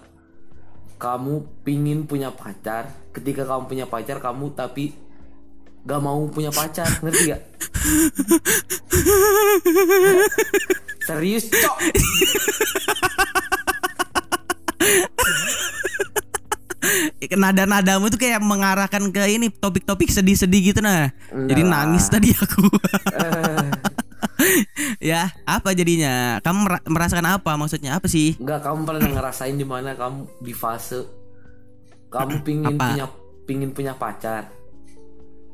kamu 1.00 1.64
pingin 1.64 2.04
punya 2.04 2.28
pacar, 2.28 2.92
ketika 3.16 3.48
kamu 3.48 3.64
punya 3.64 3.86
pacar 3.88 4.20
kamu 4.20 4.52
tapi 4.52 4.92
gak 5.80 6.02
mau 6.04 6.28
punya 6.28 6.52
pacar, 6.52 6.84
ngerti 7.00 7.32
gak? 7.32 7.40
Serius, 11.08 11.48
cok. 11.48 11.76
Nada-nadamu 17.30 18.08
tuh 18.08 18.16
kayak 18.16 18.40
mengarahkan 18.40 19.12
ke 19.12 19.22
ini 19.28 19.48
topik-topik 19.48 20.08
sedih-sedih 20.08 20.72
gitu 20.72 20.80
nah. 20.80 21.12
Jadi 21.28 21.60
Enggak. 21.60 21.72
nangis 21.86 22.04
tadi 22.08 22.32
aku. 22.32 22.64
ya, 25.00 25.28
apa 25.44 25.72
jadinya? 25.72 26.40
Kamu 26.40 26.58
mera- 26.64 26.86
merasakan 26.86 27.26
apa? 27.36 27.52
Maksudnya 27.54 27.96
apa 27.96 28.08
sih? 28.08 28.36
Enggak, 28.40 28.64
kamu 28.64 28.78
pernah 28.84 29.08
ngerasain 29.10 29.54
di 29.54 29.64
mana 29.64 29.92
kamu 29.92 30.24
di 30.40 30.52
fase 30.52 31.04
kamu 32.08 32.40
pingin 32.46 32.74
Apa? 32.74 32.84
punya 32.90 33.06
pingin 33.44 33.70
punya 33.70 33.92
pacar. 33.94 34.48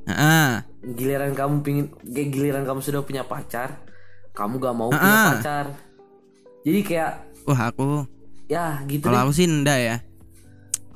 Heeh. 0.06 0.62
Giliran 0.86 1.34
kamu 1.34 1.54
pingin 1.60 1.86
giliran 2.06 2.62
kamu 2.62 2.78
sudah 2.78 3.02
punya 3.02 3.26
pacar, 3.26 3.82
kamu 4.32 4.62
gak 4.62 4.74
mau 4.74 4.88
punya 4.88 5.02
Ah. 5.18 5.26
pacar. 5.34 5.64
Jadi 6.62 6.80
kayak 6.82 7.12
Wah, 7.46 7.70
aku 7.70 8.06
ya 8.46 8.78
gitu 8.86 9.06
kalau 9.06 9.26
aku 9.26 9.32
sih 9.34 9.46
enggak 9.46 9.78
ya. 9.78 9.96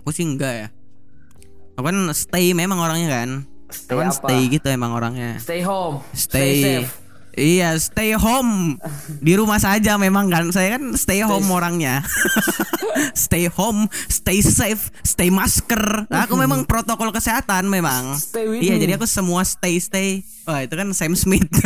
Aku 0.01 0.11
sih 0.11 0.24
enggak 0.24 0.53
ya. 0.57 0.68
Aku 1.76 1.84
kan 1.84 1.96
stay 2.12 2.57
memang 2.57 2.80
orangnya 2.80 3.09
kan. 3.12 3.30
Stay 3.68 3.92
Aku 3.92 4.01
kan 4.01 4.09
apa? 4.09 4.16
stay 4.16 4.40
gitu 4.48 4.66
emang 4.66 4.96
orangnya. 4.96 5.36
Stay 5.36 5.61
home, 5.61 6.01
Stay, 6.11 6.53
safe. 6.59 6.90
Iya, 7.30 7.78
stay 7.78 8.18
home. 8.18 8.80
Di 9.22 9.38
rumah 9.38 9.62
saja 9.62 9.94
memang 9.94 10.26
kan. 10.26 10.51
Saya 10.51 10.74
kan 10.74 10.98
stay 10.98 11.22
home 11.22 11.46
orangnya. 11.46 12.03
stay 13.14 13.46
home, 13.46 13.86
stay 14.11 14.42
safe, 14.42 14.90
stay 15.07 15.30
masker. 15.30 16.11
Aku 16.11 16.34
memang 16.42 16.66
protokol 16.66 17.14
kesehatan 17.14 17.70
memang. 17.70 18.18
Stay 18.18 18.51
with 18.51 18.64
Iya, 18.64 18.74
me. 18.76 18.80
jadi 18.82 18.92
aku 18.98 19.07
semua 19.07 19.46
stay 19.46 19.78
stay. 19.78 20.26
Wah, 20.42 20.66
itu 20.66 20.74
kan 20.74 20.90
Sam 20.90 21.14
Smith. 21.14 21.46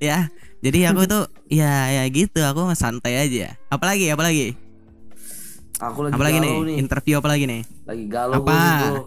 ya. 0.00 0.30
Jadi 0.62 0.86
aku 0.86 1.10
tuh 1.10 1.26
ya 1.50 1.90
ya 1.90 2.06
gitu, 2.06 2.38
aku 2.38 2.70
santai 2.78 3.18
aja. 3.18 3.58
Apalagi 3.66 4.08
apalagi? 4.14 4.54
Aku 5.82 6.06
lagi 6.06 6.14
Apalagi 6.14 6.38
nih? 6.38 6.54
nih. 6.62 6.76
Interview 6.78 7.18
apa 7.18 7.28
lagi 7.34 7.44
nih? 7.50 7.62
Lagi 7.82 8.04
galau 8.06 8.38
Apa? 8.38 8.54
gue, 8.54 8.78
bro. 8.86 9.02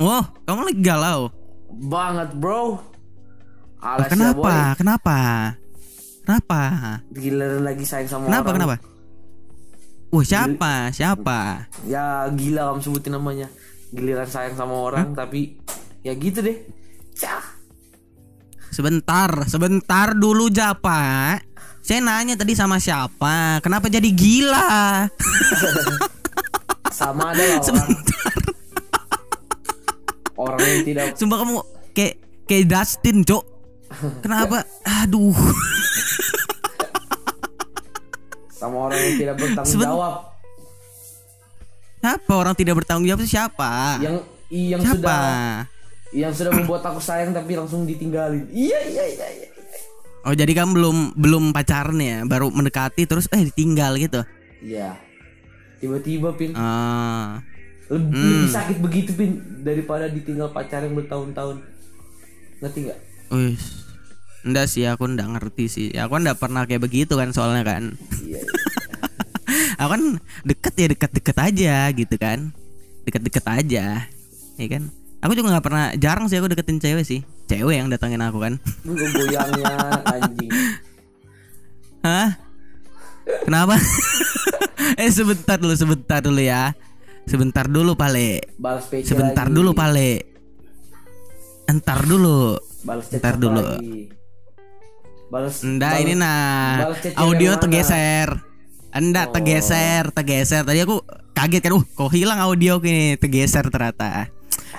Oh, 0.00 0.24
kamu 0.48 0.60
lagi 0.72 0.80
galau. 0.80 1.20
Banget, 1.84 2.28
bro. 2.40 2.56
Oh, 2.56 2.72
Alas 3.84 4.08
ya, 4.08 4.16
kenapa? 4.16 4.40
boy. 4.40 4.56
Kenapa? 4.80 5.18
Kenapa? 6.24 6.60
Giliran 7.12 7.60
lagi 7.60 7.84
sayang 7.84 8.08
sama 8.08 8.24
Kenapa? 8.32 8.48
orang. 8.48 8.56
Kenapa? 8.56 8.76
Wah, 10.08 10.24
siapa? 10.24 10.72
Siapa? 10.88 11.40
Ya 11.84 12.24
gila 12.32 12.72
kamu 12.72 12.80
sebutin 12.80 13.12
namanya. 13.12 13.52
Giliran 13.92 14.24
sayang 14.24 14.56
sama 14.56 14.72
orang 14.72 15.12
tapi 15.12 15.60
ya 16.00 16.16
gitu 16.16 16.40
deh. 16.40 16.56
Cah. 17.12 17.44
Sebentar, 18.72 19.28
sebentar 19.44 20.16
dulu 20.16 20.48
Japa. 20.48 21.36
Saya 21.84 22.00
nanya 22.00 22.32
tadi 22.32 22.56
sama 22.56 22.80
siapa? 22.80 23.60
Kenapa 23.60 23.92
jadi 23.92 24.08
gila? 24.08 25.04
Sama 26.96 27.36
ada 27.36 27.44
orang. 27.60 27.90
orang 30.38 30.60
yang 30.62 30.84
tidak 30.86 31.04
Sumpah 31.18 31.42
kamu 31.42 31.54
kayak 31.92 32.14
kayak 32.48 32.64
Dustin, 32.70 33.20
Cok. 33.26 33.44
Kenapa? 34.24 34.64
Aduh. 35.04 35.34
sama 38.54 38.88
orang 38.88 38.96
yang 38.96 39.16
tidak 39.20 39.36
bertanggung 39.42 39.74
Seben- 39.76 39.90
jawab. 39.90 40.14
Siapa 42.00 42.32
orang 42.32 42.54
tidak 42.56 42.74
bertanggung 42.80 43.06
jawab 43.10 43.20
itu 43.26 43.30
siapa? 43.36 44.00
Yang 44.00 44.16
yang 44.48 44.80
siapa? 44.80 44.94
sudah 44.96 45.24
yang 46.14 46.32
sudah 46.32 46.52
membuat 46.54 46.80
aku 46.86 47.02
sayang 47.02 47.34
tapi 47.34 47.58
langsung 47.58 47.84
ditinggalin. 47.84 48.48
Iya 48.54 48.78
iya 48.88 49.04
iya. 49.04 49.26
iya. 49.34 49.53
Oh, 50.24 50.32
jadi 50.32 50.56
kamu 50.56 50.72
belum 50.72 50.96
belum 51.14 51.44
pacaran 51.52 52.00
ya, 52.00 52.24
baru 52.24 52.48
mendekati 52.48 53.04
terus 53.04 53.28
eh 53.28 53.44
ditinggal 53.44 54.00
gitu. 54.00 54.24
Iya. 54.64 54.96
Tiba-tiba 55.76 56.32
pin 56.32 56.56
Ah. 56.56 57.44
lebih, 57.92 58.16
Hmm. 58.16 58.32
lebih 58.40 58.48
sakit 58.48 58.76
begitu 58.80 59.12
pin 59.12 59.36
daripada 59.60 60.08
ditinggal 60.08 60.48
pacar 60.48 60.80
yang 60.80 60.96
bertahun-tahun. 60.96 61.60
Ngerti 62.64 62.78
nggak? 62.88 62.98
Wih. 63.28 63.60
Enggak 64.44 64.72
sih, 64.72 64.88
aku 64.88 65.04
enggak 65.04 65.28
ngerti 65.28 65.64
sih. 65.68 65.86
Aku 65.92 66.16
enggak 66.16 66.40
pernah 66.40 66.64
kayak 66.64 66.80
begitu 66.80 67.20
kan 67.20 67.28
soalnya 67.36 67.60
kan. 67.60 67.92
Iya. 68.24 68.40
iya. 69.44 69.76
aku 69.76 69.88
kan 69.92 70.02
deket 70.48 70.74
ya 70.80 70.86
deket-deket 70.88 71.36
aja 71.36 71.76
gitu 71.92 72.16
kan. 72.16 72.56
Deket-deket 73.04 73.44
aja. 73.44 74.08
Ya 74.56 74.66
kan? 74.72 74.88
Aku 75.20 75.36
juga 75.36 75.52
nggak 75.52 75.64
pernah 75.64 75.92
jarang 76.00 76.24
sih 76.28 76.40
aku 76.40 76.48
deketin 76.48 76.80
cewek 76.80 77.04
sih. 77.04 77.20
Cewek 77.44 77.76
yang 77.76 77.88
datangin 77.88 78.20
aku 78.20 78.40
kan. 78.40 78.56
Goyangnya 78.82 79.72
anjing. 80.06 80.50
Hah? 82.00 82.28
Kenapa? 83.44 83.76
eh 84.96 85.08
sebentar 85.08 85.56
dulu, 85.56 85.72
sebentar 85.72 86.20
dulu 86.20 86.40
ya. 86.40 86.72
Sebentar 87.24 87.64
dulu, 87.64 87.92
Pale. 87.94 88.44
Sebentar 89.00 89.48
lagi. 89.48 89.56
dulu, 89.56 89.70
Pale. 89.72 90.10
Entar 91.64 92.04
dulu. 92.04 92.60
Balas 92.82 93.08
chat 93.08 93.16
Ntar 93.18 93.34
siapa 93.34 93.42
dulu. 93.42 93.64
lagi? 93.64 94.12
Balas 95.26 95.56
balas- 95.90 96.02
ini 96.02 96.14
nah 96.14 96.84
balas 96.84 97.00
audio 97.14 97.56
tergeser. 97.56 98.28
Enggak 98.90 99.26
Oh. 99.26 99.32
tergeser, 99.32 100.04
tergeser. 100.10 100.62
Tadi 100.62 100.80
aku 100.80 101.00
kaget 101.32 101.60
kan, 101.62 101.72
uh 101.74 101.84
kok 101.84 102.12
hilang 102.12 102.38
audio 102.38 102.76
ini 102.78 103.16
tergeser 103.16 103.64
ternyata. 103.66 104.28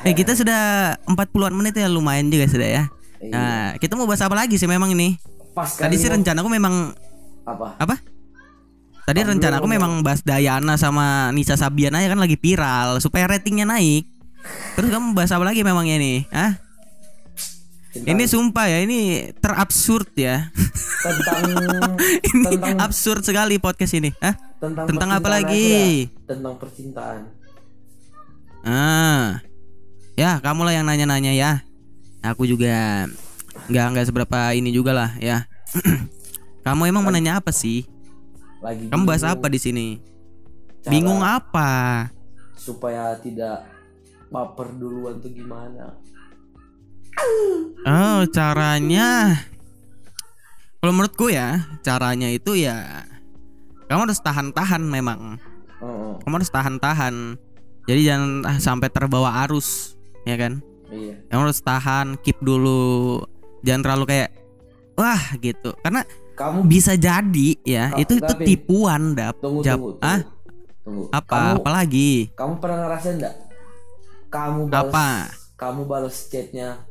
Eh 0.06 0.14
kita 0.14 0.38
sudah 0.38 0.62
40-an 1.10 1.50
menit 1.52 1.74
ya 1.74 1.90
lumayan 1.90 2.30
juga 2.30 2.46
sudah 2.46 2.70
ya. 2.70 2.84
Iya. 3.18 3.32
Nah, 3.34 3.66
kita 3.82 3.98
mau 3.98 4.06
bahas 4.06 4.22
apa 4.22 4.38
lagi 4.38 4.56
sih 4.56 4.70
memang 4.70 4.94
ini? 4.94 5.18
Pas 5.52 5.66
Tadi 5.72 5.98
sih 5.98 6.06
rencana 6.06 6.46
aku 6.46 6.52
memang 6.52 6.94
apa? 7.42 7.74
apa? 7.82 7.96
Tadi 9.06 9.20
Apa 9.22 9.30
rencana 9.34 9.56
aku 9.58 9.70
memang 9.70 10.06
bahas 10.06 10.22
Dayana 10.22 10.78
sama 10.78 11.30
Nisa 11.30 11.58
Sabian 11.58 11.94
aja 11.94 12.06
kan 12.06 12.22
lagi 12.22 12.38
viral 12.38 13.02
supaya 13.02 13.26
ratingnya 13.26 13.66
naik. 13.66 14.06
Terus 14.78 14.94
kamu 14.94 15.18
bahas 15.18 15.34
apa 15.34 15.42
lagi 15.42 15.66
memangnya 15.66 15.98
nih? 15.98 16.30
Hah? 16.30 16.54
Tentang- 17.90 18.12
Ini 18.12 18.24
sumpah 18.28 18.66
ya, 18.68 18.78
ini 18.84 19.00
terabsurd 19.40 20.12
ya. 20.14 20.52
tentang 21.02 21.42
ini 22.30 22.44
tentang 22.46 22.78
absurd 22.78 23.24
sekali 23.24 23.58
podcast 23.58 23.98
ini. 23.98 24.14
Hah? 24.22 24.36
tentang 24.62 24.86
tentang 24.86 25.10
apa 25.16 25.30
lagi? 25.32 26.06
Tentang 26.30 26.54
percintaan. 26.62 27.20
Ah. 28.66 29.42
Ya, 30.16 30.40
kamu 30.40 30.64
lah 30.64 30.74
yang 30.76 30.88
nanya-nanya 30.88 31.32
ya. 31.36 31.52
Aku 32.24 32.48
juga 32.48 33.06
nggak 33.68 33.86
nggak 33.96 34.06
seberapa 34.08 34.40
ini 34.56 34.72
juga 34.72 34.92
lah 34.96 35.12
ya. 35.20 35.44
kamu 36.66 36.90
emang 36.90 37.04
mau 37.04 37.12
nanya 37.12 37.44
apa 37.44 37.52
sih? 37.52 37.86
Lagi 38.64 38.88
Kamu 38.88 39.04
bahas 39.06 39.28
apa 39.28 39.46
di 39.52 39.60
sini? 39.60 39.88
Bingung 40.88 41.22
apa? 41.22 42.10
supaya 42.56 43.14
tidak 43.22 43.68
baper 44.34 44.74
duluan 44.74 45.22
tuh 45.22 45.32
gimana? 45.32 45.96
Oh, 47.86 48.26
caranya 48.34 49.38
Kalau 50.82 50.90
menurutku 50.90 51.30
ya, 51.30 51.62
caranya 51.86 52.34
itu 52.34 52.58
ya 52.58 53.06
kamu 53.86 54.10
harus 54.10 54.22
tahan-tahan 54.22 54.82
memang. 54.82 55.38
Oh, 55.78 56.18
Kamu 56.26 56.42
harus 56.42 56.50
tahan-tahan. 56.50 57.38
Jadi 57.86 58.02
jangan 58.02 58.58
sampai 58.58 58.90
terbawa 58.90 59.46
arus, 59.46 59.94
ya 60.26 60.36
kan? 60.36 60.60
iya. 60.88 61.16
Kamu 61.28 61.42
harus 61.44 61.62
tahan, 61.62 62.08
keep 62.20 62.38
dulu. 62.40 63.22
Jangan 63.62 63.82
terlalu 63.82 64.06
kayak 64.08 64.30
wah 64.94 65.22
gitu. 65.38 65.74
Karena 65.80 66.02
Kamu 66.34 66.68
bisa 66.68 66.94
jadi 66.94 67.50
ya, 67.64 67.90
Ka- 67.90 67.98
itu 67.98 68.14
itu 68.14 68.28
tapi- 68.28 68.44
tipuan 68.46 69.14
dap. 69.14 69.40
tunggu 69.40 69.62
Jap- 69.62 69.80
tunggu. 69.80 70.04
Ah, 70.04 70.20
Tunggu. 70.82 71.04
apa? 71.10 71.32
Kamu, 71.32 71.56
Apalagi? 71.58 72.12
kamu 72.34 72.54
pernah 72.60 72.78
ngerasain 72.84 73.16
enggak? 73.16 73.36
Kamu 74.28 74.62
balas 74.68 74.92
Apa? 74.92 75.08
kamu 75.56 75.82
balas 75.86 76.16
chatnya 76.28 76.84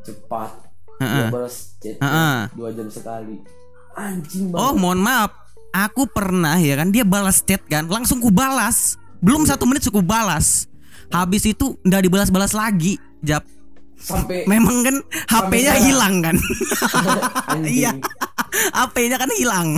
cepat. 0.00 0.50
Heeh. 0.98 1.12
Dia 1.12 1.24
balas 1.28 1.54
chatnya 1.76 2.00
Heeh. 2.00 2.38
dua 2.54 2.68
jam 2.72 2.88
sekali. 2.88 3.36
Anjing 3.92 4.48
Oh, 4.50 4.72
banget. 4.72 4.80
mohon 4.80 5.00
maaf. 5.00 5.30
Aku 5.70 6.02
pernah 6.04 6.56
ya 6.56 6.74
kan 6.74 6.88
dia 6.88 7.04
balas 7.04 7.38
chat 7.40 7.62
kan, 7.64 7.84
langsung 7.84 8.18
ku 8.18 8.28
balas. 8.28 8.96
Belum 9.20 9.44
satu 9.44 9.62
menit 9.64 9.84
suku 9.84 10.00
balas. 10.00 10.64
Habis 11.10 11.42
itu 11.50 11.74
ndak 11.82 12.06
dibalas-balas 12.06 12.54
lagi. 12.54 12.96
Jap. 13.20 13.42
Sampai 14.00 14.48
Memang 14.48 14.80
kan 14.80 14.96
HP-nya 15.28 15.74
hilang 15.76 16.24
kan. 16.24 16.36
Iya. 17.60 17.92
HP-nya 18.72 19.16
kan 19.20 19.30
hilang. 19.36 19.68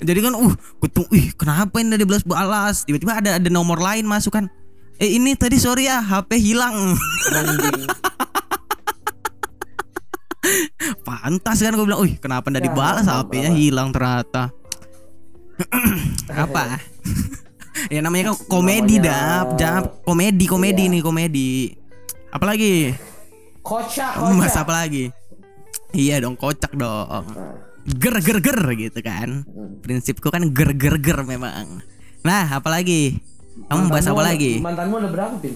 Jadi 0.00 0.18
kan 0.22 0.32
uh, 0.38 0.54
kutung, 0.80 1.04
ih 1.12 1.34
kenapa 1.36 1.82
ini 1.82 1.98
dari 1.98 2.06
balas 2.06 2.24
balas? 2.24 2.76
Tiba-tiba 2.88 3.20
ada 3.20 3.30
ada 3.36 3.48
nomor 3.52 3.76
lain 3.82 4.06
masuk 4.08 4.38
kan. 4.38 4.46
Eh 5.02 5.18
ini 5.18 5.34
tadi 5.34 5.58
sorry 5.58 5.90
ya 5.90 6.00
HP 6.00 6.38
hilang. 6.38 6.94
Pantas 11.04 11.58
kan 11.60 11.74
gue 11.74 11.84
bilang, 11.84 12.00
"Wih, 12.04 12.16
kenapa 12.20 12.48
ndak 12.52 12.62
Ya, 12.62 12.66
dibalas 12.70 13.04
kenapa, 13.04 13.26
HP-nya 13.26 13.50
hilang 13.52 13.88
ternyata." 13.90 14.54
Apa? 16.44 16.62
ya 17.88 18.00
namanya 18.00 18.32
kan 18.32 18.36
komedi 18.46 18.96
Namanya- 18.96 19.48
dap, 19.48 19.48
dap, 19.56 19.84
komedi, 20.02 20.44
komedi 20.44 20.84
Iya. 20.84 20.92
nih, 20.92 21.02
komedi. 21.02 21.50
Apalagi? 22.30 22.92
Kocak, 23.60 24.12
Mas 24.36 24.50
kocak. 24.50 24.62
apa 24.62 24.72
lagi? 24.74 25.04
Iya 25.90 26.20
dong, 26.20 26.34
kocak 26.34 26.72
dong. 26.72 27.24
Ger 27.86 28.16
ger 28.18 28.38
ger 28.40 28.60
gitu 28.74 29.00
kan. 29.00 29.44
Prinsipku 29.80 30.28
kan 30.28 30.42
ger 30.50 30.72
ger 30.72 30.96
ger 30.96 31.18
memang. 31.22 31.80
Nah, 32.20 32.48
apalagi? 32.50 33.20
Kamu 33.64 33.86
bahas 33.86 34.02
Mantanmu 34.02 34.10
apa 34.10 34.20
ada- 34.20 34.30
lagi? 34.30 34.52
Mantanmu 34.58 34.94
ada 34.98 35.08
berapa, 35.08 35.34
Pin? 35.38 35.54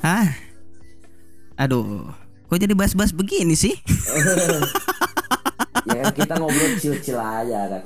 Hah? 0.00 0.26
Aduh, 1.54 2.08
kok 2.48 2.56
jadi 2.56 2.72
bahas-bahas 2.72 3.12
begini 3.12 3.52
sih? 3.52 3.76
ya 5.86 6.00
kan 6.02 6.12
kita 6.12 6.34
ngobrol 6.34 6.72
chill-chill 6.76 7.20
aja 7.20 7.68
kan. 7.68 7.82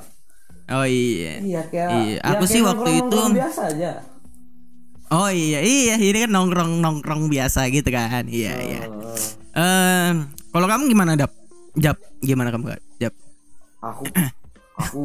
Oh 0.66 0.82
iya. 0.82 1.32
Iya 1.38 1.62
kayak 1.68 1.88
Iya, 1.90 2.14
ya 2.14 2.20
aku 2.24 2.34
kayak 2.40 2.48
sih 2.48 2.60
waktu 2.60 2.80
nongkrong-nongkrong 2.88 3.28
itu- 3.28 3.36
biasa 3.36 3.62
aja. 3.68 3.92
Oh 5.06 5.28
iya, 5.28 5.60
iya, 5.60 5.94
ini 5.94 6.18
kan 6.20 6.30
nongkrong 6.32 6.72
nongkrong 6.80 7.22
biasa 7.28 7.60
gitu 7.68 7.88
kan. 7.88 8.24
Iya, 8.26 8.54
iya. 8.56 8.80
Eh, 8.82 9.18
Eh, 9.54 10.10
kalau 10.50 10.66
kamu 10.66 10.88
gimana, 10.88 11.14
Dap? 11.14 11.30
Jap, 11.74 11.94
gimana 12.18 12.50
kamu, 12.50 12.74
Jap? 12.98 13.14
aku 13.78 14.02
aku 14.80 15.02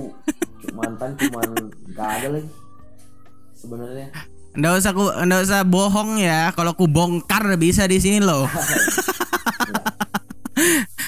mantan 0.71 1.13
cuman 1.13 1.49
gak 1.91 2.09
ada 2.15 2.27
lagi 2.31 2.49
sebenarnya. 3.53 4.07
Nggak 4.49 4.73
usah 4.79 4.91
ku, 4.91 5.03
nggak 5.05 5.41
usah 5.43 5.61
bohong 5.61 6.17
ya. 6.17 6.49
Kalau 6.51 6.73
ku 6.73 6.87
bongkar 6.87 7.45
bisa 7.55 7.85
di 7.85 7.99
sini 7.99 8.17
loh. 8.17 8.47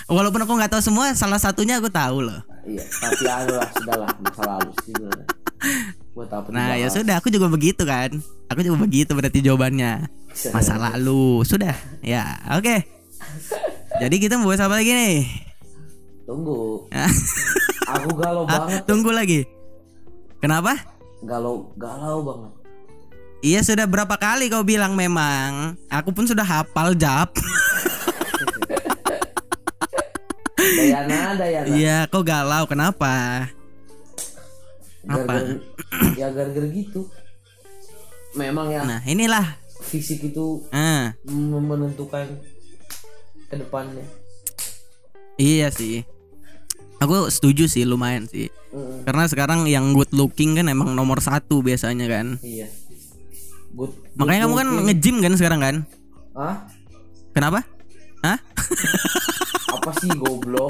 Walaupun 0.08 0.40
aku 0.40 0.54
nggak 0.54 0.72
tahu 0.72 0.84
semua, 0.84 1.12
salah 1.12 1.38
satunya 1.38 1.78
aku 1.78 1.88
tahu 1.88 2.22
loh. 2.22 2.42
Iya, 2.62 2.84
tapi 2.86 3.24
anu 3.26 3.54
lah 3.56 3.70
sudahlah 3.72 4.10
masa 4.20 4.44
lalu 4.46 4.72
sih. 4.82 4.94
Buat 6.12 6.30
apa 6.30 6.48
Nah 6.50 6.76
ya 6.76 6.88
sudah, 6.88 7.16
aku 7.18 7.28
juga 7.28 7.48
begitu 7.48 7.82
kan. 7.82 8.12
Aku 8.48 8.60
juga 8.60 8.78
begitu 8.78 9.12
berarti 9.12 9.40
jawabannya. 9.40 10.12
Masa 10.52 10.76
lalu 10.86 11.42
sudah. 11.42 11.74
Ya, 12.02 12.38
oke. 12.52 12.84
Jadi 13.98 14.16
kita 14.18 14.36
mau 14.36 14.48
bahas 14.48 14.60
apa 14.60 14.76
lagi 14.76 14.92
nih? 14.92 15.18
Tunggu. 16.24 16.86
Aku 17.94 18.16
galau 18.16 18.44
Ah, 18.46 18.64
banget. 18.64 18.82
tunggu 18.86 19.12
lagi. 19.12 19.44
Kenapa? 20.40 20.80
Galau 21.22 21.76
galau 21.76 22.24
banget. 22.24 22.52
Iya 23.42 23.60
sudah 23.62 23.84
berapa 23.84 24.16
kali 24.16 24.48
kau 24.48 24.64
bilang 24.64 24.94
memang. 24.94 25.76
Aku 25.88 26.10
pun 26.12 26.24
sudah 26.24 26.42
hafal 26.42 26.94
jap. 26.94 27.34
Dayana, 30.62 31.20
Dayana. 31.36 31.68
Iya, 31.70 31.98
kau 32.08 32.22
galau 32.22 32.64
kenapa? 32.66 33.48
Gara-gara- 35.02 35.62
ya 36.20 36.28
gara-gara 36.30 36.68
gitu. 36.68 37.10
Memang 38.32 38.70
ya 38.70 38.82
Nah 38.82 39.02
inilah. 39.04 39.60
fisik 39.82 40.22
itu 40.24 40.62
Ah, 40.70 41.18
menentukan 41.26 42.38
ke 43.48 43.56
depannya. 43.58 44.06
iya 45.36 45.68
sih. 45.68 46.06
Aku 46.98 47.28
setuju 47.28 47.66
sih 47.66 47.82
lumayan 47.82 48.24
sih. 48.24 48.54
Mm, 48.70 49.04
Karena 49.04 49.26
sekarang 49.26 49.66
yang 49.66 49.92
good 49.92 50.14
looking 50.14 50.54
kan 50.54 50.70
emang 50.70 50.94
nomor 50.94 51.18
satu 51.18 51.60
biasanya 51.60 52.06
kan. 52.06 52.38
iya. 52.40 52.70
Good, 53.72 53.90
Makanya 54.14 54.46
kamu 54.46 54.54
good 54.54 54.60
kan 54.60 54.68
nge-gym 54.86 55.16
kan 55.18 55.34
sekarang 55.34 55.60
kan? 55.60 55.76
Hah? 56.32 56.56
Kenapa? 57.32 57.66
Hah? 58.22 58.38
Apa 59.72 59.92
sih 59.98 60.12
goblok? 60.14 60.70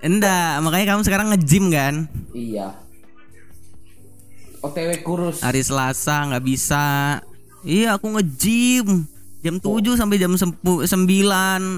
Enggak, 0.00 0.60
makanya 0.60 0.86
kamu 0.90 1.02
sekarang 1.02 1.26
nge-gym 1.30 1.68
kan? 1.68 1.94
iya. 2.32 2.76
OTW 4.60 5.04
kurus. 5.04 5.44
Hari 5.44 5.60
Selasa 5.60 6.24
nggak 6.24 6.40
bisa. 6.42 7.20
Iya, 7.60 7.96
aku 7.96 8.08
nge-gym. 8.10 9.04
Jam 9.40 9.60
7 9.60 9.68
sampai 9.92 10.16
jam 10.16 10.32
9 10.32 10.88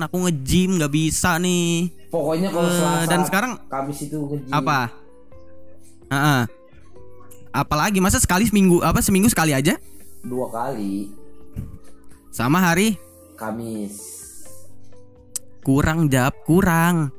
aku 0.00 0.16
nge-gym 0.22 0.78
nggak 0.78 0.92
bisa 0.92 1.34
nih. 1.36 1.90
Pokoknya 2.06 2.46
kalau 2.48 2.70
Eh, 2.70 2.74
Selasa 2.76 3.10
dan 3.10 3.20
sekarang- 3.26 3.58
Kamis 3.66 3.98
itu 4.00 4.14
nge-gym. 4.16 4.54
Apa? 4.54 4.94
Heeh. 6.06 6.42
Apalagi 7.50 7.98
masa 7.98 8.22
sekali 8.22 8.46
seminggu 8.46 8.78
apa 8.80 9.02
seminggu 9.02 9.26
sekali 9.26 9.50
aja? 9.50 9.74
Dua 10.22 10.46
kali 10.46 11.10
Sama 12.28 12.60
hari 12.60 12.94
Kamis. 13.34 14.15
Kurang 15.66 16.06
jap 16.06 16.46
kurang. 16.46 17.10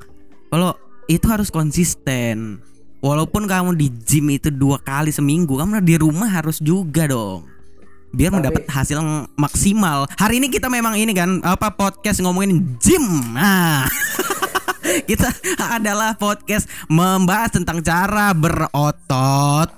Kalau 0.48 0.72
itu 1.04 1.28
harus 1.28 1.52
konsisten. 1.52 2.64
Walaupun 3.04 3.44
kamu 3.44 3.76
di 3.76 3.92
gym 4.08 4.32
itu 4.32 4.48
dua 4.48 4.80
kali 4.80 5.12
seminggu, 5.12 5.60
kamu 5.60 5.84
di 5.84 6.00
rumah 6.00 6.32
harus 6.32 6.56
juga 6.58 7.04
dong. 7.04 7.44
Biar 8.08 8.32
Tapi- 8.32 8.36
mendapat 8.40 8.62
hasil 8.72 8.96
yang 8.96 9.28
maksimal. 9.36 10.08
Hari 10.16 10.40
ini 10.40 10.48
kita 10.48 10.72
memang 10.72 10.96
ini 10.96 11.12
kan 11.12 11.44
apa 11.44 11.76
podcast 11.76 12.24
ngomongin 12.24 12.80
gym. 12.80 13.04
Nah. 13.36 13.84
kita 15.08 15.28
adalah 15.68 16.16
podcast 16.16 16.64
membahas 16.88 17.52
tentang 17.52 17.84
cara 17.84 18.32
berotot. 18.32 19.68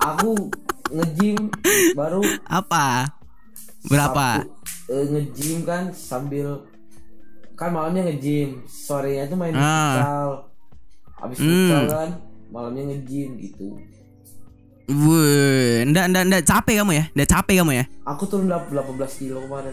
Aku 0.00 0.48
nge-gym 0.88 1.52
baru 1.92 2.24
apa? 2.48 3.12
Berapa? 3.86 4.42
Sabtu, 4.42 4.61
eh, 4.92 5.04
nge-gym 5.08 5.64
kan 5.64 5.88
sambil 5.90 6.68
kan 7.52 7.70
malamnya 7.70 8.04
nge-gym, 8.04 8.60
sorenya 8.66 9.24
itu 9.24 9.34
main 9.34 9.54
Ah. 9.54 9.62
futsal. 9.62 10.30
Habis 11.16 11.36
Hmm. 11.38 11.48
futsal 11.48 11.84
kan 11.88 12.10
malamnya 12.48 12.82
nge-gym 12.90 13.30
gitu. 13.38 13.68
Wuh, 14.84 15.86
ndak 15.86 16.10
ndak 16.10 16.22
ndak 16.26 16.42
capek 16.44 16.74
kamu 16.78 16.92
ya? 16.92 17.04
Ndak 17.14 17.28
capek 17.30 17.54
kamu 17.62 17.72
ya? 17.72 17.84
Aku 18.04 18.26
turun 18.26 18.46
dap- 18.46 18.68
18 18.68 19.14
kilo 19.16 19.40
kemarin. 19.40 19.72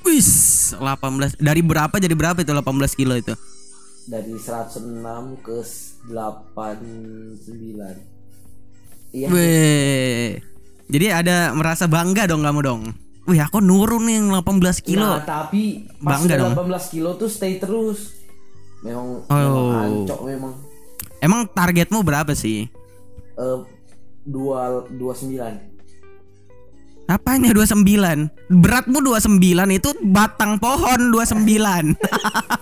Wis, 0.00 0.30
18 0.76 1.34
dari 1.36 1.60
berapa 1.60 1.92
jadi 1.92 2.12
berapa 2.12 2.38
itu 2.38 2.52
18 2.52 2.94
kilo 2.94 3.16
itu? 3.16 3.34
Dari 4.06 4.32
106 4.32 5.36
ke 5.40 5.58
89. 6.06 7.96
Iya. 9.10 9.26
Weh. 9.28 10.28
Jadi 10.86 11.06
ada 11.06 11.50
merasa 11.52 11.86
bangga 11.86 12.26
dong 12.26 12.42
kamu 12.42 12.60
dong. 12.62 12.82
Wih, 13.30 13.38
aku 13.38 13.62
nurun 13.62 14.10
nih 14.10 14.18
18 14.26 14.82
kilo. 14.82 15.06
Nah, 15.06 15.22
tapi 15.22 15.86
pas 16.02 16.18
Bangga 16.18 16.34
udah 16.34 16.36
dong. 16.50 16.54
18 16.66 16.90
kilo 16.90 17.10
tuh 17.14 17.30
stay 17.30 17.62
terus. 17.62 18.18
Memang 18.82 19.22
Oh. 19.22 19.38
memang 19.38 19.66
ancok 19.86 20.20
memang. 20.26 20.52
Emang 21.22 21.46
targetmu 21.46 22.02
berapa 22.02 22.34
sih? 22.34 22.66
Eh 23.38 23.58
dua 24.26 24.82
dua 24.90 25.14
sembilan. 25.14 25.70
Apanya 27.06 27.50
29? 27.50 28.30
Beratmu 28.50 29.02
29 29.02 29.38
itu 29.74 29.90
batang 29.98 30.62
pohon 30.62 31.10
29. 31.10 31.98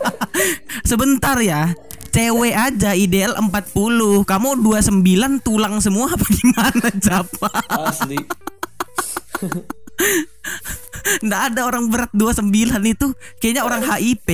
Sebentar 0.88 1.36
ya. 1.40 1.72
Cewek 2.08 2.56
aja 2.56 2.96
ideal 2.96 3.36
40. 3.36 4.24
Kamu 4.24 4.48
29 4.64 5.04
tulang 5.44 5.84
semua 5.84 6.08
apa 6.08 6.24
gimana, 6.32 6.88
Japa? 6.96 7.52
Asli. 7.68 8.16
Nggak 11.24 11.42
ada 11.52 11.60
orang 11.66 11.88
berat 11.88 12.10
29 12.12 12.52
itu 12.84 13.06
kayaknya 13.42 13.62
orang 13.64 13.82
HIP. 13.82 14.28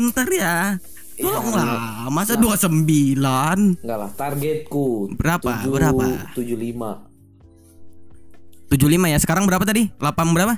Ntar 0.00 0.28
ya. 0.32 0.80
Tolong 1.20 1.52
lah, 1.52 2.08
masa 2.08 2.32
29? 2.40 3.20
Enggak 3.20 3.98
lah, 4.00 4.08
targetku 4.16 5.12
Berapa? 5.20 5.68
Berapa? 5.68 6.32
75 6.32 8.72
75 8.72 9.12
ya. 9.12 9.20
Sekarang 9.20 9.44
berapa 9.44 9.60
tadi? 9.68 9.92
8 10.00 10.32
berapa? 10.32 10.56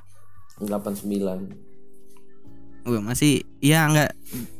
89. 0.63 1.72
Oh, 2.83 2.99
masih 2.99 3.47
ya 3.63 3.87
nggak 3.87 4.11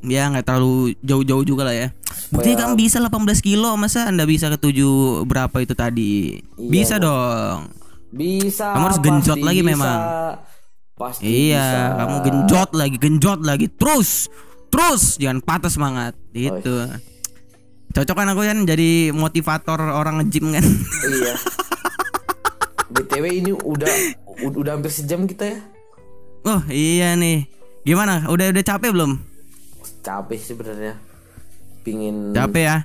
ya 0.07 0.31
nggak 0.31 0.47
terlalu 0.47 0.95
jauh-jauh 1.03 1.43
juga 1.43 1.67
lah 1.67 1.75
ya. 1.75 1.89
Buktinya 2.31 2.65
kamu 2.65 2.75
bisa 2.79 3.03
18 3.03 3.11
kilo, 3.43 3.75
masa 3.75 4.07
anda 4.07 4.23
bisa 4.25 4.47
ke 4.49 4.57
7 4.57 5.27
berapa 5.27 5.53
itu 5.59 5.75
tadi? 5.75 6.39
Iya, 6.57 6.71
bisa 6.71 6.95
Bang. 6.97 7.05
dong. 7.05 7.59
Bisa. 8.13 8.67
Kamu 8.73 8.85
harus 8.87 9.01
genjot 9.03 9.41
lagi 9.41 9.61
bisa. 9.61 9.71
memang. 9.75 9.99
Pasti 10.95 11.25
Iya, 11.25 11.67
bisa. 11.67 11.99
kamu 11.99 12.17
genjot 12.23 12.71
lagi, 12.73 12.97
genjot 12.97 13.41
lagi, 13.43 13.67
terus, 13.69 14.31
terus, 14.69 15.17
jangan 15.17 15.43
patah 15.43 15.73
semangat, 15.73 16.13
itu. 16.31 16.75
Cocok 17.91 18.17
kan 18.17 18.29
aku 18.31 18.41
kan 18.41 18.59
jadi 18.65 19.11
motivator 19.11 19.77
orang 19.83 20.23
nge-gym 20.23 20.53
kan. 20.53 20.65
Iya. 21.05 21.35
BTW 22.93 23.25
ini 23.41 23.53
udah 23.53 23.89
udah 24.53 24.73
hampir 24.77 24.93
sejam 24.93 25.25
kita 25.25 25.49
ya. 25.49 25.59
oh 26.45 26.61
iya 26.69 27.15
nih, 27.15 27.47
gimana? 27.83 28.27
Udah 28.27 28.51
udah 28.51 28.63
capek 28.63 28.91
belum? 28.91 29.19
Capek 30.01 30.39
sebenarnya. 30.39 30.95
Pingin 31.83 32.31
Capek 32.31 32.63
ya. 32.63 32.77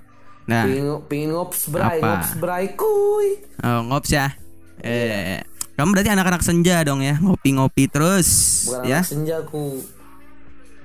Nah, 0.48 0.64
Pingin, 0.64 0.88
pingin 1.06 1.30
ngops 1.32 1.68
bray, 1.68 2.00
Apa? 2.00 2.08
ngops 2.08 2.32
bray 2.38 2.66
kuy. 2.74 3.28
oh, 3.60 3.80
ngops 3.86 4.10
ya. 4.10 4.32
Eh, 4.80 5.44
Kamu 5.74 5.94
berarti 5.94 6.10
anak-anak 6.10 6.42
senja 6.42 6.82
dong 6.82 7.06
ya, 7.06 7.20
ngopi-ngopi 7.20 7.86
terus 7.86 8.26
Bukan 8.66 8.82
ya. 8.84 8.98
anak 8.98 9.06
senja 9.06 9.36
aku. 9.38 9.78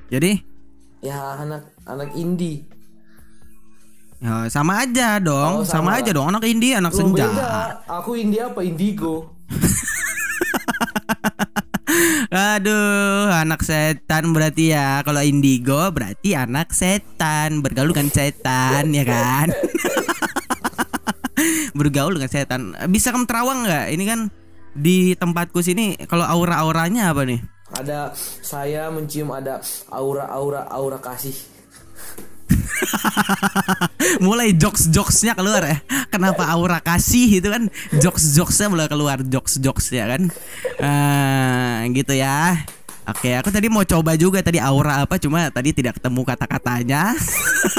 Jadi 0.08 0.44
Ya 1.00 1.16
anak 1.34 1.64
anak 1.82 2.12
indie. 2.12 2.68
ya, 4.18 4.46
sama 4.46 4.84
aja 4.84 5.16
dong, 5.16 5.60
Oh, 5.60 5.64
sama. 5.64 5.96
sama. 5.96 5.98
aja 5.98 6.10
dong 6.12 6.28
anak 6.28 6.44
indie, 6.44 6.76
anak 6.76 6.92
Loh, 6.92 6.98
senja. 7.00 7.24
beda. 7.24 7.50
Aku 7.88 8.12
indie 8.12 8.38
apa? 8.38 8.60
Indigo. 8.60 9.32
Aduh, 12.32 13.28
anak 13.28 13.60
setan 13.60 14.32
berarti 14.32 14.72
ya. 14.72 15.04
Kalau 15.04 15.20
indigo 15.20 15.90
berarti 15.92 16.32
anak 16.32 16.72
setan, 16.72 17.60
bergaul 17.60 17.92
dengan 17.92 18.08
setan 18.08 18.88
ya 18.94 19.04
kan? 19.04 19.52
bergaul 21.78 22.16
dengan 22.16 22.30
setan. 22.30 22.72
Bisa 22.88 23.12
kamu 23.12 23.28
terawang 23.28 23.68
nggak? 23.68 23.86
Ini 23.92 24.04
kan 24.08 24.20
di 24.72 25.12
tempatku 25.12 25.60
sini 25.60 26.00
kalau 26.08 26.24
aura-auranya 26.24 27.12
apa 27.12 27.28
nih? 27.28 27.40
Ada 27.72 28.12
saya 28.44 28.92
mencium 28.92 29.32
ada 29.32 29.60
aura-aura 29.92 30.68
aura 30.68 30.98
kasih. 31.00 31.51
mulai 34.26 34.54
jokes 34.56 34.88
jokesnya 34.88 35.36
keluar 35.36 35.64
ya. 35.64 35.76
Kenapa 36.12 36.48
aura 36.48 36.78
kasih 36.78 37.40
itu 37.40 37.48
kan? 37.48 37.68
Jokes 37.98 38.36
jokesnya 38.36 38.68
mulai 38.72 38.88
keluar 38.90 39.18
jokes 39.24 39.58
jokes 39.58 39.92
ya 39.92 40.08
kan. 40.08 40.28
Eh, 40.80 41.76
gitu 41.96 42.14
ya. 42.16 42.56
Oke 43.02 43.34
aku 43.34 43.50
tadi 43.50 43.66
mau 43.66 43.82
coba 43.82 44.14
juga 44.14 44.38
tadi 44.46 44.62
aura 44.62 45.02
apa 45.02 45.18
cuma 45.18 45.50
tadi 45.50 45.74
tidak 45.74 45.98
ketemu 45.98 46.22
kata 46.22 46.46
katanya 46.46 47.10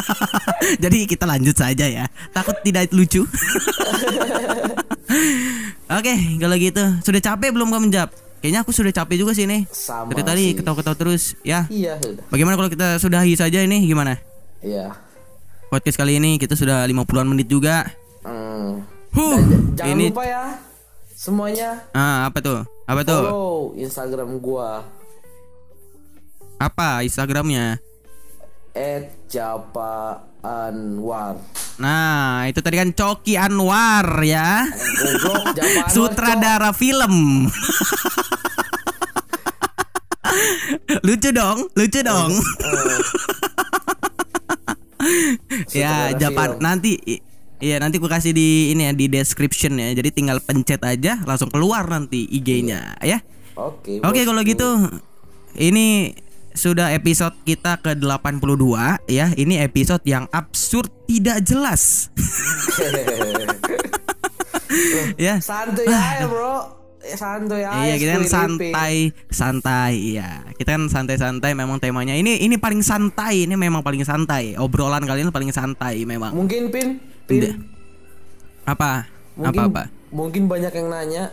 jadi 0.83 1.07
kita 1.07 1.23
lanjut 1.23 1.55
saja 1.55 1.87
ya. 1.87 2.05
Takut 2.35 2.59
tidak 2.59 2.91
lucu. 2.91 3.23
Oke 5.97 6.13
kalau 6.43 6.55
gitu. 6.59 6.83
Sudah 7.07 7.21
capek 7.23 7.55
belum 7.55 7.71
kamu 7.71 7.87
jawab? 7.87 8.11
Kayaknya 8.43 8.59
aku 8.67 8.75
sudah 8.75 8.91
capek 8.91 9.23
juga 9.23 9.31
sih 9.31 9.47
nih 9.47 9.63
Sama 9.71 10.11
dari 10.11 10.23
tadi 10.27 10.45
ketawa-ketawa 10.59 10.99
terus 10.99 11.39
ya. 11.47 11.63
Iya 11.71 11.95
sudah. 12.03 12.27
bagaimana 12.27 12.59
kalau 12.59 12.67
kita 12.67 12.99
sudahi 12.99 13.39
saja 13.39 13.63
ini? 13.63 13.87
Gimana 13.87 14.32
Iya. 14.63 14.95
podcast 15.67 15.99
kali 15.99 16.15
ini 16.17 16.39
kita 16.39 16.55
sudah 16.55 16.87
50-an 16.87 17.27
menit 17.27 17.51
juga. 17.51 17.83
Hmm. 18.23 18.87
Huh, 19.11 19.35
Dan 19.37 19.75
jangan 19.77 19.93
ini 19.93 20.09
lupa 20.09 20.25
ya 20.25 20.57
semuanya 21.13 21.85
ah 21.93 22.25
apa 22.25 22.41
tuh? 22.41 22.65
Apa 22.89 23.05
tuh? 23.05 23.21
follow 23.21 23.77
Instagram 23.77 24.41
gua 24.41 24.81
Apa 26.57 27.03
Instagramnya? 27.03 27.77
@japa_anwar. 29.29 31.37
Nah, 31.77 32.49
itu 32.49 32.57
tadi 32.57 32.81
kan 32.81 32.89
Coki 32.89 33.37
Anwar 33.37 34.17
ya. 34.25 34.65
Goblok 34.71 35.53
Japa 35.53 35.85
Anwar. 35.85 35.93
Sutradara 35.93 36.73
film. 36.73 37.45
lucu 41.05 41.29
dong, 41.29 41.69
lucu 41.77 42.01
dong. 42.01 42.33
ya, 45.79 46.11
Japan 46.17 46.57
film. 46.57 46.63
nanti 46.63 46.91
Iya 47.63 47.79
nanti 47.79 47.95
aku 47.95 48.11
kasih 48.11 48.35
di 48.35 48.75
ini 48.75 48.91
ya 48.91 48.91
di 48.91 49.07
description 49.07 49.79
ya. 49.79 49.95
Jadi 49.95 50.11
tinggal 50.11 50.43
pencet 50.43 50.83
aja 50.83 51.23
langsung 51.23 51.47
keluar 51.47 51.87
nanti 51.87 52.27
IG-nya 52.27 52.99
ya. 52.99 53.23
Oke. 53.55 54.03
Oke 54.03 54.27
kalau 54.27 54.43
bosku. 54.43 54.51
gitu 54.51 54.69
ini 55.55 56.11
sudah 56.51 56.91
episode 56.91 57.31
kita 57.47 57.79
ke 57.79 57.95
82 57.95 59.07
ya. 59.07 59.31
Ini 59.31 59.63
episode 59.63 60.03
yang 60.03 60.27
absurd 60.35 60.91
tidak 61.07 61.39
jelas. 61.47 62.11
ya. 65.25 65.39
santuy 65.39 65.87
aja, 65.87 66.27
Bro. 66.27 66.82
Santuy 67.03 67.67
aja. 67.67 67.83
Iya 67.83 67.95
kita 67.99 68.11
kan 68.15 68.25
santai 68.31 68.95
santai 69.27 69.93
iya. 69.99 70.47
Kita 70.55 70.79
kan 70.79 70.87
santai-santai 70.87 71.51
memang 71.51 71.83
temanya. 71.83 72.15
Ini 72.15 72.39
ini 72.39 72.55
paling 72.55 72.79
santai 72.79 73.43
ini 73.43 73.59
memang 73.59 73.83
paling 73.83 74.07
santai. 74.07 74.55
Obrolan 74.55 75.03
kalian 75.03 75.27
paling 75.35 75.51
santai 75.51 76.07
memang. 76.07 76.31
Mungkin 76.31 76.71
Pin, 76.71 77.03
Pin. 77.27 77.67
apa? 78.63 79.11
Mungkin 79.35 79.59
apa 79.59 79.61
apa? 79.67 79.83
mungkin 80.13 80.45
banyak 80.45 80.69
yang 80.77 80.87
nanya, 80.93 81.23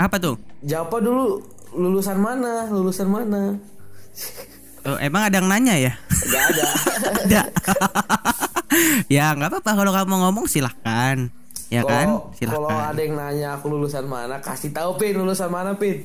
apa 0.00 0.16
tuh? 0.16 0.40
Japa 0.64 0.96
dulu? 1.02 1.44
Lulusan 1.76 2.16
mana? 2.16 2.70
Lulusan 2.72 3.10
mana? 3.10 3.58
Oh, 4.86 4.96
emang 4.96 5.28
ada 5.28 5.36
yang 5.42 5.50
nanya 5.50 5.76
ya? 5.76 5.92
Gak 6.08 6.44
ada. 6.56 6.64
ada. 7.26 7.42
Ya 9.10 9.34
nggak 9.34 9.50
apa-apa. 9.50 9.70
Kalau 9.74 9.90
kamu 9.90 10.14
ngomong 10.30 10.46
silahkan 10.46 11.26
ya 11.70 11.86
kan 11.86 12.18
Kalau- 12.34 12.66
ada 12.66 12.98
yang 12.98 13.14
nanya 13.14 13.54
aku 13.54 13.70
lulusan 13.70 14.04
mana, 14.04 14.42
kasih 14.42 14.74
tahu 14.74 14.98
Pin 14.98 15.14
lulusan 15.14 15.48
mana 15.48 15.78
Pin. 15.78 16.02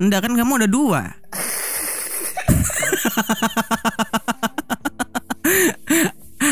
Enggak 0.00 0.24
kan 0.24 0.32
kamu 0.32 0.64
ada 0.64 0.68
dua 0.68 1.02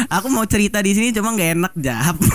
Aku 0.09 0.29
mau 0.29 0.45
cerita 0.45 0.81
di 0.85 0.93
sini 0.93 1.13
cuma 1.13 1.33
nggak 1.33 1.51
enak 1.57 1.73
jawab. 1.81 2.17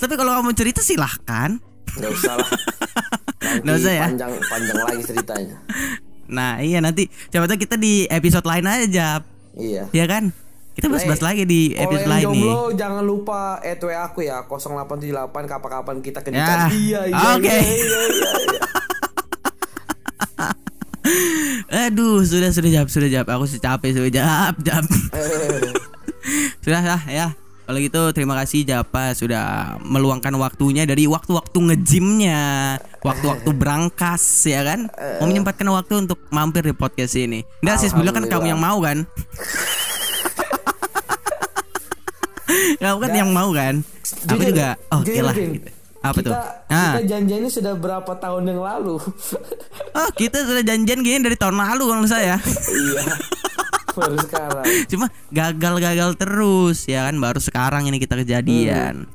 Tapi 0.00 0.14
kalau 0.16 0.32
kamu 0.40 0.52
cerita 0.52 0.80
silahkan. 0.84 1.56
Gak 1.98 2.10
usah 2.12 2.34
lah. 2.36 2.48
Nggak 3.64 3.76
usah 3.80 3.92
ya? 3.92 4.06
Panjang 4.12 4.32
panjang 4.44 4.78
lagi 4.84 5.02
ceritanya. 5.04 5.56
Nah 6.28 6.60
iya 6.60 6.84
nanti 6.84 7.08
tahu 7.32 7.56
kita 7.56 7.80
di 7.80 8.04
episode 8.08 8.44
lain 8.44 8.68
aja 8.68 8.86
Jap. 8.88 9.22
Iya. 9.56 9.88
Ya 9.92 10.04
kan? 10.04 10.30
Kita 10.78 10.86
bahas-bahas 10.86 11.22
lagi 11.26 11.42
di 11.42 11.74
episode 11.74 12.06
yang 12.06 12.12
lain 12.14 12.22
nih. 12.38 12.46
jomblo 12.46 12.70
jangan 12.78 13.02
lupa 13.02 13.58
add 13.58 13.82
aku 13.82 14.22
ya 14.22 14.46
0878 14.46 15.50
kapan-kapan 15.50 15.96
kita 15.98 16.22
ke 16.22 16.30
Ya. 16.30 16.70
Iya 16.70 17.00
iya. 17.10 17.18
Oke. 17.34 17.50
iya, 17.50 17.58
iya, 17.58 17.98
iya, 18.14 18.30
iya. 18.46 18.62
Aduh, 21.90 22.22
sudah 22.22 22.54
sudah 22.54 22.70
jawab, 22.70 22.88
sudah 22.94 23.10
jawab. 23.10 23.26
Aku 23.26 23.50
sudah 23.50 23.74
capek, 23.74 23.90
sudah 23.90 24.12
jawab, 24.22 24.54
jawab. 24.62 24.86
Eh, 24.86 25.74
sudah 26.62 26.82
lah 26.86 27.02
ya. 27.10 27.34
Kalau 27.66 27.84
gitu 27.84 28.00
terima 28.16 28.32
kasih 28.38 28.64
Japa 28.64 29.12
sudah 29.12 29.76
meluangkan 29.84 30.32
waktunya 30.40 30.88
dari 30.88 31.04
waktu-waktu 31.04 31.58
ngejimnya, 31.58 32.78
waktu-waktu 33.02 33.50
berangkas 33.60 34.46
ya 34.46 34.62
kan, 34.62 34.88
mau 35.20 35.26
menyempatkan 35.26 35.68
waktu 35.74 36.06
untuk 36.06 36.22
mampir 36.30 36.64
di 36.64 36.72
podcast 36.72 37.18
ini. 37.18 37.42
Enggak 37.60 37.82
sih 37.82 37.90
sebelumnya 37.92 38.14
kan 38.14 38.24
kamu 38.30 38.56
yang 38.56 38.62
mau 38.62 38.78
kan? 38.80 39.04
kamu 42.80 42.98
kan 43.00 43.12
yang 43.12 43.30
mau 43.30 43.48
kan? 43.52 43.84
Aku 44.28 44.40
jujur, 44.40 44.52
juga 44.54 44.68
oke 44.90 45.06
jujur, 45.06 45.24
lah. 45.24 45.34
Gitu. 45.36 45.70
Apa 45.98 46.18
kita, 46.22 46.28
tuh? 46.30 46.34
Ah. 46.70 46.92
Kita 46.94 47.02
janjiannya 47.10 47.50
sudah 47.50 47.74
berapa 47.74 48.12
tahun 48.16 48.42
yang 48.54 48.60
lalu? 48.62 48.96
Oh 49.98 50.10
kita 50.14 50.46
sudah 50.46 50.62
janjian 50.62 51.02
gini 51.02 51.18
dari 51.18 51.34
tahun 51.34 51.58
lalu 51.58 51.90
kalau 51.90 52.06
saya. 52.06 52.38
iya. 52.86 53.04
Baru 53.98 54.14
sekarang. 54.14 54.64
Cuma 54.86 55.10
gagal-gagal 55.34 56.14
terus 56.14 56.86
ya 56.86 57.10
kan 57.10 57.18
baru 57.18 57.42
sekarang 57.42 57.90
ini 57.90 57.98
kita 57.98 58.14
kejadian. 58.14 59.10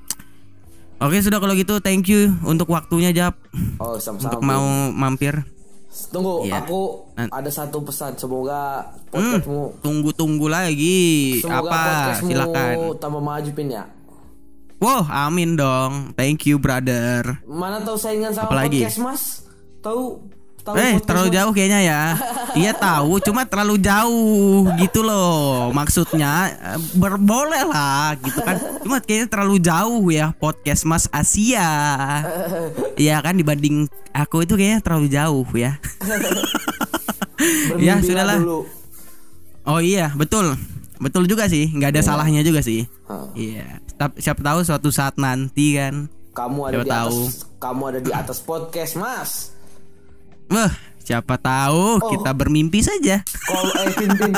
Oke 1.00 1.24
sudah 1.24 1.40
kalau 1.40 1.56
gitu 1.56 1.80
thank 1.80 2.12
you 2.12 2.36
untuk 2.44 2.68
waktunya 2.68 3.16
Jap 3.16 3.40
Oh, 3.80 3.96
sama-sama. 3.96 4.36
untuk 4.36 4.42
mau 4.44 4.66
mampir. 4.92 5.48
Tunggu, 6.10 6.41
Iya. 6.44 6.58
aku 6.60 7.06
ada 7.16 7.50
satu 7.50 7.78
pesan. 7.80 8.18
Semoga 8.18 8.82
podcastmu 9.08 9.78
Tunggu-tunggu 9.80 10.50
lagi. 10.50 11.38
Semoga 11.38 11.70
Apa? 11.70 11.78
podcastmu 11.80 12.30
Silakan. 12.30 12.76
tambah 12.98 13.22
maju 13.22 13.50
pin 13.54 13.70
ya. 13.70 13.86
Wow, 14.82 15.06
amin 15.08 15.54
dong. 15.54 16.12
Thank 16.14 16.44
you 16.44 16.58
brother. 16.58 17.39
Mana 17.46 17.80
tahu 17.80 17.96
saingan 17.96 18.34
sama 18.34 18.52
Apalagi? 18.52 18.82
podcast 18.82 19.00
Mas? 19.00 19.24
Tahu 19.80 20.04
tahu 20.64 20.74
Eh, 20.74 20.95
podcast 20.95 21.05
terlalu 21.05 21.30
jauh 21.30 21.51
kayaknya 21.51 21.80
ya. 21.84 22.01
Iya 22.53 22.70
tahu, 22.70 23.18
cuma 23.18 23.49
terlalu 23.49 23.82
jauh 23.82 24.70
gitu 24.78 25.01
loh. 25.01 25.74
Maksudnya 25.74 26.53
eh, 26.53 26.80
berboleh 26.93 27.66
lah 27.66 28.14
gitu 28.22 28.39
kan. 28.39 28.61
Cuma 28.80 29.01
kayaknya 29.01 29.28
terlalu 29.28 29.57
jauh 29.57 30.05
ya 30.07 30.32
podcast 30.34 30.86
Mas 30.86 31.05
Asia. 31.09 31.68
Iya 33.03 33.18
kan 33.20 33.34
dibanding 33.34 33.89
aku 34.14 34.45
itu 34.45 34.53
kayaknya 34.53 34.80
terlalu 34.80 35.09
jauh 35.09 35.47
ya. 35.57 35.82
ya, 37.82 37.97
sudahlah. 37.99 38.38
Dulu. 38.38 38.59
Oh 39.66 39.80
iya, 39.82 40.14
betul. 40.14 40.53
Betul 41.01 41.26
juga 41.26 41.49
sih, 41.49 41.68
nggak 41.68 41.89
ada 41.97 42.01
salahnya 42.05 42.45
juga 42.45 42.61
sih. 42.61 42.86
Iya. 43.34 43.82
Tapi 43.97 44.22
siapa 44.22 44.39
tahu 44.39 44.61
suatu 44.61 44.93
saat 44.93 45.18
nanti 45.18 45.76
kan. 45.76 46.07
Kamu 46.34 46.59
ada 46.66 46.82
Siapa 46.82 46.86
di 46.86 46.89
tahu. 46.89 47.18
atas 47.18 47.36
kamu 47.57 47.82
ada 47.88 47.99
di 47.99 48.11
atas 48.11 48.38
podcast, 48.41 48.93
Mas. 48.97 49.32
Wah, 50.54 50.70
siapa 50.97 51.36
tahu 51.36 51.97
Oh. 51.97 52.10
kita 52.10 52.30
bermimpi 52.32 52.80
saja. 52.80 53.26
Kalau 53.26 53.74
eh 53.76 53.91
pin 53.91 54.12
pin 54.14 54.34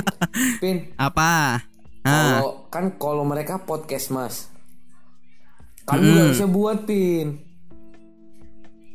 pin 0.57 0.77
Apa? 0.95 1.59
Ah. 2.01 2.39
kalau 2.39 2.51
kan 2.69 2.85
kalau 2.95 3.23
mereka 3.23 3.59
podcast, 3.59 4.09
Mas. 4.09 4.47
Kamu 5.83 6.01
nggak 6.01 6.27
bisa 6.31 6.45
buat 6.47 6.77
pin 6.83 7.43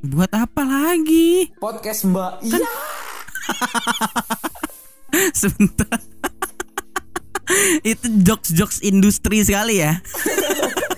Buat 0.01 0.33
apa 0.33 0.65
lagi? 0.65 1.53
podcast 1.61 2.09
Mbak. 2.09 2.33
Iya. 2.41 2.65
Sebentar. 5.37 6.01
Itu 7.83 8.07
jokes-jokes 8.21 8.81
industri 8.81 9.43
sekali 9.43 9.77
ya. 9.79 10.01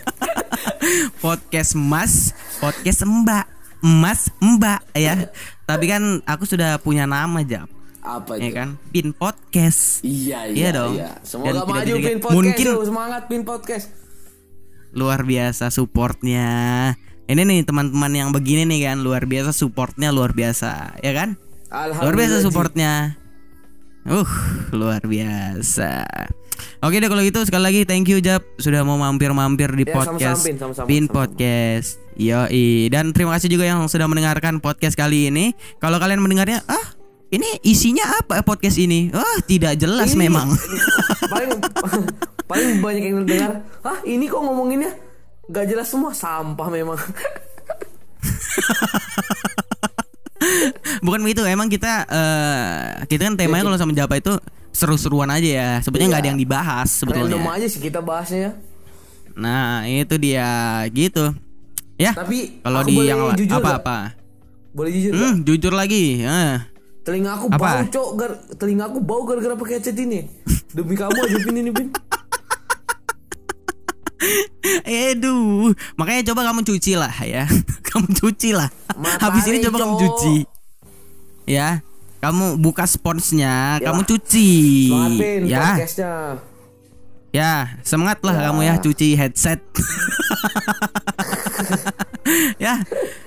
podcast 1.25 1.75
Mas, 1.75 2.31
podcast 2.57 3.03
Mbak, 3.03 3.47
Mas 3.83 4.31
Mbak 4.39 4.81
ya. 4.95 5.33
Tapi 5.73 5.85
kan 5.87 6.03
aku 6.23 6.45
sudah 6.45 6.77
punya 6.77 7.05
nama 7.05 7.41
Jap, 7.41 7.67
Apa 8.01 8.37
ya 8.37 8.45
itu? 8.45 8.55
kan? 8.55 8.69
Pin 8.89 9.09
Podcast. 9.11 10.03
Iya, 10.03 10.47
iya, 10.47 10.55
Iya 10.55 10.69
dong. 10.73 10.93
iya. 10.95 11.11
Dan 11.15 11.25
Semoga 11.25 11.49
tidak 11.49 11.67
maju 11.67 11.93
pin 11.95 12.19
podcast. 12.19 12.37
Mungkin 12.37 12.67
yuk. 12.67 12.85
semangat 12.85 13.23
pin 13.27 13.43
podcast. 13.43 13.87
luar 14.93 15.25
biasa 15.25 15.73
supportnya. 15.73 16.49
Ini 17.25 17.41
nih 17.41 17.65
teman-teman 17.65 18.13
yang 18.13 18.29
begini 18.29 18.69
nih 18.69 18.93
kan 18.93 19.01
luar 19.01 19.25
biasa 19.25 19.49
supportnya 19.51 20.13
luar 20.13 20.37
biasa, 20.37 21.01
ya 21.01 21.13
kan? 21.17 21.41
Luar 21.73 22.13
biasa 22.13 22.45
supportnya. 22.45 23.17
Uh, 24.05 24.29
luar 24.69 25.01
biasa. 25.01 26.05
Oke 26.81 26.99
deh 26.99 27.07
kalau 27.07 27.23
gitu 27.23 27.41
sekali 27.43 27.63
lagi 27.63 27.81
thank 27.83 28.07
you 28.07 28.19
Jap 28.19 28.43
sudah 28.57 28.83
mau 28.83 28.97
mampir-mampir 28.97 29.71
di 29.73 29.85
Ya, 29.85 29.95
podcast 29.95 30.43
sama-sama, 30.43 30.47
Pin, 30.47 30.57
sama-sama, 30.59 30.87
Pin 30.87 31.05
sama-sama. 31.07 31.17
Podcast. 31.17 31.89
Yoi 32.13 32.69
dan 32.89 33.11
terima 33.11 33.33
kasih 33.33 33.49
juga 33.49 33.65
yang 33.65 33.81
sudah 33.87 34.05
mendengarkan 34.05 34.61
podcast 34.61 34.95
kali 34.95 35.29
ini. 35.29 35.57
Kalau 35.79 35.97
kalian 35.97 36.21
mendengarnya 36.21 36.61
ah 36.67 36.87
ini 37.29 37.49
isinya 37.63 38.21
apa 38.21 38.45
podcast 38.45 38.77
ini? 38.77 39.09
Wah, 39.09 39.41
tidak 39.43 39.81
jelas 39.81 40.13
Ini- 40.13 40.29
memang. 40.29 40.53
paling 41.33 41.51
paling 42.51 42.71
banyak 42.79 43.03
yang 43.09 43.25
dengar. 43.25 43.65
Hah, 43.81 44.05
ini 44.05 44.29
kok 44.29 44.45
ngomonginnya 44.45 44.93
gak 45.49 45.65
jelas 45.65 45.89
semua 45.89 46.13
sampah 46.13 46.69
memang. 46.69 47.01
Bukan 51.03 51.21
begitu, 51.23 51.43
emang 51.47 51.71
kita 51.71 52.05
eh 52.07 53.07
kita 53.07 53.31
kan 53.31 53.35
temanya 53.39 53.65
kalau 53.65 53.79
sama 53.79 53.95
Japa 53.95 54.19
itu 54.19 54.35
seru-seruan 54.73 55.29
aja 55.29 55.49
ya. 55.49 55.71
Sebetulnya 55.79 56.17
nggak 56.17 56.21
Iya. 56.21 56.27
ada 56.27 56.33
yang 56.35 56.41
dibahas 56.41 56.89
sebetulnya. 56.91 57.37
Random 57.37 57.53
aja 57.53 57.67
sih 57.69 57.79
kita 57.79 58.01
bahasnya 58.01 58.41
ya. 58.41 58.53
Nah, 59.33 59.85
itu 59.85 60.15
dia 60.17 60.49
gitu. 60.91 61.33
Ya. 61.97 62.13
Tapi 62.13 62.61
Kalau 62.61 62.81
di 62.83 62.95
yang 62.99 63.21
apa-apa. 63.31 64.17
Boleh 64.73 64.91
jujur? 64.91 65.13
Hmm, 65.13 65.45
jujur 65.45 65.73
lagi. 65.73 66.25
Eh. 66.25 66.57
Telinga 67.05 67.37
aku 67.37 67.47
Apa? 67.51 67.59
bau, 67.61 67.81
Cok. 67.85 68.09
Gar- 68.17 68.41
telinga 68.57 68.89
aku 68.89 68.99
bau 68.99 69.23
gara-gara 69.23 69.53
pakai 69.53 69.79
headset 69.79 69.97
ini. 69.97 70.25
Demi 70.77 70.97
kamu 70.97 71.13
aja 71.13 71.37
Pin 71.39 71.57
ini, 71.61 71.71
Pin. 71.71 71.89
Aduh, 74.87 75.75
makanya 75.99 76.31
coba 76.31 76.47
kamu 76.47 76.63
cuci 76.63 76.95
lah 76.95 77.11
ya. 77.27 77.45
kamu 77.91 78.07
cuci 78.15 78.55
lah. 78.55 78.71
Matahari, 78.95 79.21
Habis 79.21 79.45
ini 79.51 79.59
coba 79.67 79.77
kamu 79.83 79.95
cuci. 79.99 80.35
Ya. 81.45 81.83
Kamu 82.23 82.55
buka 82.55 82.87
sponsnya, 82.87 83.83
Ya. 83.83 83.91
kamu 83.91 84.07
cuci. 84.07 84.51
Semangat, 84.95 85.19
Pin, 85.19 85.43
ya. 85.43 85.59
podcastnya. 85.59 86.13
Ya, 87.33 87.53
semangat 87.83 88.19
lah 88.23 88.35
Ya. 88.39 88.43
kamu 88.47 88.61
ya 88.63 88.75
cuci 88.79 89.09
headset. 89.19 89.59
ya, 92.63 92.79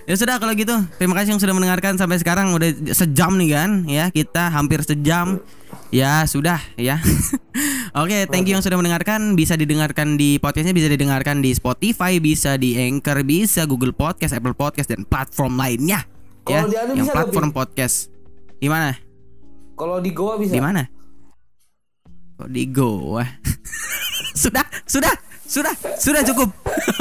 ya 0.07 0.15
sudah 0.15 0.39
kalau 0.39 0.55
gitu. 0.55 0.71
Terima 0.95 1.11
kasih 1.19 1.35
yang 1.35 1.41
sudah 1.43 1.51
mendengarkan 1.51 1.99
sampai 1.99 2.23
sekarang 2.23 2.55
udah 2.55 2.71
sejam 2.95 3.35
nih 3.35 3.49
kan, 3.51 3.71
ya 3.83 4.05
kita 4.15 4.47
hampir 4.47 4.79
sejam. 4.85 5.43
Ya 5.91 6.23
sudah 6.23 6.63
ya. 6.79 6.95
Oke, 7.99 8.31
thank 8.31 8.47
you 8.47 8.55
yang 8.55 8.63
sudah 8.63 8.79
mendengarkan. 8.79 9.35
Bisa 9.35 9.59
didengarkan 9.59 10.15
di 10.15 10.39
podcastnya, 10.39 10.71
bisa 10.71 10.87
didengarkan 10.87 11.43
di 11.43 11.51
Spotify, 11.51 12.15
bisa 12.23 12.55
di 12.55 12.79
Anchor, 12.79 13.27
bisa 13.27 13.67
Google 13.67 13.91
Podcast, 13.91 14.31
Apple 14.31 14.55
Podcast 14.55 14.87
dan 14.87 15.03
platform 15.03 15.59
lainnya. 15.59 16.07
Ya, 16.47 16.63
anu 16.63 16.71
yang 16.71 16.95
bisa 16.95 17.11
nggak, 17.11 17.11
platform 17.11 17.51
podcast. 18.55 18.63
Gimana? 18.63 18.89
Kalau 19.75 19.97
di 19.99 20.11
Goa 20.15 20.39
bisa. 20.39 20.53
Di 20.55 20.63
mana? 20.63 20.83
Kok 22.39 22.49
di 22.51 22.63
Goa? 22.71 23.23
sudah, 24.41 24.63
sudah, 24.87 25.11
sudah, 25.47 25.73
sudah 25.99 26.21
cukup. 26.23 26.49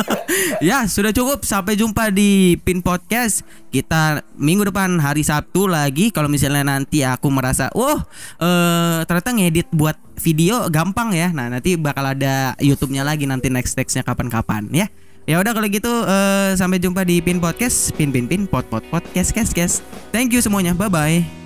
ya, 0.69 0.87
sudah 0.91 1.15
cukup. 1.15 1.47
Sampai 1.47 1.79
jumpa 1.79 2.11
di 2.11 2.59
Pin 2.63 2.83
Podcast. 2.83 3.47
Kita 3.71 4.23
minggu 4.35 4.71
depan 4.71 4.99
hari 4.99 5.23
Sabtu 5.23 5.71
lagi. 5.71 6.11
Kalau 6.11 6.27
misalnya 6.27 6.67
nanti 6.67 7.07
aku 7.07 7.31
merasa, 7.31 7.71
wah, 7.75 8.03
eh 8.43 9.07
ternyata 9.07 9.31
ngedit 9.31 9.69
buat 9.71 9.99
video 10.19 10.67
gampang 10.71 11.15
ya. 11.15 11.31
Nah, 11.31 11.51
nanti 11.51 11.79
bakal 11.79 12.15
ada 12.15 12.59
YouTube-nya 12.59 13.07
lagi 13.07 13.27
nanti 13.27 13.51
next 13.51 13.79
nextnya 13.79 14.03
kapan-kapan 14.03 14.67
ya. 14.71 14.87
Ya 15.25 15.41
udah 15.41 15.57
kalau 15.57 15.65
gitu 15.73 15.89
eh, 15.89 16.53
sampai 16.53 16.77
jumpa 16.77 17.01
di 17.07 17.25
Pin 17.25 17.41
Podcast, 17.41 17.97
Pin 17.97 18.13
Pin 18.13 18.29
Pin 18.29 18.45
Pot 18.45 18.69
Pot 18.69 18.85
Podcast, 18.93 19.33
Kes 19.33 19.57
Kes. 19.57 19.81
Thank 20.13 20.37
you 20.37 20.45
semuanya. 20.45 20.77
Bye 20.77 20.93
bye. 20.93 21.44